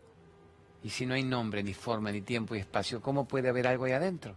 Y 0.82 0.90
si 0.90 1.06
no 1.06 1.14
hay 1.14 1.22
nombre, 1.22 1.62
ni 1.62 1.72
forma, 1.72 2.10
ni 2.10 2.20
tiempo 2.20 2.56
y 2.56 2.58
espacio, 2.58 3.00
¿cómo 3.00 3.28
puede 3.28 3.48
haber 3.48 3.68
algo 3.68 3.84
ahí 3.84 3.92
adentro? 3.92 4.34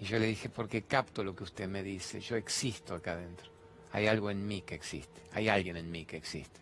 Y 0.00 0.06
yo 0.06 0.18
le 0.18 0.26
dije, 0.26 0.48
porque 0.48 0.82
capto 0.82 1.22
lo 1.22 1.36
que 1.36 1.44
usted 1.44 1.68
me 1.68 1.82
dice, 1.82 2.20
yo 2.20 2.36
existo 2.36 2.94
acá 2.94 3.12
adentro. 3.12 3.50
Hay 3.92 4.06
algo 4.06 4.30
en 4.30 4.46
mí 4.46 4.62
que 4.62 4.74
existe, 4.74 5.20
hay 5.32 5.50
alguien 5.50 5.76
en 5.76 5.90
mí 5.90 6.06
que 6.06 6.16
existe. 6.16 6.58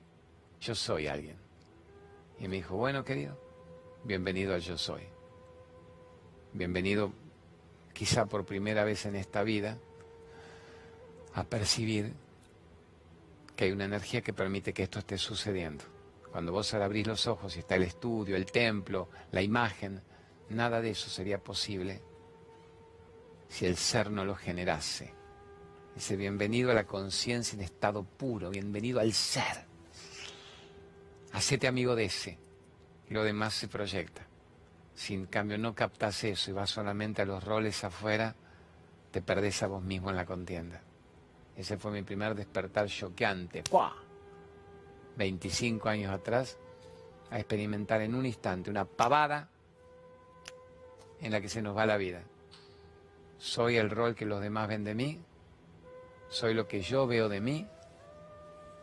Yo 0.61 0.75
soy 0.75 1.07
alguien. 1.07 1.37
Y 2.41 2.49
me 2.49 2.57
dijo, 2.57 2.77
bueno, 2.77 3.05
querido, 3.05 3.39
bienvenido 4.03 4.55
al 4.55 4.61
yo 4.61 4.77
soy. 4.77 5.03
Bienvenido 6.53 7.13
quizá 7.93 8.27
por 8.27 8.45
primera 8.45 8.83
vez 8.83 9.07
en 9.07 9.15
esta 9.15 9.45
vida 9.45 9.79
a 11.35 11.45
percibir 11.45 12.15
que 13.55 13.67
hay 13.67 13.71
una 13.73 13.85
energía 13.85 14.21
que 14.21 14.33
permite 14.33 14.73
que 14.73 14.83
esto 14.83 14.99
esté 14.99 15.17
sucediendo. 15.17 15.85
Cuando 16.33 16.51
vos 16.51 16.75
abrir 16.75 17.07
los 17.07 17.29
ojos 17.29 17.55
y 17.55 17.61
está 17.61 17.77
el 17.77 17.85
estudio, 17.85 18.35
el 18.35 18.47
templo, 18.47 19.09
la 19.31 19.43
imagen, 19.43 20.03
nada 20.51 20.81
de 20.81 20.91
eso 20.91 21.09
sería 21.09 21.39
posible 21.39 22.03
si 23.49 23.67
el 23.67 23.77
ser 23.77 24.11
no 24.11 24.25
lo 24.25 24.35
generase. 24.35 25.13
Dice, 25.95 26.17
bienvenido 26.17 26.71
a 26.71 26.75
la 26.75 26.85
conciencia 26.85 27.57
en 27.57 27.63
estado 27.63 28.05
puro, 28.05 28.51
bienvenido 28.51 29.01
al 29.01 29.13
ser. 29.13 29.67
Hacete 31.33 31.67
amigo 31.67 31.97
de 31.97 32.05
ese, 32.05 32.39
y 33.11 33.15
lo 33.15 33.25
demás 33.25 33.55
se 33.55 33.69
proyecta. 33.69 34.27
Si 34.95 35.15
en 35.15 35.27
cambio 35.27 35.59
no 35.59 35.75
captas 35.75 36.25
eso 36.25 36.51
y 36.51 36.55
vas 36.55 36.71
solamente 36.71 37.23
a 37.23 37.25
los 37.25 37.43
roles 37.43 37.83
afuera, 37.85 38.35
te 39.11 39.23
perdés 39.23 39.63
a 39.63 39.67
vos 39.67 39.83
mismo 39.83 40.11
en 40.11 40.17
la 40.17 40.27
contienda. 40.27 40.83
Ese 41.57 41.79
fue 41.79 41.91
mi 41.91 42.03
primer 42.03 42.35
despertar 42.35 42.87
choqueante. 42.87 43.65
25 45.17 45.89
años 45.89 46.13
atrás, 46.13 46.57
a 47.31 47.39
experimentar 47.39 48.01
en 48.01 48.15
un 48.15 48.25
instante 48.25 48.71
una 48.71 48.85
pavada 48.85 49.51
en 51.21 51.33
la 51.33 51.41
que 51.41 51.49
se 51.49 51.61
nos 51.61 51.77
va 51.77 51.87
la 51.87 51.97
vida. 51.97 52.23
¿Soy 53.39 53.77
el 53.77 53.91
rol 53.91 54.15
que 54.15 54.27
los 54.27 54.41
demás 54.41 54.69
ven 54.69 54.85
de 54.85 54.95
mí? 54.95 55.21
¿Soy 56.29 56.55
lo 56.55 56.67
que 56.67 56.83
yo 56.83 57.07
veo 57.07 57.29
de 57.29 57.41
mí? 57.41 57.67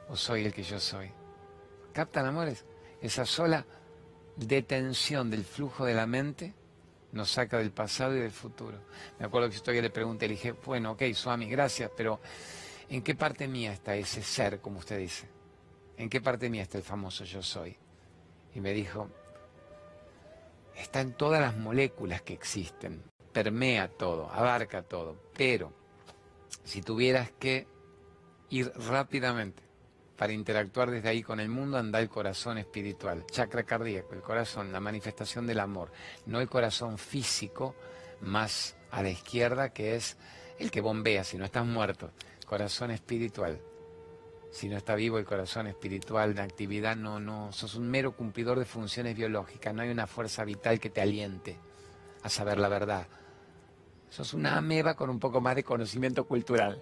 ¿O 0.09 0.15
soy 0.15 0.45
el 0.45 0.53
que 0.53 0.63
yo 0.63 0.79
soy? 0.79 1.11
¿Captan, 1.93 2.25
amores? 2.25 2.65
Esa 3.01 3.25
sola 3.25 3.65
detención 4.35 5.29
del 5.29 5.43
flujo 5.45 5.85
de 5.85 5.93
la 5.93 6.05
mente 6.05 6.53
nos 7.11 7.31
saca 7.31 7.57
del 7.57 7.71
pasado 7.71 8.15
y 8.15 8.19
del 8.19 8.31
futuro. 8.31 8.77
Me 9.19 9.25
acuerdo 9.25 9.49
que 9.49 9.59
todavía 9.59 9.81
le 9.81 9.89
pregunté, 9.89 10.27
le 10.27 10.33
dije, 10.33 10.51
bueno, 10.51 10.91
ok, 10.91 11.03
Suami, 11.13 11.47
gracias, 11.47 11.91
pero 11.95 12.19
¿en 12.89 13.01
qué 13.01 13.15
parte 13.15 13.47
mía 13.47 13.71
está 13.71 13.95
ese 13.95 14.21
ser, 14.21 14.59
como 14.59 14.79
usted 14.79 14.99
dice? 14.99 15.27
¿En 15.97 16.09
qué 16.09 16.19
parte 16.19 16.49
mía 16.49 16.63
está 16.63 16.77
el 16.77 16.83
famoso 16.83 17.23
yo 17.23 17.41
soy? 17.41 17.77
Y 18.53 18.59
me 18.59 18.73
dijo, 18.73 19.09
está 20.75 20.99
en 20.99 21.13
todas 21.13 21.39
las 21.39 21.55
moléculas 21.55 22.21
que 22.21 22.33
existen, 22.33 23.01
permea 23.35 23.89
todo, 23.89 24.31
abarca 24.31 24.81
todo, 24.81 25.17
pero 25.35 25.73
si 26.63 26.81
tuvieras 26.81 27.31
que 27.37 27.67
ir 28.49 28.71
rápidamente 28.87 29.61
para 30.15 30.31
interactuar 30.31 30.89
desde 30.89 31.09
ahí 31.09 31.21
con 31.21 31.41
el 31.41 31.49
mundo, 31.49 31.77
anda 31.77 31.99
el 31.99 32.07
corazón 32.07 32.57
espiritual, 32.57 33.25
chakra 33.29 33.63
cardíaco, 33.63 34.13
el 34.13 34.21
corazón, 34.21 34.71
la 34.71 34.79
manifestación 34.79 35.45
del 35.47 35.59
amor, 35.59 35.91
no 36.25 36.39
el 36.39 36.47
corazón 36.47 36.97
físico 36.97 37.75
más 38.21 38.77
a 38.89 39.03
la 39.03 39.09
izquierda 39.09 39.73
que 39.73 39.97
es 39.97 40.15
el 40.57 40.71
que 40.71 40.79
bombea 40.79 41.25
si 41.25 41.37
no 41.37 41.43
estás 41.43 41.65
muerto, 41.65 42.11
corazón 42.45 42.91
espiritual, 42.91 43.59
si 44.49 44.69
no 44.69 44.77
está 44.77 44.95
vivo 44.95 45.17
el 45.17 45.25
corazón 45.25 45.67
espiritual 45.67 46.35
de 46.35 46.41
actividad, 46.41 46.95
no, 46.95 47.19
no, 47.19 47.51
sos 47.51 47.75
un 47.75 47.91
mero 47.91 48.13
cumplidor 48.15 48.59
de 48.59 48.65
funciones 48.65 49.13
biológicas, 49.13 49.73
no 49.73 49.81
hay 49.81 49.89
una 49.89 50.07
fuerza 50.07 50.45
vital 50.45 50.79
que 50.79 50.89
te 50.89 51.01
aliente 51.01 51.57
a 52.23 52.29
saber 52.29 52.59
la 52.59 52.69
verdad. 52.69 53.07
Sos 54.15 54.33
una 54.33 54.55
ameba 54.55 54.93
con 54.93 55.09
un 55.09 55.19
poco 55.19 55.41
más 55.41 55.57
de 55.57 55.63
conocimiento 55.65 56.25
cultural. 56.25 56.81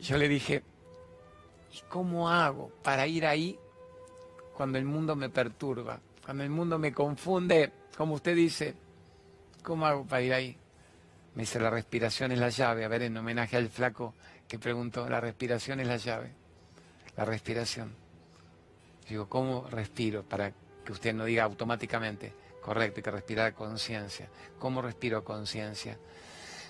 Yo 0.00 0.16
le 0.16 0.26
dije, 0.26 0.62
¿y 1.70 1.82
cómo 1.90 2.30
hago 2.30 2.72
para 2.82 3.06
ir 3.06 3.26
ahí 3.26 3.58
cuando 4.54 4.78
el 4.78 4.86
mundo 4.86 5.14
me 5.16 5.28
perturba? 5.28 6.00
Cuando 6.24 6.44
el 6.44 6.48
mundo 6.48 6.78
me 6.78 6.94
confunde, 6.94 7.70
como 7.94 8.14
usted 8.14 8.34
dice, 8.34 8.74
¿cómo 9.62 9.84
hago 9.84 10.06
para 10.06 10.22
ir 10.22 10.32
ahí? 10.32 10.56
Me 11.34 11.42
dice, 11.42 11.60
la 11.60 11.68
respiración 11.68 12.32
es 12.32 12.38
la 12.38 12.48
llave. 12.48 12.82
A 12.86 12.88
ver, 12.88 13.02
en 13.02 13.18
homenaje 13.18 13.58
al 13.58 13.68
flaco 13.68 14.14
que 14.48 14.58
preguntó, 14.58 15.06
la 15.10 15.20
respiración 15.20 15.80
es 15.80 15.88
la 15.88 15.98
llave. 15.98 16.32
La 17.18 17.26
respiración. 17.26 17.92
Digo, 19.10 19.28
¿cómo 19.28 19.68
respiro? 19.68 20.22
Para 20.22 20.54
que 20.86 20.92
usted 20.92 21.12
no 21.12 21.26
diga 21.26 21.44
automáticamente, 21.44 22.32
correcto, 22.60 22.98
hay 22.98 23.02
que 23.02 23.10
respirar 23.10 23.54
conciencia. 23.54 24.28
¿Cómo 24.58 24.82
respiro 24.82 25.24
conciencia? 25.24 25.98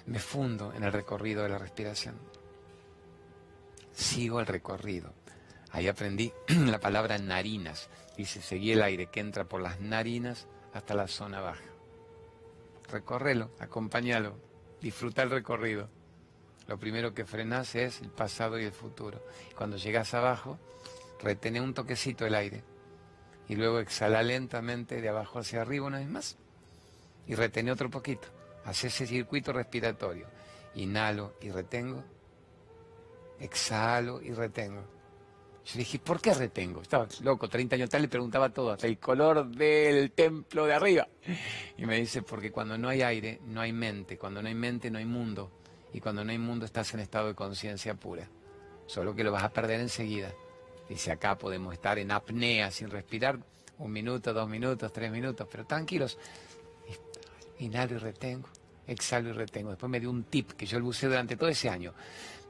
Me 0.06 0.18
fundo 0.18 0.72
en 0.74 0.84
el 0.84 0.92
recorrido 0.92 1.42
de 1.42 1.48
la 1.48 1.58
respiración. 1.58 2.16
Sigo 3.92 4.40
el 4.40 4.46
recorrido. 4.46 5.12
Ahí 5.72 5.88
aprendí 5.88 6.32
la 6.48 6.80
palabra 6.80 7.18
narinas. 7.18 7.88
Dice, 8.16 8.42
seguí 8.42 8.72
el 8.72 8.82
aire 8.82 9.06
que 9.06 9.20
entra 9.20 9.44
por 9.44 9.60
las 9.60 9.80
narinas 9.80 10.46
hasta 10.72 10.94
la 10.94 11.06
zona 11.06 11.40
baja. 11.40 11.64
Recórrelo, 12.88 13.50
acompáñalo, 13.60 14.36
disfruta 14.80 15.22
el 15.22 15.30
recorrido 15.30 15.88
lo 16.70 16.78
primero 16.78 17.12
que 17.14 17.24
frenas 17.24 17.74
es 17.74 18.00
el 18.00 18.10
pasado 18.10 18.56
y 18.56 18.64
el 18.64 18.70
futuro. 18.70 19.20
Cuando 19.56 19.76
llegas 19.76 20.14
abajo, 20.14 20.56
retene 21.20 21.60
un 21.60 21.74
toquecito 21.74 22.24
el 22.24 22.36
aire 22.36 22.62
y 23.50 23.56
luego 23.56 23.80
exhala 23.80 24.22
lentamente 24.22 25.00
de 25.00 25.08
abajo 25.08 25.40
hacia 25.40 25.62
arriba 25.62 25.86
una 25.86 25.98
vez 25.98 26.08
más 26.08 26.36
y 27.26 27.34
retene 27.34 27.72
otro 27.72 27.90
poquito. 27.90 28.28
Hace 28.64 28.86
ese 28.86 29.08
circuito 29.08 29.52
respiratorio. 29.52 30.28
Inhalo 30.76 31.34
y 31.40 31.50
retengo. 31.50 32.04
Exhalo 33.40 34.22
y 34.22 34.30
retengo. 34.30 34.84
Yo 35.64 35.78
dije, 35.78 35.98
¿por 35.98 36.20
qué 36.20 36.32
retengo? 36.32 36.80
Estaba 36.80 37.08
loco, 37.22 37.48
30 37.48 37.74
años 37.74 37.90
tal, 37.90 38.02
le 38.02 38.08
preguntaba 38.08 38.50
todo, 38.50 38.70
hasta 38.70 38.86
el 38.86 39.00
color 39.00 39.44
del 39.48 40.12
templo 40.12 40.64
de 40.66 40.74
arriba. 40.74 41.08
Y 41.76 41.86
me 41.86 41.96
dice, 41.96 42.22
porque 42.22 42.52
cuando 42.52 42.78
no 42.78 42.88
hay 42.88 43.02
aire, 43.02 43.40
no 43.46 43.60
hay 43.60 43.72
mente. 43.72 44.16
Cuando 44.16 44.40
no 44.40 44.46
hay 44.46 44.54
mente, 44.54 44.92
no 44.92 44.98
hay 44.98 45.06
mundo 45.06 45.50
y 45.92 45.98
cuando 45.98 46.24
no 46.24 46.30
hay 46.30 46.38
mundo 46.38 46.66
estás 46.66 46.94
en 46.94 47.00
estado 47.00 47.26
de 47.26 47.34
conciencia 47.34 47.94
pura. 47.94 48.28
Solo 48.86 49.12
que 49.12 49.24
lo 49.24 49.32
vas 49.32 49.42
a 49.42 49.50
perder 49.50 49.80
enseguida. 49.80 50.32
Dice 50.90 51.12
acá 51.12 51.38
podemos 51.38 51.72
estar 51.72 52.00
en 52.00 52.10
apnea 52.10 52.68
sin 52.72 52.90
respirar 52.90 53.38
un 53.78 53.92
minuto, 53.92 54.34
dos 54.34 54.48
minutos, 54.48 54.92
tres 54.92 55.12
minutos, 55.12 55.46
pero 55.48 55.64
tranquilos. 55.64 56.18
Inhalo 57.60 57.94
y 57.94 57.98
retengo, 57.98 58.48
exhalo 58.88 59.28
y 59.28 59.32
retengo. 59.32 59.70
Después 59.70 59.88
me 59.88 60.00
dio 60.00 60.10
un 60.10 60.24
tip 60.24 60.50
que 60.50 60.66
yo 60.66 60.80
lo 60.80 60.86
usé 60.86 61.06
durante 61.06 61.36
todo 61.36 61.48
ese 61.48 61.68
año. 61.68 61.94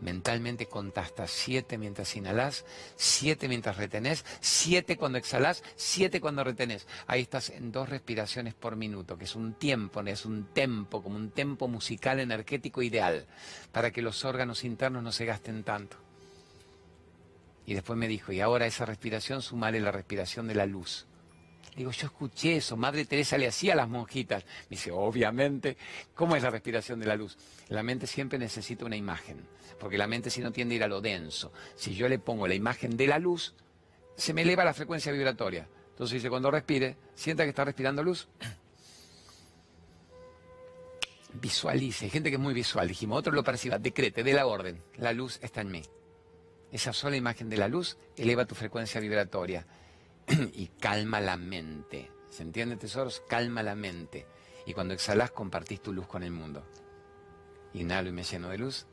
Mentalmente 0.01 0.65
contasta 0.65 1.27
siete 1.27 1.77
mientras 1.77 2.17
inhalás, 2.17 2.65
siete 2.97 3.47
mientras 3.47 3.77
retenés, 3.77 4.25
siete 4.41 4.97
cuando 4.97 5.19
exhalás, 5.19 5.63
siete 5.77 6.19
cuando 6.19 6.43
retenés. 6.43 6.87
Ahí 7.09 7.21
estás 7.21 7.51
en 7.51 7.71
dos 7.71 7.91
respiraciones 7.91 8.55
por 8.55 8.75
minuto, 8.75 9.19
que 9.19 9.25
es 9.25 9.37
un 9.37 9.53
tiempo, 9.53 10.01
es 10.01 10.25
un 10.25 10.47
tempo, 10.55 11.03
como 11.03 11.17
un 11.17 11.31
tempo 11.31 11.69
musical 11.69 12.19
energético 12.19 12.81
ideal, 12.81 13.27
para 13.71 13.91
que 13.91 14.01
los 14.01 14.25
órganos 14.25 14.65
internos 14.65 15.03
no 15.03 15.13
se 15.13 15.27
gasten 15.27 15.63
tanto. 15.63 15.99
Y 17.71 17.75
después 17.75 17.97
me 17.97 18.09
dijo, 18.09 18.33
y 18.33 18.41
ahora 18.41 18.67
esa 18.67 18.85
respiración 18.85 19.43
sumale 19.43 19.79
la 19.79 19.93
respiración 19.93 20.49
de 20.49 20.57
la 20.57 20.67
luz. 20.67 21.07
Digo, 21.77 21.93
yo 21.93 22.07
escuché 22.09 22.57
eso, 22.57 22.77
Madre 22.77 23.05
Teresa 23.05 23.39
le 23.39 23.47
hacía 23.47 23.75
a 23.75 23.77
las 23.77 23.89
monjitas. 23.89 24.45
Me 24.63 24.71
dice, 24.71 24.91
obviamente, 24.91 25.77
¿cómo 26.17 26.35
es 26.35 26.43
la 26.43 26.51
respiración 26.51 26.99
de 26.99 27.07
la 27.07 27.15
luz? 27.15 27.39
La 27.69 27.85
mente 27.85 28.09
siempre 28.09 28.41
necesita 28.41 28.85
una 28.85 28.97
imagen, 28.97 29.47
porque 29.79 29.99
la 29.99 30.09
mente 30.09 30.31
si 30.31 30.41
no 30.41 30.51
tiende 30.51 30.75
a 30.75 30.77
ir 30.79 30.83
a 30.83 30.89
lo 30.89 31.01
denso. 31.01 31.53
Si 31.77 31.95
yo 31.95 32.09
le 32.09 32.19
pongo 32.19 32.49
la 32.49 32.57
imagen 32.57 32.97
de 32.97 33.07
la 33.07 33.21
luz, 33.21 33.55
se 34.17 34.35
me 34.35 34.43
eleva 34.43 34.65
la 34.65 34.75
frecuencia 34.75 35.13
vibratoria. 35.13 35.69
Entonces 35.91 36.15
dice, 36.15 36.29
cuando 36.29 36.51
respire, 36.51 36.97
sienta 37.15 37.45
que 37.45 37.51
está 37.51 37.65
respirando 37.65 38.03
luz. 38.03 38.27
Visualice, 41.35 42.07
hay 42.07 42.11
gente 42.11 42.31
que 42.31 42.35
es 42.35 42.43
muy 42.43 42.53
visual, 42.53 42.89
dijimos, 42.89 43.21
otro 43.21 43.33
lo 43.33 43.45
perciba, 43.45 43.79
decrete, 43.79 44.25
dé 44.25 44.33
la 44.33 44.49
orden, 44.49 44.83
la 44.97 45.13
luz 45.13 45.39
está 45.41 45.61
en 45.61 45.71
mí. 45.71 45.83
Esa 46.73 46.93
sola 46.93 47.17
imagen 47.17 47.49
de 47.49 47.57
la 47.57 47.69
luz 47.69 47.99
eleva 48.17 48.47
tu 48.47 48.55
frecuencia 48.55 49.01
vibratoria 49.01 49.67
y 50.55 50.69
calma 50.69 51.21
la 51.21 51.37
mente. 51.37 52.11
¿Se 52.31 52.43
entiende, 52.43 52.77
tesoros? 52.77 53.23
Calma 53.29 53.63
la 53.63 53.75
mente. 53.75 54.27
Y 54.67 54.73
cuando 54.73 54.95
exhalas, 54.95 55.33
compartís 55.33 55.83
tu 55.83 55.93
luz 55.93 56.07
con 56.07 56.23
el 56.23 56.31
mundo. 56.31 56.65
Inhalo 57.75 58.09
y 58.09 58.13
me 58.13 58.23
lleno 58.23 58.49
de 58.49 58.59
luz. 58.59 58.87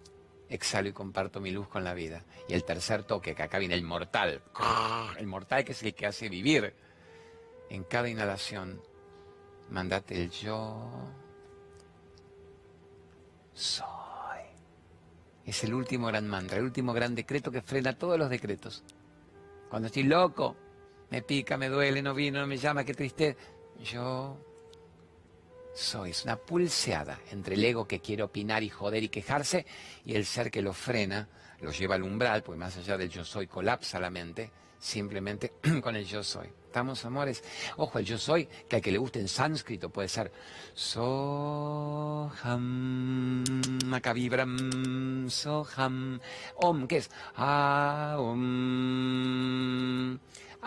Exhalo 0.50 0.90
y 0.90 0.94
comparto 0.94 1.40
mi 1.40 1.52
luz 1.52 1.68
con 1.68 1.84
la 1.84 1.94
vida. 1.94 2.26
Y 2.48 2.54
el 2.54 2.64
tercer 2.64 3.04
toque, 3.04 3.36
que 3.36 3.44
acá 3.44 3.60
viene 3.60 3.76
el 3.76 3.84
mortal. 3.84 4.42
El 5.18 5.28
mortal 5.28 5.64
que 5.64 5.74
es 5.74 5.84
el 5.84 5.94
que 5.94 6.08
hace 6.08 6.30
vivir. 6.30 6.74
En 7.70 7.84
cada 7.84 8.10
inhalación, 8.10 8.82
mandate 9.70 10.24
el 10.24 10.32
yo 10.32 10.90
soy. 13.54 13.97
Es 15.48 15.64
el 15.64 15.74
último 15.74 16.08
gran 16.08 16.28
mantra, 16.28 16.58
el 16.58 16.66
último 16.66 16.92
gran 16.92 17.16
decreto 17.16 17.50
que 17.50 17.62
frena 17.62 17.98
todos 17.98 18.20
los 18.20 18.30
decretos. 18.30 18.84
Cuando 19.70 19.88
estoy 19.88 20.04
loco, 20.04 20.58
me 21.10 21.22
pica, 21.22 21.56
me 21.56 21.70
duele, 21.70 22.02
no 22.02 22.14
vino, 22.14 22.42
no 22.42 22.48
me 22.48 22.58
llama, 22.58 22.84
qué 22.84 22.94
tristeza. 22.94 23.40
Yo 23.82 24.38
soy, 25.74 26.14
una 26.26 26.36
pulseada 26.36 27.22
entre 27.32 27.56
el 27.56 27.64
ego 27.64 27.88
que 27.88 28.02
quiere 28.02 28.24
opinar 28.24 28.62
y 28.62 28.70
joder 28.70 29.04
y 29.04 29.10
quejarse 29.10 29.66
y 30.04 30.16
el 30.16 30.26
ser 30.26 30.52
que 30.52 30.62
lo 30.62 30.74
frena, 30.74 31.30
lo 31.62 31.72
lleva 31.72 31.96
al 31.96 32.04
umbral, 32.04 32.44
porque 32.44 32.60
más 32.60 32.76
allá 32.76 32.98
del 32.98 33.10
yo 33.10 33.24
soy 33.24 33.48
colapsa 33.48 34.02
la 34.02 34.10
mente, 34.10 34.52
simplemente 34.80 35.54
con 35.82 35.96
el 35.96 36.06
yo 36.06 36.24
soy. 36.24 36.48
¿Estamos, 36.66 37.06
amores? 37.06 37.44
Ojo, 37.78 37.98
el 37.98 38.06
yo 38.06 38.18
soy, 38.20 38.48
que 38.68 38.76
al 38.76 38.82
que 38.82 38.92
le 38.92 38.98
guste 39.00 39.20
en 39.20 39.28
sánscrito 39.28 39.90
puede 39.90 40.08
ser 40.10 40.32
Soham, 40.76 42.24
Makavibram, 43.86 45.28
Soham, 45.30 46.20
Om, 46.58 46.88
¿qué 46.88 46.98
es? 46.98 47.10
Om. 48.18 48.60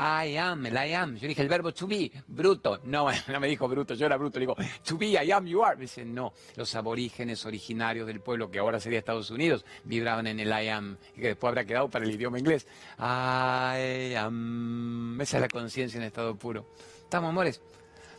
I 0.02 0.38
am, 0.38 0.64
el 0.64 0.74
I 0.74 0.94
am. 0.94 1.16
Yo 1.16 1.28
dije 1.28 1.42
el 1.42 1.48
verbo 1.48 1.72
to 1.74 1.86
be, 1.86 2.10
bruto. 2.26 2.80
No, 2.84 3.06
no 3.28 3.40
me 3.40 3.48
dijo 3.48 3.68
bruto, 3.68 3.92
yo 3.92 4.06
era 4.06 4.16
bruto. 4.16 4.38
Le 4.38 4.46
digo, 4.46 4.56
to 4.82 4.96
be, 4.96 5.08
I 5.08 5.30
am, 5.30 5.46
you 5.46 5.62
are. 5.62 5.76
Me 5.76 5.82
dice, 5.82 6.06
no. 6.06 6.32
Los 6.56 6.74
aborígenes 6.74 7.44
originarios 7.44 8.06
del 8.06 8.20
pueblo, 8.20 8.50
que 8.50 8.58
ahora 8.58 8.80
sería 8.80 8.98
Estados 8.98 9.30
Unidos, 9.30 9.66
vibraban 9.84 10.26
en 10.26 10.40
el 10.40 10.48
I 10.48 10.68
am, 10.68 10.96
y 11.14 11.20
que 11.20 11.28
después 11.28 11.48
habrá 11.50 11.66
quedado 11.66 11.90
para 11.90 12.06
el 12.06 12.12
idioma 12.12 12.38
inglés. 12.38 12.66
I 12.98 14.14
am. 14.14 15.20
Esa 15.20 15.36
es 15.36 15.40
la 15.42 15.48
conciencia 15.48 15.98
en 15.98 16.04
estado 16.04 16.34
puro. 16.34 16.66
¿Estamos, 17.02 17.28
amores? 17.28 17.60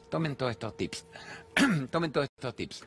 Tomen 0.10 0.36
todos 0.36 0.52
estos 0.52 0.78
tips. 0.78 1.06
Tomen 1.90 2.12
todos 2.12 2.30
estos 2.36 2.56
tips. 2.56 2.86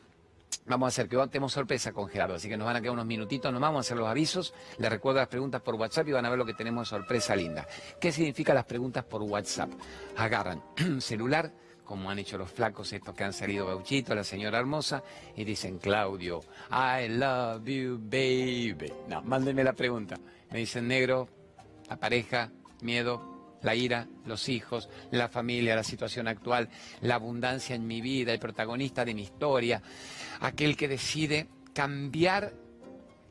Vamos 0.67 0.87
a 0.87 0.89
hacer 0.89 1.07
que 1.07 1.15
tenemos 1.27 1.53
sorpresa 1.53 1.91
con 1.91 2.07
Gerardo, 2.07 2.35
así 2.35 2.49
que 2.49 2.57
nos 2.57 2.65
van 2.65 2.77
a 2.77 2.81
quedar 2.81 2.93
unos 2.93 3.05
minutitos, 3.05 3.51
nos 3.51 3.61
vamos 3.61 3.77
a 3.77 3.81
hacer 3.81 3.97
los 3.97 4.07
avisos, 4.07 4.51
les 4.79 4.89
recuerdo 4.89 5.19
las 5.19 5.27
preguntas 5.27 5.61
por 5.61 5.75
WhatsApp 5.75 6.07
y 6.07 6.11
van 6.11 6.25
a 6.25 6.29
ver 6.29 6.39
lo 6.39 6.45
que 6.45 6.55
tenemos 6.55 6.89
de 6.89 6.97
sorpresa 6.97 7.35
linda. 7.35 7.67
¿Qué 8.01 8.11
significan 8.11 8.55
las 8.55 8.65
preguntas 8.65 9.03
por 9.05 9.21
WhatsApp? 9.21 9.69
Agarran 10.17 10.63
celular, 10.99 11.53
como 11.83 12.09
han 12.09 12.17
hecho 12.17 12.39
los 12.39 12.51
flacos 12.51 12.91
estos 12.93 13.13
que 13.13 13.23
han 13.23 13.33
salido 13.33 13.67
Gauchito, 13.67 14.15
la 14.15 14.23
señora 14.23 14.57
hermosa, 14.57 15.03
y 15.35 15.43
dicen, 15.43 15.77
Claudio, 15.77 16.39
I 16.71 17.09
love 17.09 17.63
you, 17.65 17.99
baby. 18.01 18.91
No, 19.07 19.21
mándenme 19.21 19.63
la 19.63 19.73
pregunta. 19.73 20.17
Me 20.49 20.57
dicen 20.57 20.87
negro, 20.87 21.29
la 21.87 21.97
pareja, 21.97 22.49
miedo, 22.81 23.35
la 23.61 23.75
ira, 23.75 24.07
los 24.25 24.47
hijos, 24.47 24.89
la 25.11 25.27
familia, 25.27 25.75
la 25.75 25.83
situación 25.83 26.27
actual, 26.27 26.69
la 27.01 27.15
abundancia 27.15 27.75
en 27.75 27.85
mi 27.85 28.01
vida, 28.01 28.31
el 28.31 28.39
protagonista 28.39 29.03
de 29.03 29.13
mi 29.13 29.23
historia, 29.23 29.81
aquel 30.39 30.75
que 30.77 30.87
decide 30.87 31.47
cambiar 31.73 32.53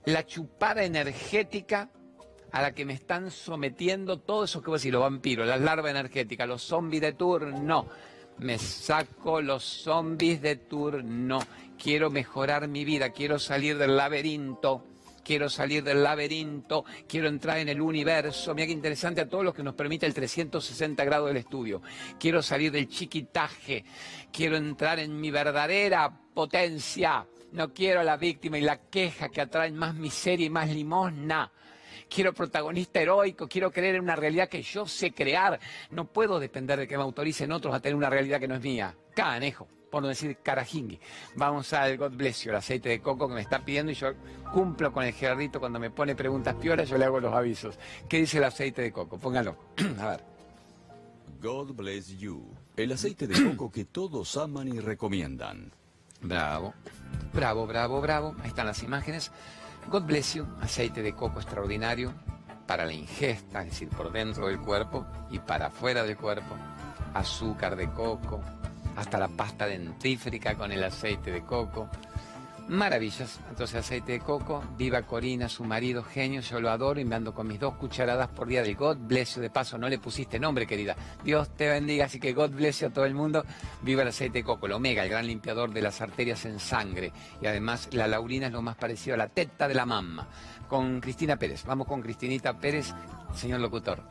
la 0.04 0.26
chupada 0.26 0.84
energética 0.84 1.90
a 2.52 2.62
la 2.62 2.72
que 2.72 2.84
me 2.84 2.92
están 2.92 3.30
sometiendo 3.30 4.20
todos 4.20 4.50
esos 4.50 4.62
que 4.62 4.68
voy 4.68 4.76
a 4.76 4.78
decir, 4.78 4.92
los 4.92 5.02
vampiros, 5.02 5.46
las 5.46 5.60
larvas 5.60 5.90
energéticas, 5.90 6.46
los 6.46 6.62
zombies 6.62 7.02
de 7.02 7.12
turno. 7.12 7.88
Me 8.38 8.58
saco 8.58 9.40
los 9.40 9.64
zombies 9.64 10.40
de 10.40 10.56
turno. 10.56 11.40
Quiero 11.82 12.10
mejorar 12.10 12.68
mi 12.68 12.84
vida, 12.84 13.10
quiero 13.10 13.38
salir 13.38 13.76
del 13.78 13.96
laberinto 13.96 14.84
quiero 15.24 15.48
salir 15.48 15.82
del 15.82 16.02
laberinto, 16.02 16.84
quiero 17.08 17.28
entrar 17.28 17.58
en 17.58 17.68
el 17.68 17.80
universo. 17.80 18.54
Mira 18.54 18.66
qué 18.66 18.72
interesante 18.72 19.22
a 19.22 19.28
todos 19.28 19.44
los 19.44 19.54
que 19.54 19.62
nos 19.62 19.74
permite 19.74 20.06
el 20.06 20.14
360 20.14 21.04
grados 21.04 21.28
del 21.28 21.38
estudio. 21.38 21.82
Quiero 22.20 22.42
salir 22.42 22.70
del 22.70 22.88
chiquitaje, 22.88 23.84
quiero 24.30 24.56
entrar 24.56 24.98
en 24.98 25.18
mi 25.18 25.30
verdadera 25.30 26.12
potencia. 26.34 27.26
No 27.52 27.72
quiero 27.72 28.02
la 28.02 28.16
víctima 28.16 28.58
y 28.58 28.62
la 28.62 28.88
queja 28.88 29.28
que 29.28 29.40
atraen 29.40 29.76
más 29.76 29.94
miseria 29.94 30.46
y 30.46 30.50
más 30.50 30.68
limosna. 30.68 31.50
Quiero 32.08 32.34
protagonista 32.34 33.00
heroico, 33.00 33.48
quiero 33.48 33.72
creer 33.72 33.96
en 33.96 34.02
una 34.02 34.16
realidad 34.16 34.48
que 34.48 34.62
yo 34.62 34.86
sé 34.86 35.12
crear. 35.12 35.58
No 35.90 36.04
puedo 36.04 36.38
depender 36.38 36.78
de 36.78 36.86
que 36.86 36.96
me 36.96 37.02
autoricen 37.02 37.50
otros 37.50 37.74
a 37.74 37.80
tener 37.80 37.96
una 37.96 38.10
realidad 38.10 38.40
que 38.40 38.48
no 38.48 38.56
es 38.56 38.60
mía. 38.60 38.94
Canejo 39.14 39.68
por 39.94 40.02
no 40.02 40.08
decir 40.08 40.38
carajingui. 40.42 40.98
Vamos 41.36 41.72
al 41.72 41.96
God 41.96 42.16
bless 42.16 42.42
you, 42.42 42.50
el 42.50 42.56
aceite 42.56 42.88
de 42.88 43.00
coco 43.00 43.28
que 43.28 43.34
me 43.34 43.40
está 43.40 43.64
pidiendo 43.64 43.92
y 43.92 43.94
yo 43.94 44.08
cumplo 44.52 44.92
con 44.92 45.04
el 45.04 45.12
Gerardito 45.12 45.60
cuando 45.60 45.78
me 45.78 45.88
pone 45.88 46.16
preguntas 46.16 46.56
pioras, 46.56 46.88
yo 46.88 46.98
le 46.98 47.04
hago 47.04 47.20
los 47.20 47.32
avisos. 47.32 47.78
¿Qué 48.08 48.18
dice 48.18 48.38
el 48.38 48.44
aceite 48.44 48.82
de 48.82 48.90
coco? 48.90 49.18
Póngalo. 49.18 49.56
A 50.00 50.08
ver. 50.08 50.24
God 51.40 51.74
bless 51.76 52.08
you, 52.18 52.44
el 52.76 52.90
aceite 52.90 53.28
de 53.28 53.40
coco 53.50 53.70
que 53.70 53.84
todos 53.84 54.36
aman 54.36 54.66
y 54.66 54.80
recomiendan. 54.80 55.70
Bravo, 56.20 56.74
bravo, 57.32 57.64
bravo, 57.68 58.00
bravo. 58.00 58.34
Ahí 58.42 58.48
están 58.48 58.66
las 58.66 58.82
imágenes. 58.82 59.30
God 59.92 60.02
bless 60.02 60.34
you, 60.34 60.44
aceite 60.60 61.02
de 61.02 61.14
coco 61.14 61.38
extraordinario 61.38 62.12
para 62.66 62.84
la 62.84 62.92
ingesta, 62.92 63.62
es 63.62 63.70
decir, 63.70 63.90
por 63.90 64.10
dentro 64.10 64.48
del 64.48 64.58
cuerpo 64.58 65.06
y 65.30 65.38
para 65.38 65.66
afuera 65.66 66.02
del 66.02 66.16
cuerpo. 66.16 66.56
Azúcar 67.14 67.76
de 67.76 67.88
coco, 67.92 68.40
hasta 68.96 69.18
la 69.18 69.28
pasta 69.28 69.66
dentífrica 69.66 70.54
con 70.54 70.72
el 70.72 70.82
aceite 70.84 71.30
de 71.30 71.42
coco. 71.42 71.88
Maravillas. 72.68 73.40
Entonces 73.50 73.76
aceite 73.76 74.12
de 74.12 74.20
coco, 74.20 74.64
viva 74.78 75.02
Corina, 75.02 75.50
su 75.50 75.64
marido 75.64 76.02
genio, 76.02 76.40
yo 76.40 76.60
lo 76.60 76.70
adoro 76.70 76.98
y 76.98 77.04
me 77.04 77.14
ando 77.14 77.34
con 77.34 77.46
mis 77.46 77.60
dos 77.60 77.74
cucharadas 77.74 78.28
por 78.28 78.48
día 78.48 78.62
de 78.62 78.72
God 78.72 78.96
bless 79.00 79.34
you. 79.34 79.42
De 79.42 79.50
paso, 79.50 79.76
no 79.76 79.86
le 79.86 79.98
pusiste 79.98 80.38
nombre, 80.38 80.66
querida. 80.66 80.96
Dios 81.22 81.50
te 81.50 81.68
bendiga, 81.68 82.06
así 82.06 82.18
que 82.18 82.32
God 82.32 82.52
bless 82.52 82.80
you 82.80 82.86
a 82.86 82.90
todo 82.90 83.04
el 83.04 83.14
mundo. 83.14 83.44
Viva 83.82 84.00
el 84.00 84.08
aceite 84.08 84.38
de 84.38 84.44
coco, 84.44 84.64
el 84.64 84.72
omega, 84.72 85.02
el 85.02 85.10
gran 85.10 85.26
limpiador 85.26 85.74
de 85.74 85.82
las 85.82 86.00
arterias 86.00 86.46
en 86.46 86.58
sangre. 86.58 87.12
Y 87.42 87.46
además 87.46 87.88
la 87.92 88.08
laurina 88.08 88.46
es 88.46 88.52
lo 88.52 88.62
más 88.62 88.76
parecido 88.76 89.14
a 89.14 89.18
la 89.18 89.28
teta 89.28 89.68
de 89.68 89.74
la 89.74 89.84
mamá. 89.84 90.26
Con 90.66 91.00
Cristina 91.00 91.36
Pérez. 91.36 91.64
Vamos 91.66 91.86
con 91.86 92.00
Cristinita 92.00 92.54
Pérez, 92.54 92.94
señor 93.34 93.60
locutor. 93.60 94.02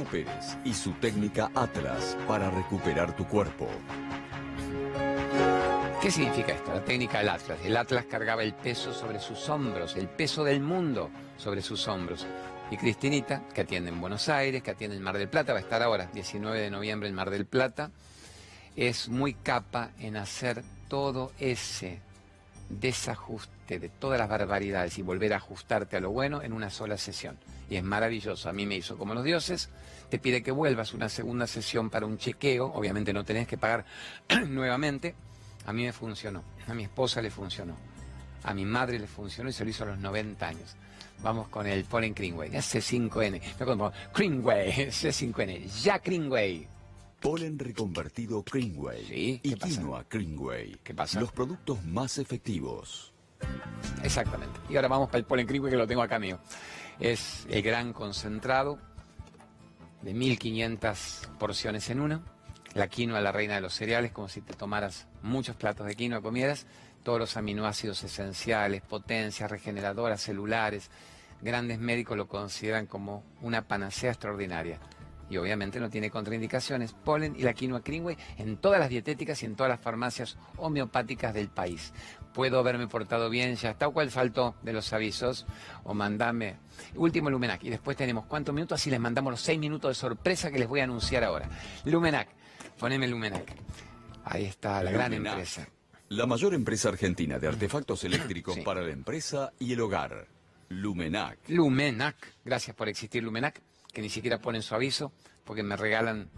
Pérez 0.00 0.56
y 0.64 0.72
su 0.72 0.92
técnica 0.92 1.50
Atlas 1.54 2.16
para 2.26 2.50
recuperar 2.50 3.14
tu 3.14 3.26
cuerpo. 3.26 3.68
¿Qué 6.00 6.10
significa 6.10 6.52
esto? 6.52 6.72
La 6.72 6.84
técnica 6.84 7.18
del 7.18 7.28
Atlas. 7.28 7.58
El 7.62 7.76
Atlas 7.76 8.06
cargaba 8.06 8.42
el 8.42 8.54
peso 8.54 8.92
sobre 8.92 9.20
sus 9.20 9.48
hombros, 9.48 9.94
el 9.96 10.08
peso 10.08 10.42
del 10.42 10.60
mundo 10.60 11.10
sobre 11.36 11.62
sus 11.62 11.86
hombros. 11.86 12.26
Y 12.70 12.76
Cristinita, 12.76 13.42
que 13.54 13.60
atiende 13.60 13.90
en 13.90 14.00
Buenos 14.00 14.28
Aires, 14.28 14.62
que 14.62 14.70
atiende 14.70 14.96
en 14.96 15.02
Mar 15.02 15.18
del 15.18 15.28
Plata, 15.28 15.52
va 15.52 15.58
a 15.58 15.62
estar 15.62 15.82
ahora, 15.82 16.08
19 16.12 16.58
de 16.58 16.70
noviembre 16.70 17.08
en 17.08 17.14
Mar 17.14 17.30
del 17.30 17.46
Plata, 17.46 17.90
es 18.74 19.08
muy 19.10 19.34
capa 19.34 19.90
en 20.00 20.16
hacer 20.16 20.64
todo 20.88 21.32
ese 21.38 22.00
desajuste 22.80 23.78
de 23.78 23.88
todas 23.88 24.18
las 24.18 24.28
barbaridades 24.28 24.98
y 24.98 25.02
volver 25.02 25.32
a 25.32 25.36
ajustarte 25.36 25.96
a 25.96 26.00
lo 26.00 26.10
bueno 26.10 26.42
en 26.42 26.52
una 26.52 26.70
sola 26.70 26.96
sesión. 26.96 27.38
Y 27.70 27.76
es 27.76 27.84
maravilloso. 27.84 28.48
A 28.48 28.52
mí 28.52 28.66
me 28.66 28.76
hizo 28.76 28.98
como 28.98 29.14
los 29.14 29.24
dioses. 29.24 29.70
Te 30.08 30.18
pide 30.18 30.42
que 30.42 30.50
vuelvas 30.50 30.92
una 30.92 31.08
segunda 31.08 31.46
sesión 31.46 31.90
para 31.90 32.06
un 32.06 32.18
chequeo. 32.18 32.66
Obviamente 32.66 33.12
no 33.12 33.24
tenés 33.24 33.46
que 33.46 33.56
pagar 33.56 33.84
nuevamente. 34.48 35.14
A 35.66 35.72
mí 35.72 35.84
me 35.84 35.92
funcionó. 35.92 36.42
A 36.66 36.74
mi 36.74 36.84
esposa 36.84 37.22
le 37.22 37.30
funcionó. 37.30 37.76
A 38.44 38.54
mi 38.54 38.64
madre 38.64 38.98
le 38.98 39.06
funcionó 39.06 39.48
y 39.50 39.52
se 39.52 39.64
lo 39.64 39.70
hizo 39.70 39.84
a 39.84 39.88
los 39.88 39.98
90 39.98 40.46
años. 40.46 40.76
Vamos 41.22 41.48
con 41.48 41.66
el 41.66 41.84
Polen 41.84 42.14
Greenway. 42.14 42.50
C5N. 42.50 43.40
Greenway. 44.14 44.70
C5N. 44.90 45.66
Ya 45.82 45.98
Greenway. 45.98 46.66
Polen 47.22 47.56
reconvertido 47.56 48.42
Greenway 48.42 49.04
Sí, 49.06 49.40
y 49.44 49.54
quinoa 49.54 50.04
Greenway. 50.10 50.76
¿Qué 50.82 50.92
pasa? 50.92 51.20
Los 51.20 51.30
productos 51.30 51.84
más 51.84 52.18
efectivos. 52.18 53.12
Exactamente. 54.02 54.60
Y 54.68 54.74
ahora 54.76 54.88
vamos 54.88 55.08
para 55.08 55.18
el 55.18 55.24
polen 55.24 55.46
que 55.46 55.58
lo 55.58 55.86
tengo 55.86 56.02
acá 56.02 56.18
mío. 56.18 56.40
Es 56.98 57.46
el 57.48 57.62
gran 57.62 57.92
concentrado 57.92 58.78
de 60.02 60.12
1500 60.14 61.28
porciones 61.38 61.88
en 61.90 62.00
uno. 62.00 62.22
La 62.74 62.88
quinoa, 62.88 63.20
la 63.20 63.30
reina 63.30 63.54
de 63.54 63.60
los 63.60 63.74
cereales, 63.74 64.10
como 64.10 64.28
si 64.28 64.40
te 64.40 64.54
tomaras 64.54 65.06
muchos 65.22 65.54
platos 65.54 65.86
de 65.86 65.94
quinoa, 65.94 66.22
comieras 66.22 66.66
todos 67.04 67.20
los 67.20 67.36
aminoácidos 67.36 68.02
esenciales, 68.02 68.82
potencias 68.82 69.48
regeneradoras 69.48 70.20
celulares. 70.20 70.90
Grandes 71.40 71.78
médicos 71.78 72.16
lo 72.16 72.26
consideran 72.26 72.86
como 72.86 73.22
una 73.42 73.62
panacea 73.68 74.10
extraordinaria. 74.10 74.80
Y 75.32 75.38
obviamente 75.38 75.80
no 75.80 75.88
tiene 75.88 76.10
contraindicaciones. 76.10 76.92
Polen 76.92 77.34
y 77.38 77.42
la 77.42 77.54
quinoa 77.54 77.80
Greenway 77.80 78.18
en 78.36 78.58
todas 78.58 78.78
las 78.78 78.90
dietéticas 78.90 79.42
y 79.42 79.46
en 79.46 79.56
todas 79.56 79.70
las 79.70 79.80
farmacias 79.80 80.36
homeopáticas 80.58 81.32
del 81.32 81.48
país. 81.48 81.94
Puedo 82.34 82.58
haberme 82.58 82.86
portado 82.86 83.30
bien, 83.30 83.56
ya 83.56 83.70
está. 83.70 83.88
¿O 83.88 83.94
cuál 83.94 84.10
faltó 84.10 84.56
de 84.60 84.74
los 84.74 84.92
avisos? 84.92 85.46
O 85.84 85.94
mandame. 85.94 86.56
Último 86.96 87.30
Lumenac. 87.30 87.64
Y 87.64 87.70
después 87.70 87.96
tenemos 87.96 88.26
cuántos 88.26 88.54
minutos, 88.54 88.78
así 88.78 88.90
les 88.90 89.00
mandamos 89.00 89.30
los 89.30 89.40
seis 89.40 89.58
minutos 89.58 89.92
de 89.92 89.94
sorpresa 89.94 90.50
que 90.50 90.58
les 90.58 90.68
voy 90.68 90.80
a 90.80 90.84
anunciar 90.84 91.24
ahora. 91.24 91.48
Lumenac. 91.86 92.28
Poneme 92.78 93.08
Lumenac. 93.08 93.54
Ahí 94.26 94.44
está 94.44 94.82
la 94.82 94.90
gran 94.90 95.14
empresa. 95.14 95.66
La 96.10 96.26
mayor 96.26 96.52
empresa 96.52 96.90
argentina 96.90 97.38
de 97.38 97.48
artefactos 97.48 98.04
eléctricos 98.04 98.58
para 98.58 98.82
la 98.82 98.90
empresa 98.90 99.50
y 99.58 99.72
el 99.72 99.80
hogar. 99.80 100.26
Lumenac. 100.68 101.38
Lumenac. 101.48 102.16
Gracias 102.44 102.76
por 102.76 102.88
existir, 102.88 103.22
Lumenac, 103.22 103.62
que 103.92 104.02
ni 104.02 104.08
siquiera 104.08 104.38
ponen 104.38 104.62
su 104.62 104.74
aviso 104.74 105.12
porque 105.44 105.62
me 105.62 105.76
regalan 105.76 106.30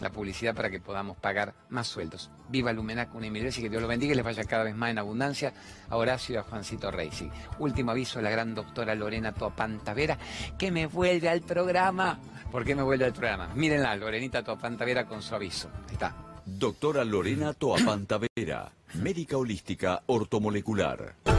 la 0.00 0.10
publicidad 0.10 0.54
para 0.54 0.70
que 0.70 0.80
podamos 0.80 1.16
pagar 1.16 1.54
más 1.70 1.86
sueldos. 1.86 2.30
Viva 2.48 2.72
Lumenac, 2.72 3.14
una 3.14 3.26
y 3.26 3.32
que 3.32 3.68
Dios 3.68 3.82
lo 3.82 3.88
bendiga 3.88 4.12
y 4.12 4.16
les 4.16 4.24
vaya 4.24 4.44
cada 4.44 4.64
vez 4.64 4.74
más 4.74 4.90
en 4.90 4.98
abundancia 4.98 5.52
a 5.88 5.96
Horacio 5.96 6.34
y 6.34 6.38
a 6.38 6.42
Juancito 6.42 6.90
Reisi. 6.90 7.28
Último 7.58 7.90
aviso, 7.90 8.20
la 8.20 8.30
gran 8.30 8.54
doctora 8.54 8.94
Lorena 8.94 9.32
Toapantavera, 9.32 10.18
que 10.56 10.70
me 10.70 10.86
vuelve 10.86 11.28
al 11.28 11.42
programa. 11.42 12.20
¿Por 12.50 12.64
qué 12.64 12.74
me 12.74 12.82
vuelve 12.82 13.04
al 13.04 13.12
programa? 13.12 13.48
Mírenla, 13.54 13.96
Lorenita 13.96 14.42
Toapantavera 14.42 15.06
con 15.06 15.22
su 15.22 15.34
aviso. 15.34 15.68
Ahí 15.88 15.94
está. 15.94 16.14
Doctora 16.46 17.04
Lorena 17.04 17.52
Toapantavera, 17.52 18.72
médica 18.94 19.36
holística 19.36 20.02
ortomolecular. 20.06 21.37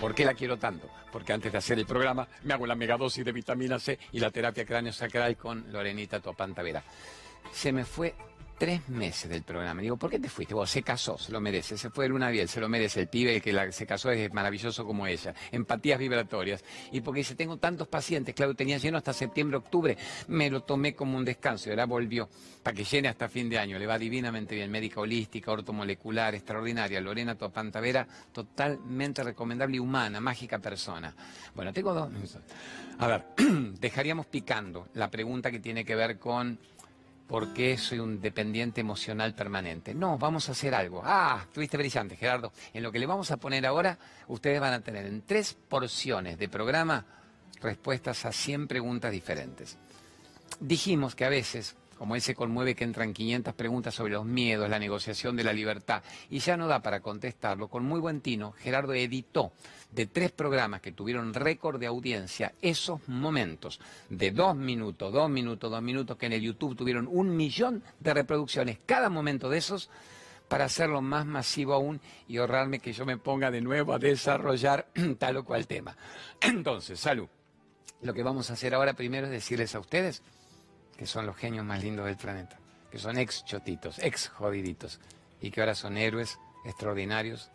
¿Por 0.00 0.14
qué 0.14 0.24
la 0.24 0.32
quiero 0.32 0.56
tanto? 0.56 0.88
Porque 1.12 1.34
antes 1.34 1.52
de 1.52 1.58
hacer 1.58 1.78
el 1.78 1.84
programa 1.84 2.26
me 2.44 2.54
hago 2.54 2.66
la 2.66 2.74
megadosis 2.74 3.22
de 3.22 3.32
vitamina 3.32 3.78
C 3.78 3.98
y 4.12 4.18
la 4.18 4.30
terapia 4.30 4.64
cráneo 4.64 4.94
sacral 4.94 5.36
con 5.36 5.70
Lorenita 5.70 6.20
Toapantavera. 6.20 6.82
Se 7.52 7.70
me 7.70 7.84
fue 7.84 8.14
tres 8.60 8.86
meses 8.90 9.30
del 9.30 9.42
programa. 9.42 9.80
Digo, 9.80 9.96
¿por 9.96 10.10
qué 10.10 10.18
te 10.18 10.28
fuiste? 10.28 10.52
Vos, 10.52 10.68
se 10.68 10.82
casó, 10.82 11.16
se 11.16 11.32
lo 11.32 11.40
merece. 11.40 11.78
Se 11.78 11.88
fue 11.88 12.04
de 12.04 12.10
luna 12.10 12.28
bien, 12.28 12.46
se 12.46 12.60
lo 12.60 12.68
merece. 12.68 13.00
El 13.00 13.08
pibe 13.08 13.40
que 13.40 13.72
se 13.72 13.86
casó 13.86 14.10
es 14.10 14.30
maravilloso 14.34 14.84
como 14.84 15.06
ella. 15.06 15.32
Empatías 15.50 15.98
vibratorias. 15.98 16.62
Y 16.92 17.00
porque 17.00 17.20
dice, 17.20 17.34
tengo 17.34 17.56
tantos 17.56 17.88
pacientes, 17.88 18.34
claro, 18.34 18.54
tenía 18.54 18.76
lleno 18.76 18.98
hasta 18.98 19.14
septiembre, 19.14 19.56
octubre. 19.56 19.96
Me 20.28 20.50
lo 20.50 20.62
tomé 20.62 20.94
como 20.94 21.16
un 21.16 21.24
descanso 21.24 21.70
y 21.70 21.72
ahora 21.72 21.86
volvió 21.86 22.28
para 22.62 22.76
que 22.76 22.84
llene 22.84 23.08
hasta 23.08 23.30
fin 23.30 23.48
de 23.48 23.58
año. 23.58 23.78
Le 23.78 23.86
va 23.86 23.98
divinamente 23.98 24.54
bien. 24.54 24.70
Médica 24.70 25.00
holística, 25.00 25.50
ortomolecular, 25.50 26.34
extraordinaria. 26.34 27.00
Lorena 27.00 27.36
Topantavera, 27.36 28.06
totalmente 28.30 29.24
recomendable 29.24 29.76
y 29.76 29.78
humana, 29.78 30.20
mágica 30.20 30.58
persona. 30.58 31.16
Bueno, 31.54 31.72
tengo 31.72 31.94
dos. 31.94 32.10
A 32.98 33.06
ver, 33.06 33.24
dejaríamos 33.80 34.26
picando 34.26 34.88
la 34.92 35.10
pregunta 35.10 35.50
que 35.50 35.60
tiene 35.60 35.82
que 35.82 35.94
ver 35.94 36.18
con 36.18 36.58
¿por 37.30 37.52
qué 37.54 37.78
soy 37.78 38.00
un 38.00 38.20
dependiente 38.20 38.80
emocional 38.80 39.36
permanente? 39.36 39.94
No, 39.94 40.18
vamos 40.18 40.48
a 40.48 40.52
hacer 40.52 40.74
algo. 40.74 41.00
Ah, 41.04 41.42
estuviste 41.44 41.76
brillante, 41.76 42.16
Gerardo. 42.16 42.52
En 42.74 42.82
lo 42.82 42.90
que 42.90 42.98
le 42.98 43.06
vamos 43.06 43.30
a 43.30 43.36
poner 43.36 43.64
ahora, 43.66 43.96
ustedes 44.26 44.60
van 44.60 44.72
a 44.72 44.80
tener 44.80 45.06
en 45.06 45.22
tres 45.22 45.56
porciones 45.68 46.36
de 46.38 46.48
programa 46.48 47.06
respuestas 47.62 48.26
a 48.26 48.32
100 48.32 48.66
preguntas 48.66 49.12
diferentes. 49.12 49.78
Dijimos 50.58 51.14
que 51.14 51.24
a 51.24 51.28
veces 51.28 51.76
como 52.00 52.14
él 52.14 52.22
se 52.22 52.34
conmueve 52.34 52.74
que 52.74 52.84
entran 52.84 53.12
500 53.12 53.52
preguntas 53.52 53.94
sobre 53.94 54.14
los 54.14 54.24
miedos, 54.24 54.70
la 54.70 54.78
negociación 54.78 55.36
de 55.36 55.44
la 55.44 55.52
libertad, 55.52 56.02
y 56.30 56.38
ya 56.38 56.56
no 56.56 56.66
da 56.66 56.80
para 56.80 57.00
contestarlo, 57.00 57.68
con 57.68 57.84
muy 57.84 58.00
buen 58.00 58.22
tino, 58.22 58.52
Gerardo 58.52 58.94
editó 58.94 59.52
de 59.92 60.06
tres 60.06 60.30
programas 60.30 60.80
que 60.80 60.92
tuvieron 60.92 61.34
récord 61.34 61.78
de 61.78 61.88
audiencia 61.88 62.54
esos 62.62 63.06
momentos. 63.06 63.80
De 64.08 64.30
dos 64.30 64.56
minutos, 64.56 65.12
dos 65.12 65.28
minutos, 65.28 65.70
dos 65.70 65.82
minutos, 65.82 66.16
que 66.16 66.24
en 66.24 66.32
el 66.32 66.40
YouTube 66.40 66.74
tuvieron 66.74 67.06
un 67.06 67.36
millón 67.36 67.82
de 67.98 68.14
reproducciones, 68.14 68.78
cada 68.86 69.10
momento 69.10 69.50
de 69.50 69.58
esos, 69.58 69.90
para 70.48 70.64
hacerlo 70.64 71.02
más 71.02 71.26
masivo 71.26 71.74
aún 71.74 72.00
y 72.26 72.38
ahorrarme 72.38 72.78
que 72.78 72.94
yo 72.94 73.04
me 73.04 73.18
ponga 73.18 73.50
de 73.50 73.60
nuevo 73.60 73.92
a 73.92 73.98
desarrollar 73.98 74.86
tal 75.18 75.36
o 75.36 75.44
cual 75.44 75.66
tema. 75.66 75.94
Entonces, 76.40 76.98
salud. 76.98 77.28
Lo 78.00 78.14
que 78.14 78.22
vamos 78.22 78.48
a 78.48 78.54
hacer 78.54 78.72
ahora 78.72 78.94
primero 78.94 79.26
es 79.26 79.32
decirles 79.32 79.74
a 79.74 79.80
ustedes 79.80 80.22
que 81.00 81.06
son 81.06 81.24
los 81.24 81.34
genios 81.34 81.64
más 81.64 81.82
lindos 81.82 82.04
del 82.04 82.18
planeta, 82.18 82.58
que 82.90 82.98
son 82.98 83.16
ex 83.16 83.42
chotitos, 83.46 83.98
ex 84.00 84.28
jodiditos, 84.28 85.00
y 85.40 85.50
que 85.50 85.62
ahora 85.62 85.74
son 85.74 85.96
héroes 85.96 86.38
extraordinarios 86.66 87.50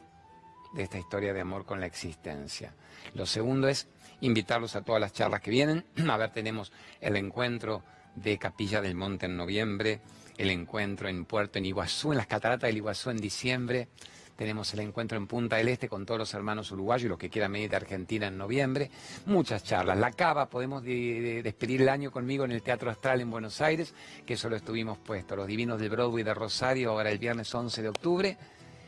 de 0.73 0.81
esta 0.81 0.97
historia 0.97 1.31
de 1.31 1.41
amor 1.41 1.63
con 1.63 1.79
la 1.79 1.85
existencia. 1.85 2.73
Lo 3.13 3.27
segundo 3.27 3.67
es 3.67 3.87
invitarlos 4.21 4.75
a 4.75 4.81
todas 4.81 4.99
las 4.99 5.13
charlas 5.13 5.41
que 5.41 5.51
vienen. 5.51 5.85
A 6.09 6.17
ver, 6.17 6.33
tenemos 6.33 6.73
el 6.99 7.17
encuentro 7.17 7.83
de 8.15 8.39
Capilla 8.39 8.81
del 8.81 8.95
Monte 8.95 9.27
en 9.27 9.37
noviembre, 9.37 10.01
el 10.37 10.49
encuentro 10.49 11.07
en 11.07 11.25
Puerto 11.25 11.59
en 11.59 11.65
Iguazú, 11.67 12.13
en 12.13 12.17
las 12.17 12.25
cataratas 12.25 12.67
del 12.67 12.77
Iguazú 12.77 13.11
en 13.11 13.17
diciembre, 13.17 13.89
tenemos 14.35 14.73
el 14.73 14.81
encuentro 14.81 15.17
en 15.17 15.27
Punta 15.27 15.55
del 15.55 15.69
Este 15.69 15.87
con 15.87 16.05
todos 16.05 16.19
los 16.19 16.33
hermanos 16.33 16.71
uruguayos 16.71 17.05
y 17.05 17.09
los 17.09 17.17
que 17.17 17.29
quieran 17.29 17.53
venir 17.53 17.69
de 17.69 17.77
Argentina 17.77 18.27
en 18.27 18.37
noviembre. 18.37 18.91
Muchas 19.25 19.63
charlas. 19.63 19.97
La 19.97 20.11
Cava, 20.11 20.49
podemos 20.49 20.83
despedir 20.83 21.81
el 21.81 21.89
año 21.89 22.11
conmigo 22.11 22.45
en 22.45 22.51
el 22.51 22.61
Teatro 22.61 22.89
Astral 22.89 23.21
en 23.21 23.31
Buenos 23.31 23.61
Aires, 23.61 23.93
que 24.25 24.35
solo 24.35 24.55
estuvimos 24.55 24.97
puestos. 24.97 25.37
Los 25.37 25.47
Divinos 25.47 25.79
del 25.79 25.89
Broadway 25.89 26.23
de 26.23 26.33
Rosario, 26.33 26.91
ahora 26.91 27.11
el 27.11 27.17
viernes 27.17 27.53
11 27.53 27.81
de 27.81 27.89
octubre. 27.89 28.37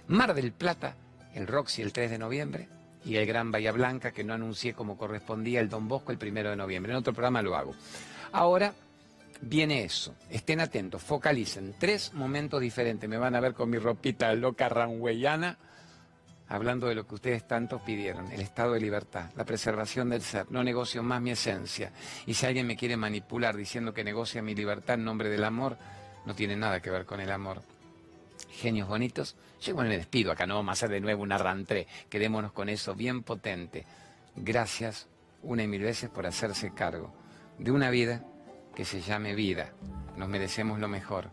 Mar 0.07 0.33
del 0.33 0.51
Plata, 0.51 0.95
el 1.33 1.47
Roxy 1.47 1.81
el 1.81 1.93
3 1.93 2.11
de 2.11 2.17
noviembre. 2.17 2.67
Y 3.05 3.15
el 3.15 3.25
Gran 3.25 3.51
Bahía 3.51 3.71
Blanca, 3.71 4.11
que 4.11 4.23
no 4.23 4.33
anuncié 4.33 4.73
como 4.73 4.97
correspondía 4.97 5.61
el 5.61 5.69
Don 5.69 5.87
Bosco 5.87 6.11
el 6.11 6.19
1 6.21 6.49
de 6.49 6.55
noviembre. 6.57 6.91
En 6.91 6.97
otro 6.97 7.13
programa 7.13 7.41
lo 7.41 7.55
hago. 7.55 7.73
Ahora 8.33 8.73
viene 9.41 9.83
eso. 9.83 10.15
Estén 10.29 10.59
atentos, 10.59 11.01
focalicen. 11.01 11.75
Tres 11.77 12.13
momentos 12.13 12.61
diferentes. 12.61 13.09
Me 13.09 13.17
van 13.17 13.35
a 13.35 13.39
ver 13.39 13.53
con 13.53 13.69
mi 13.69 13.77
ropita 13.77 14.33
loca 14.33 14.69
ranweyana, 14.69 15.57
hablando 16.47 16.87
de 16.87 16.95
lo 16.95 17.07
que 17.07 17.15
ustedes 17.15 17.47
tanto 17.47 17.83
pidieron, 17.83 18.31
el 18.31 18.41
estado 18.41 18.73
de 18.73 18.79
libertad, 18.79 19.31
la 19.35 19.45
preservación 19.45 20.09
del 20.09 20.21
ser. 20.21 20.49
No 20.51 20.63
negocio 20.63 21.03
más 21.03 21.21
mi 21.21 21.31
esencia. 21.31 21.91
Y 22.25 22.33
si 22.33 22.45
alguien 22.45 22.67
me 22.67 22.77
quiere 22.77 22.97
manipular 22.97 23.55
diciendo 23.55 23.93
que 23.93 24.03
negocia 24.03 24.41
mi 24.41 24.55
libertad 24.55 24.95
en 24.95 25.05
nombre 25.05 25.29
del 25.29 25.43
amor, 25.43 25.77
no 26.25 26.35
tiene 26.35 26.55
nada 26.55 26.81
que 26.81 26.89
ver 26.89 27.05
con 27.05 27.19
el 27.19 27.31
amor. 27.31 27.61
Genios 28.51 28.87
bonitos. 28.87 29.35
Yo 29.61 29.75
me 29.75 29.89
despido 29.89 30.31
acá, 30.31 30.45
no 30.45 30.55
vamos 30.55 30.69
a 30.69 30.73
hacer 30.73 30.89
de 30.89 30.99
nuevo 30.99 31.23
una 31.23 31.37
rantré. 31.37 31.87
Quedémonos 32.09 32.51
con 32.51 32.69
eso 32.69 32.95
bien 32.95 33.23
potente. 33.23 33.85
Gracias 34.35 35.07
una 35.43 35.63
y 35.63 35.67
mil 35.67 35.81
veces 35.81 36.09
por 36.09 36.25
hacerse 36.25 36.73
cargo 36.73 37.13
de 37.57 37.71
una 37.71 37.89
vida 37.89 38.23
que 38.77 38.85
se 38.85 39.01
llame 39.01 39.33
vida. 39.33 39.71
Nos 40.17 40.29
merecemos 40.29 40.79
lo 40.79 40.87
mejor. 40.87 41.31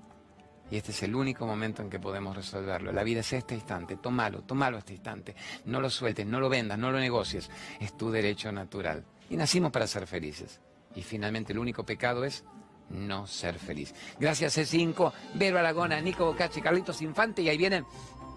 Y 0.71 0.79
este 0.79 0.93
es 0.93 1.03
el 1.03 1.15
único 1.15 1.47
momento 1.47 1.83
en 1.83 1.91
que 1.91 2.01
podemos 2.01 2.35
resolverlo. 2.35 2.91
La 2.91 3.03
vida 3.03 3.21
es 3.21 3.31
este 3.35 3.55
instante. 3.55 3.99
Tómalo, 3.99 4.45
tómalo 4.45 4.79
este 4.79 4.95
instante. 4.95 5.37
No 5.67 5.79
lo 5.79 5.91
sueltes, 5.91 6.27
no 6.27 6.41
lo 6.41 6.49
vendas, 6.49 6.79
no 6.79 6.91
lo 6.91 6.99
negocies. 6.99 7.51
Es 7.79 7.99
tu 7.99 8.11
derecho 8.11 8.51
natural. 8.51 9.05
Y 9.29 9.37
nacimos 9.37 9.71
para 9.71 9.87
ser 9.87 10.07
felices. 10.07 10.63
Y 10.95 11.03
finalmente 11.03 11.53
el 11.53 11.59
único 11.59 11.85
pecado 11.85 12.25
es 12.25 12.45
no 12.89 13.27
ser 13.27 13.59
feliz. 13.59 13.95
Gracias 14.19 14.57
C5, 14.57 15.13
Vero 15.35 15.59
Aragona, 15.59 16.01
Nico 16.01 16.25
Bocacci, 16.25 16.63
Carlitos 16.63 17.03
Infante 17.03 17.43
y 17.43 17.51
ahí 17.51 17.59
viene 17.59 17.85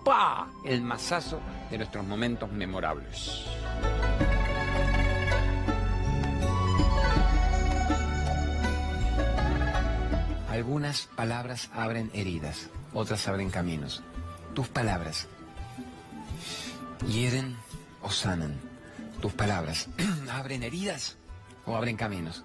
¡pa! 0.04 0.52
el 0.66 0.82
masazo 0.82 1.40
de 1.72 1.78
nuestros 1.78 2.06
momentos 2.06 2.52
memorables. 2.52 3.46
Algunas 10.58 11.06
palabras 11.16 11.70
abren 11.72 12.10
heridas, 12.16 12.72
otras 12.92 13.28
abren 13.28 13.52
caminos. 13.52 14.02
Tus 14.56 14.68
palabras 14.68 15.28
hieren 17.08 17.56
o 18.02 18.10
sanan. 18.10 18.56
Tus 19.22 19.34
palabras 19.34 19.88
abren 20.32 20.64
heridas 20.64 21.16
o 21.68 21.76
abren 21.76 21.96
caminos. 21.96 22.44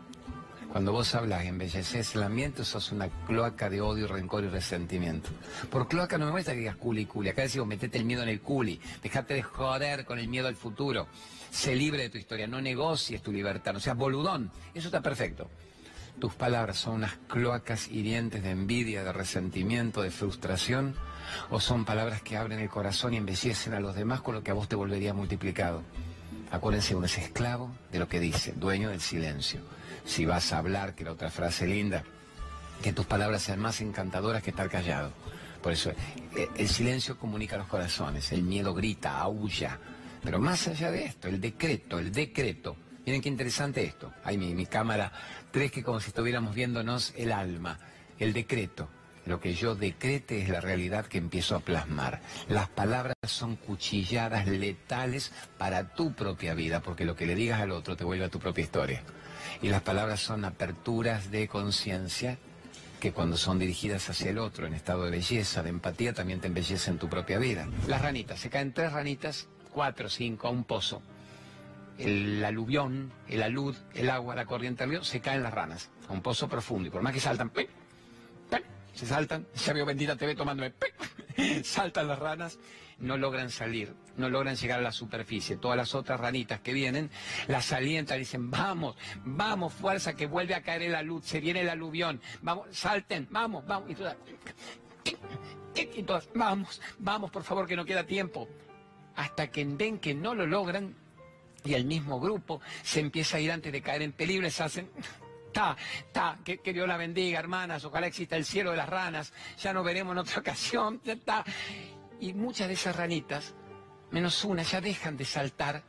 Cuando 0.71 0.93
vos 0.93 1.15
hablas 1.15 1.47
embelleces 1.47 2.15
el 2.15 2.25
ambiente, 2.25 2.67
sos 2.67 2.93
una 2.93 3.09
cloaca 3.09 3.71
de 3.71 3.81
odio, 3.81 4.07
rencor 4.09 4.45
y 4.45 4.49
resentimiento. 4.49 5.31
Por 5.71 5.89
cloaca 5.89 6.19
no 6.19 6.27
me 6.27 6.33
molesta 6.33 6.53
que 6.53 6.59
digas 6.59 6.77
culi, 6.77 7.07
culi. 7.07 7.31
Acá 7.31 7.41
decimos, 7.41 7.67
metete 7.67 7.97
el 7.97 8.05
miedo 8.05 8.23
en 8.23 8.29
el 8.29 8.43
culi. 8.43 8.79
Dejate 9.03 9.33
de 9.33 9.43
joder 9.43 10.05
con 10.05 10.19
el 10.19 10.29
miedo 10.29 10.49
al 10.49 10.57
futuro. 10.57 11.09
Sé 11.51 11.75
libre 11.75 12.03
de 12.03 12.11
tu 12.11 12.19
historia. 12.19 12.47
No 12.47 12.61
negocies 12.61 13.23
tu 13.23 13.33
libertad. 13.33 13.73
No 13.73 13.81
seas 13.81 13.97
boludón. 13.97 14.51
Eso 14.75 14.89
está 14.89 15.01
perfecto. 15.01 15.49
Tus 16.23 16.37
palabras 16.37 16.77
son 16.77 16.95
unas 16.95 17.17
cloacas 17.27 17.89
hirientes 17.89 18.45
de 18.45 18.53
envidia, 18.53 19.03
de 19.03 19.13
resentimiento, 19.13 20.03
de 20.03 20.13
frustración, 20.13 20.95
o 21.51 21.59
son 21.59 21.85
palabras 21.85 22.23
que 22.23 22.37
abren 22.37 22.61
el 22.61 22.69
corazón 22.69 23.13
y 23.13 23.17
embellecen 23.17 23.75
a 23.75 23.81
los 23.81 23.97
demás 23.97 24.21
con 24.21 24.37
lo 24.37 24.45
que 24.45 24.53
a 24.53 24.55
vos 24.55 24.69
te 24.69 24.77
volvería 24.77 25.15
multiplicado. 25.15 25.83
Acuérdense, 26.53 26.95
uno 26.95 27.07
es 27.07 27.19
esclavo 27.19 27.73
de 27.91 27.99
lo 27.99 28.07
que 28.07 28.21
dice, 28.21 28.53
dueño 28.53 28.91
del 28.91 29.01
silencio. 29.01 29.63
Si 30.05 30.25
vas 30.25 30.53
a 30.53 30.59
hablar, 30.59 30.95
que 30.95 31.03
la 31.03 31.11
otra 31.11 31.29
frase 31.29 31.67
linda, 31.67 32.05
que 32.85 32.93
tus 32.93 33.07
palabras 33.07 33.43
sean 33.43 33.59
más 33.59 33.81
encantadoras 33.81 34.45
que 34.45 34.51
estar 34.51 34.71
callado. 34.71 35.11
Por 35.61 35.73
eso, 35.73 35.91
eh, 35.91 36.49
el 36.55 36.69
silencio 36.69 37.19
comunica 37.19 37.57
los 37.57 37.67
corazones, 37.67 38.31
el 38.31 38.45
miedo 38.45 38.75
grita, 38.75 39.19
aúlla. 39.19 39.77
Pero 40.23 40.39
más 40.39 40.69
allá 40.69 40.93
de 40.93 41.05
esto, 41.05 41.27
el 41.27 41.41
decreto, 41.41 41.99
el 41.99 42.13
decreto. 42.13 42.77
Miren 43.05 43.21
qué 43.21 43.29
interesante 43.29 43.83
esto. 43.83 44.13
Ahí 44.23 44.39
mi, 44.39 44.55
mi 44.55 44.67
cámara, 44.67 45.11
tres 45.53 45.71
que 45.71 45.85
como 45.85 46.01
si 46.01 46.09
estuviéramos 46.09 46.55
viéndonos 46.55 47.13
el 47.17 47.31
alma. 47.31 47.79
El 48.19 48.33
decreto. 48.33 48.89
Lo 49.25 49.39
que 49.39 49.55
yo 49.55 49.77
decrete 49.77 50.43
es 50.43 50.49
la 50.49 50.61
realidad 50.61 51.07
que 51.07 51.19
empiezo 51.19 51.55
a 51.55 51.61
plasmar. 51.61 52.21
Las 52.49 52.69
palabras 52.69 53.15
son 53.25 53.55
cuchilladas 53.55 54.49
letales 54.49 55.33
para 55.59 55.95
tu 55.95 56.13
propia 56.13 56.55
vida, 56.55 56.81
porque 56.81 57.05
lo 57.05 57.15
que 57.15 57.27
le 57.27 57.37
digas 57.37 57.61
al 57.61 57.71
otro 57.71 57.97
te 57.97 58.03
vuelve 58.03 58.25
a 58.25 58.31
tu 58.31 58.41
propia 58.41 58.65
historia. 58.65 59.03
Y 59.61 59.69
las 59.69 59.83
palabras 59.83 60.21
son 60.21 60.45
aperturas 60.45 61.31
de 61.31 61.47
conciencia 61.47 62.39
que 62.99 63.13
cuando 63.13 63.37
son 63.37 63.59
dirigidas 63.59 64.09
hacia 64.11 64.31
el 64.31 64.39
otro 64.39 64.67
en 64.67 64.75
estado 64.75 65.05
de 65.05 65.11
belleza, 65.11 65.63
de 65.63 65.71
empatía, 65.71 66.13
también 66.13 66.41
te 66.41 66.49
embellecen 66.49 66.99
tu 66.99 67.09
propia 67.09 67.39
vida. 67.39 67.69
Las 67.87 68.03
ranitas, 68.03 68.41
se 68.41 68.51
caen 68.51 68.73
tres 68.73 68.93
ranitas, 68.93 69.49
cuatro, 69.73 70.09
cinco, 70.09 70.49
a 70.49 70.51
un 70.51 70.65
pozo. 70.65 71.03
El 72.03 72.45
aluvión, 72.45 73.13
el 73.29 73.43
alud, 73.45 73.77
el 73.95 74.11
agua, 74.11 74.35
la 74.35 74.45
corriente 74.45 74.83
del 74.83 74.91
río, 74.91 75.05
se 75.05 75.21
caen 75.21 75.45
las 75.45 75.55
ranas 75.55 75.89
a 76.09 76.13
un 76.13 76.21
pozo 76.21 76.49
profundo. 76.49 76.89
Y 76.89 76.91
por 76.91 77.01
más 77.01 77.13
que 77.13 77.21
saltan, 77.21 77.51
¡pi! 77.51 77.63
¡pi! 78.51 78.57
se 78.93 79.07
saltan, 79.07 79.47
ya 79.55 79.73
veo 79.73 79.87
bendita 79.87 80.17
TV 80.17 80.35
tomándome, 80.35 80.73
¡pi! 80.73 81.63
saltan 81.65 82.09
las 82.09 82.19
ranas, 82.19 82.59
no 82.99 83.17
logran 83.17 83.51
salir, 83.51 83.95
no 84.17 84.29
logran 84.29 84.57
llegar 84.57 84.81
a 84.81 84.83
la 84.83 84.91
superficie. 84.91 85.57
Todas 85.57 85.77
las 85.77 85.95
otras 85.95 86.19
ranitas 86.19 86.59
que 86.61 86.73
vienen 86.73 87.09
las 87.47 87.73
alientan, 87.73 88.19
dicen, 88.19 88.51
vamos, 88.51 88.97
vamos, 89.25 89.73
fuerza, 89.73 90.15
que 90.15 90.27
vuelve 90.27 90.57
a 90.57 90.63
caer 90.63 90.91
la 90.91 91.03
luz, 91.03 91.25
se 91.25 91.39
viene 91.39 91.61
el 91.61 91.69
aluvión, 91.69 92.21
vamos, 92.41 92.67
salten, 92.73 93.29
vamos, 93.31 93.65
vamos. 93.65 93.89
Y 93.91 93.95
todas, 93.95 94.17
y 95.75 96.03
todas, 96.03 96.29
vamos, 96.35 96.81
vamos, 96.99 97.31
por 97.31 97.45
favor, 97.45 97.69
que 97.69 97.77
no 97.77 97.85
queda 97.85 98.05
tiempo. 98.05 98.49
Hasta 99.15 99.53
que 99.53 99.65
ven 99.65 99.99
que 99.99 100.15
no 100.15 100.35
lo 100.35 100.47
logran 100.47 100.97
y 101.65 101.75
el 101.75 101.85
mismo 101.85 102.21
grupo 102.21 102.61
se 102.83 103.01
empieza 103.01 103.37
a 103.37 103.41
ir 103.41 103.53
antes 103.53 103.73
de 103.73 103.83
caer 103.83 104.03
en 104.03 104.13
peligro, 104.13 104.49
se 104.51 104.63
hacen... 104.63 104.91
Ta, 105.53 105.77
ta, 106.13 106.39
que, 106.43 106.63
que, 106.63 106.73
Dios 106.73 106.89
la 106.89 106.97
bendiga, 106.97 107.39
hermanas, 107.39 107.85
ojalá 107.85 108.07
exista 108.07 108.37
el 108.37 108.47
cielo 108.47 108.71
de 108.71 108.79
las 108.79 108.89
ranas, 108.89 109.35
ya 109.61 109.75
nos 109.75 109.85
veremos 109.85 110.13
en 110.13 110.19
otra 110.21 110.39
ocasión, 110.41 110.99
ta. 111.27 111.45
Y 112.21 112.33
muchas 112.33 112.69
de 112.69 112.73
esas 112.73 112.97
ranitas, 112.97 113.55
menos 114.11 114.43
una, 114.45 114.63
ya 114.63 114.81
dejan 114.81 115.19
de 115.19 115.27
saltar 115.27 115.85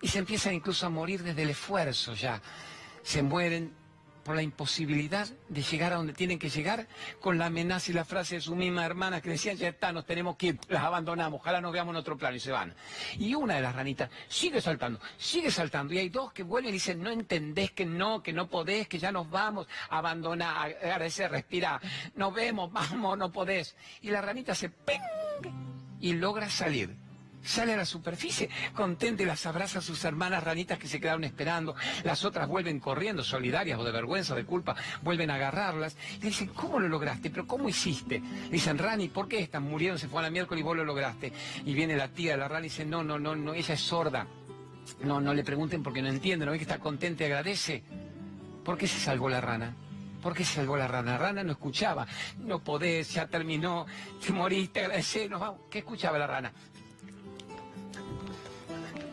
y 0.00 0.08
se 0.08 0.18
empiezan 0.18 0.54
incluso 0.54 0.86
a 0.86 0.88
morir 0.88 1.22
desde 1.22 1.42
el 1.42 1.50
esfuerzo 1.50 2.14
ya. 2.14 2.40
Se 3.02 3.22
mueren 3.22 3.74
por 4.26 4.34
la 4.34 4.42
imposibilidad 4.42 5.28
de 5.48 5.62
llegar 5.62 5.92
a 5.92 5.96
donde 5.96 6.12
tienen 6.12 6.40
que 6.40 6.48
llegar, 6.48 6.88
con 7.20 7.38
la 7.38 7.46
amenaza 7.46 7.92
y 7.92 7.94
la 7.94 8.04
frase 8.04 8.34
de 8.34 8.40
su 8.40 8.56
misma 8.56 8.84
hermana 8.84 9.20
que 9.20 9.30
decían, 9.30 9.56
ya 9.56 9.68
está, 9.68 9.92
nos 9.92 10.04
tenemos 10.04 10.34
que 10.34 10.48
ir, 10.48 10.58
las 10.66 10.82
abandonamos, 10.82 11.38
ojalá 11.40 11.60
nos 11.60 11.72
veamos 11.72 11.92
en 11.92 12.00
otro 12.00 12.18
plano 12.18 12.34
y 12.34 12.40
se 12.40 12.50
van. 12.50 12.74
Y 13.16 13.36
una 13.36 13.54
de 13.54 13.60
las 13.60 13.72
ranitas 13.72 14.10
sigue 14.26 14.60
saltando, 14.60 14.98
sigue 15.16 15.52
saltando, 15.52 15.94
y 15.94 15.98
hay 15.98 16.08
dos 16.08 16.32
que 16.32 16.42
vuelven 16.42 16.70
y 16.70 16.72
dicen, 16.72 17.00
no 17.00 17.10
entendés 17.10 17.70
que 17.70 17.86
no, 17.86 18.20
que 18.20 18.32
no 18.32 18.48
podés, 18.48 18.88
que 18.88 18.98
ya 18.98 19.12
nos 19.12 19.30
vamos, 19.30 19.68
abandona, 19.90 20.60
agradecer, 20.60 21.30
respira, 21.30 21.80
nos 22.16 22.34
vemos, 22.34 22.72
vamos, 22.72 23.16
no 23.16 23.30
podés. 23.30 23.76
Y 24.02 24.10
la 24.10 24.22
ranita 24.22 24.56
se 24.56 24.70
¡ping! 24.70 25.52
y 26.00 26.14
logra 26.14 26.50
salir 26.50 27.05
sale 27.48 27.74
a 27.74 27.76
la 27.76 27.84
superficie, 27.84 28.50
contenta 28.74 29.22
y 29.22 29.26
las 29.26 29.46
abraza 29.46 29.78
a 29.78 29.82
sus 29.82 30.04
hermanas 30.04 30.44
ranitas 30.44 30.78
que 30.78 30.88
se 30.88 31.00
quedaron 31.00 31.24
esperando. 31.24 31.74
Las 32.04 32.24
otras 32.24 32.48
vuelven 32.48 32.80
corriendo, 32.80 33.24
solidarias 33.24 33.78
o 33.78 33.84
de 33.84 33.92
vergüenza 33.92 34.34
o 34.34 34.36
de 34.36 34.44
culpa, 34.44 34.76
vuelven 35.02 35.30
a 35.30 35.36
agarrarlas. 35.36 35.96
Y 36.18 36.22
le 36.22 36.28
dicen, 36.28 36.48
¿cómo 36.48 36.78
lo 36.80 36.88
lograste? 36.88 37.30
¿Pero 37.30 37.46
cómo 37.46 37.68
hiciste? 37.68 38.20
Le 38.20 38.50
dicen, 38.50 38.78
Rani, 38.78 39.08
¿por 39.08 39.28
qué 39.28 39.40
están 39.40 39.62
murieron? 39.62 39.98
Se 39.98 40.08
fue 40.08 40.20
a 40.20 40.24
la 40.24 40.30
miércoles 40.30 40.60
y 40.60 40.64
vos 40.64 40.76
lo 40.76 40.84
lograste. 40.84 41.32
Y 41.64 41.74
viene 41.74 41.96
la 41.96 42.08
tía 42.08 42.32
de 42.32 42.38
la 42.38 42.48
Rani 42.48 42.66
y 42.66 42.70
dice, 42.70 42.84
no, 42.84 43.02
no, 43.02 43.18
no, 43.18 43.36
no, 43.36 43.54
ella 43.54 43.74
es 43.74 43.80
sorda. 43.80 44.26
No, 45.00 45.20
no 45.20 45.34
le 45.34 45.42
pregunten 45.42 45.82
porque 45.82 46.02
no 46.02 46.08
entiende, 46.08 46.46
¿no 46.46 46.52
ve 46.52 46.58
que 46.58 46.64
está 46.64 46.78
contenta 46.78 47.24
y 47.24 47.26
agradece? 47.26 47.82
¿Por 48.64 48.78
qué 48.78 48.86
se 48.86 48.98
salvó 48.98 49.28
la 49.28 49.40
rana? 49.40 49.74
¿Por 50.22 50.34
qué 50.34 50.44
se 50.44 50.54
salvó 50.54 50.76
la 50.76 50.88
rana? 50.88 51.12
La 51.12 51.18
rana 51.18 51.44
no 51.44 51.52
escuchaba. 51.52 52.06
No 52.38 52.58
podés, 52.58 53.12
ya 53.14 53.26
terminó, 53.26 53.86
te 54.24 54.32
moriste, 54.32 54.80
agradecé, 54.80 55.28
nos 55.28 55.40
vamos. 55.40 55.60
¿Qué 55.70 55.78
escuchaba 55.78 56.18
la 56.18 56.26
rana? 56.26 56.52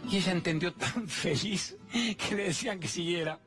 Y 0.09 0.17
ella 0.17 0.31
entendió 0.31 0.73
tan 0.73 1.07
feliz 1.07 1.77
que 1.91 2.35
le 2.35 2.43
decían 2.45 2.79
que 2.79 2.87
siguiera. 2.87 3.39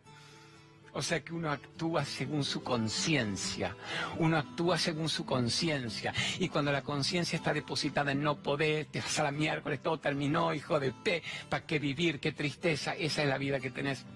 O 0.97 1.03
sea 1.03 1.23
que 1.23 1.35
uno 1.35 1.51
actúa 1.51 2.07
según 2.07 2.43
su 2.43 2.63
conciencia, 2.63 3.77
uno 4.17 4.39
actúa 4.39 4.79
según 4.79 5.11
su 5.11 5.27
conciencia. 5.27 6.15
Y 6.39 6.49
cuando 6.49 6.73
la 6.73 6.81
conciencia 6.81 7.37
está 7.37 7.53
depositada 7.53 8.13
en 8.13 8.23
no 8.23 8.43
poder, 8.43 8.87
te 8.87 9.01
vas 9.03 9.19
a 9.19 9.25
la 9.25 9.31
miércoles, 9.31 9.83
todo 9.83 10.01
terminó, 10.01 10.55
hijo 10.55 10.81
de 10.81 10.93
P, 10.93 11.23
¿para 11.51 11.67
qué 11.67 11.79
vivir? 11.79 12.19
Qué 12.19 12.33
tristeza, 12.33 12.95
esa 12.95 13.23
es 13.23 13.29
la 13.29 13.37
vida 13.37 13.61
que 13.61 13.71
tenés. 13.71 14.07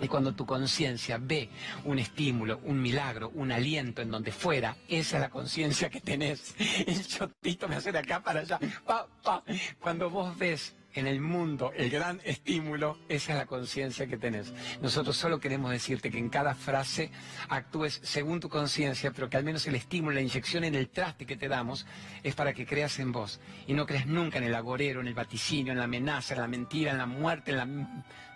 Y 0.00 0.08
cuando 0.08 0.34
tu 0.34 0.44
conciencia 0.44 1.18
ve 1.20 1.50
un 1.84 2.00
estímulo, 2.00 2.60
un 2.64 2.82
milagro, 2.82 3.30
un 3.34 3.52
aliento 3.52 4.02
en 4.02 4.10
donde 4.10 4.32
fuera, 4.32 4.76
esa 4.88 5.18
es 5.18 5.20
la 5.20 5.30
conciencia 5.30 5.88
que 5.88 6.00
tenés. 6.00 6.54
El 6.86 7.06
chotito 7.06 7.68
me 7.68 7.76
hace 7.76 7.92
de 7.92 7.98
acá 7.98 8.20
para 8.20 8.40
allá. 8.40 8.58
Pa, 8.84 9.06
pa. 9.22 9.44
Cuando 9.78 10.10
vos 10.10 10.36
ves 10.36 10.74
en 10.98 11.06
el 11.06 11.20
mundo 11.20 11.72
el 11.76 11.90
gran 11.90 12.20
estímulo, 12.24 12.98
esa 13.08 13.32
es 13.32 13.38
la 13.38 13.46
conciencia 13.46 14.06
que 14.06 14.16
tenés. 14.16 14.52
Nosotros 14.82 15.16
solo 15.16 15.40
queremos 15.40 15.70
decirte 15.70 16.10
que 16.10 16.18
en 16.18 16.28
cada 16.28 16.54
frase 16.54 17.10
actúes 17.48 18.00
según 18.02 18.40
tu 18.40 18.48
conciencia, 18.48 19.10
pero 19.12 19.28
que 19.28 19.36
al 19.36 19.44
menos 19.44 19.66
el 19.66 19.74
estímulo, 19.74 20.14
la 20.14 20.20
inyección 20.20 20.64
en 20.64 20.74
el 20.74 20.88
traste 20.88 21.26
que 21.26 21.36
te 21.36 21.48
damos 21.48 21.86
es 22.22 22.34
para 22.34 22.52
que 22.52 22.66
creas 22.66 22.98
en 22.98 23.12
vos 23.12 23.40
y 23.66 23.72
no 23.72 23.86
creas 23.86 24.06
nunca 24.06 24.38
en 24.38 24.44
el 24.44 24.54
agorero, 24.54 25.00
en 25.00 25.08
el 25.08 25.14
vaticinio, 25.14 25.72
en 25.72 25.78
la 25.78 25.84
amenaza, 25.84 26.34
en 26.34 26.40
la 26.40 26.48
mentira, 26.48 26.92
en 26.92 26.98
la 26.98 27.06
muerte, 27.06 27.52
en 27.52 27.56
la 27.56 27.66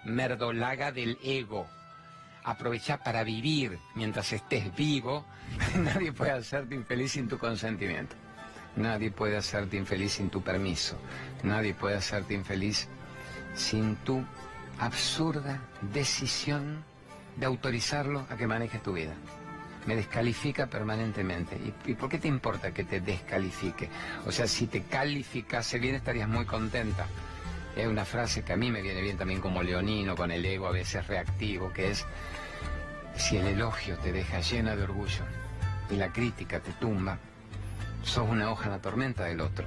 merdolaga 0.05 0.93
del 0.93 1.19
ego. 1.23 1.67
Aprovecha 2.45 2.99
para 2.99 3.23
vivir 3.23 3.79
mientras 3.95 4.33
estés 4.33 4.75
vivo. 4.75 5.25
Nadie 5.77 6.13
puede 6.13 6.33
hacerte 6.33 6.75
infeliz 6.75 7.13
sin 7.13 7.29
tu 7.29 7.39
consentimiento. 7.39 8.17
Nadie 8.77 9.11
puede 9.11 9.37
hacerte 9.37 9.77
infeliz 9.77 10.13
sin 10.13 10.31
tu 10.31 10.43
permiso. 10.43 10.97
Nadie 11.43 11.75
puede 11.75 11.97
hacerte 11.97 12.35
infeliz 12.35 12.89
sin 13.55 13.97
tu 13.97 14.25
absurda 14.79 15.61
decisión 15.93 16.85
de 17.37 17.47
autorizarlo 17.47 18.27
a 18.31 18.37
que 18.37 18.47
manejes 18.47 18.83
tu 18.83 18.93
vida. 18.93 19.13
Me 19.87 19.97
descalifica 19.97 20.67
permanentemente. 20.67 21.59
¿Y, 21.87 21.95
por 21.95 22.09
qué 22.09 22.19
te 22.19 22.29
importa 22.29 22.73
que 22.73 22.85
te 22.85 23.01
descalifique? 23.01 23.89
O 24.27 24.33
sea, 24.33 24.47
si 24.47 24.69
te 24.69 24.83
calificase 24.85 25.79
bien 25.79 25.97
estarías 25.97 26.29
muy 26.29 26.47
contenta. 26.47 27.07
Es 27.77 27.87
una 27.87 28.05
frase 28.05 28.43
que 28.43 28.53
a 28.53 28.57
mí 28.57 28.71
me 28.71 28.83
viene 28.83 29.01
bien 29.01 29.17
también 29.17 29.41
como 29.41 29.63
leonino, 29.63 30.15
con 30.15 30.31
el 30.31 30.45
ego 30.45 30.67
a 30.67 30.73
veces 30.73 31.07
reactivo, 31.07 31.73
que 31.73 31.91
es, 31.91 32.05
si 33.17 33.39
el 33.39 33.47
elogio 33.47 33.97
te 33.99 34.13
deja 34.13 34.41
llena 34.41 34.77
de 34.77 34.83
orgullo 34.83 35.25
y 35.91 35.97
la 35.97 36.13
crítica 36.13 36.61
te 36.61 36.73
tumba, 36.73 37.19
sos 38.03 38.29
una 38.29 38.51
hoja 38.51 38.67
en 38.67 38.73
la 38.73 38.81
tormenta 38.81 39.25
del 39.25 39.41
otro. 39.41 39.67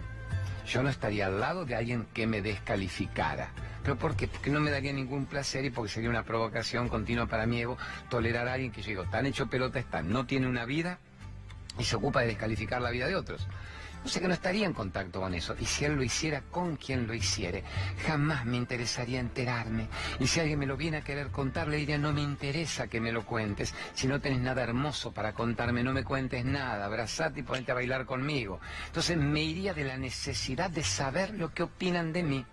Yo 0.67 0.81
no 0.81 0.89
estaría 0.89 1.27
al 1.27 1.39
lado 1.39 1.65
de 1.65 1.75
alguien 1.75 2.07
que 2.13 2.27
me 2.27 2.41
descalificara. 2.41 3.51
¿Pero 3.83 3.97
por 3.97 4.15
qué? 4.15 4.27
Porque 4.27 4.49
no 4.49 4.59
me 4.59 4.71
daría 4.71 4.91
ningún 4.93 5.27
placer 5.27 5.63
y 5.63 5.69
porque 5.69 5.91
sería 5.91 6.09
una 6.09 6.23
provocación 6.23 6.89
continua 6.89 7.27
para 7.27 7.45
mi 7.45 7.61
ego 7.61 7.77
tolerar 8.09 8.47
a 8.47 8.53
alguien 8.53 8.71
que 8.71 8.81
yo 8.81 8.89
digo, 8.89 9.03
tan 9.05 9.27
hecho 9.27 9.47
pelota 9.47 9.77
está, 9.77 10.01
no 10.01 10.25
tiene 10.25 10.47
una 10.47 10.65
vida 10.65 10.97
y 11.77 11.83
se 11.83 11.95
ocupa 11.95 12.21
de 12.21 12.27
descalificar 12.27 12.81
la 12.81 12.89
vida 12.89 13.07
de 13.07 13.15
otros. 13.15 13.47
No 14.05 14.11
sé 14.11 14.21
que 14.21 14.27
no 14.27 14.35
estaría 14.35 14.67
en 14.67 14.73
contacto 14.73 15.19
con 15.19 15.33
eso. 15.33 15.55
Y 15.59 15.65
si 15.65 15.83
él 15.83 15.95
lo 15.95 16.03
hiciera 16.03 16.43
con 16.51 16.75
quien 16.75 17.07
lo 17.07 17.15
hiciere, 17.15 17.63
jamás 18.05 18.45
me 18.45 18.55
interesaría 18.55 19.19
enterarme. 19.19 19.87
Y 20.19 20.27
si 20.27 20.39
alguien 20.39 20.59
me 20.59 20.67
lo 20.67 20.77
viene 20.77 20.97
a 20.97 21.03
querer 21.03 21.31
contar, 21.31 21.67
le 21.67 21.77
diría, 21.77 21.97
no 21.97 22.13
me 22.13 22.21
interesa 22.21 22.85
que 22.87 23.01
me 23.01 23.11
lo 23.11 23.25
cuentes. 23.25 23.73
Si 23.95 24.07
no 24.07 24.21
tenés 24.21 24.41
nada 24.41 24.61
hermoso 24.61 25.11
para 25.11 25.33
contarme, 25.33 25.81
no 25.81 25.91
me 25.91 26.03
cuentes 26.03 26.45
nada. 26.45 26.85
Abrazate 26.85 27.39
y 27.39 27.43
ponete 27.43 27.71
a 27.71 27.73
bailar 27.73 28.05
conmigo. 28.05 28.59
Entonces 28.85 29.17
me 29.17 29.41
iría 29.41 29.73
de 29.73 29.85
la 29.85 29.97
necesidad 29.97 30.69
de 30.69 30.83
saber 30.83 31.33
lo 31.33 31.51
que 31.51 31.63
opinan 31.63 32.13
de 32.13 32.21
mí. 32.21 32.43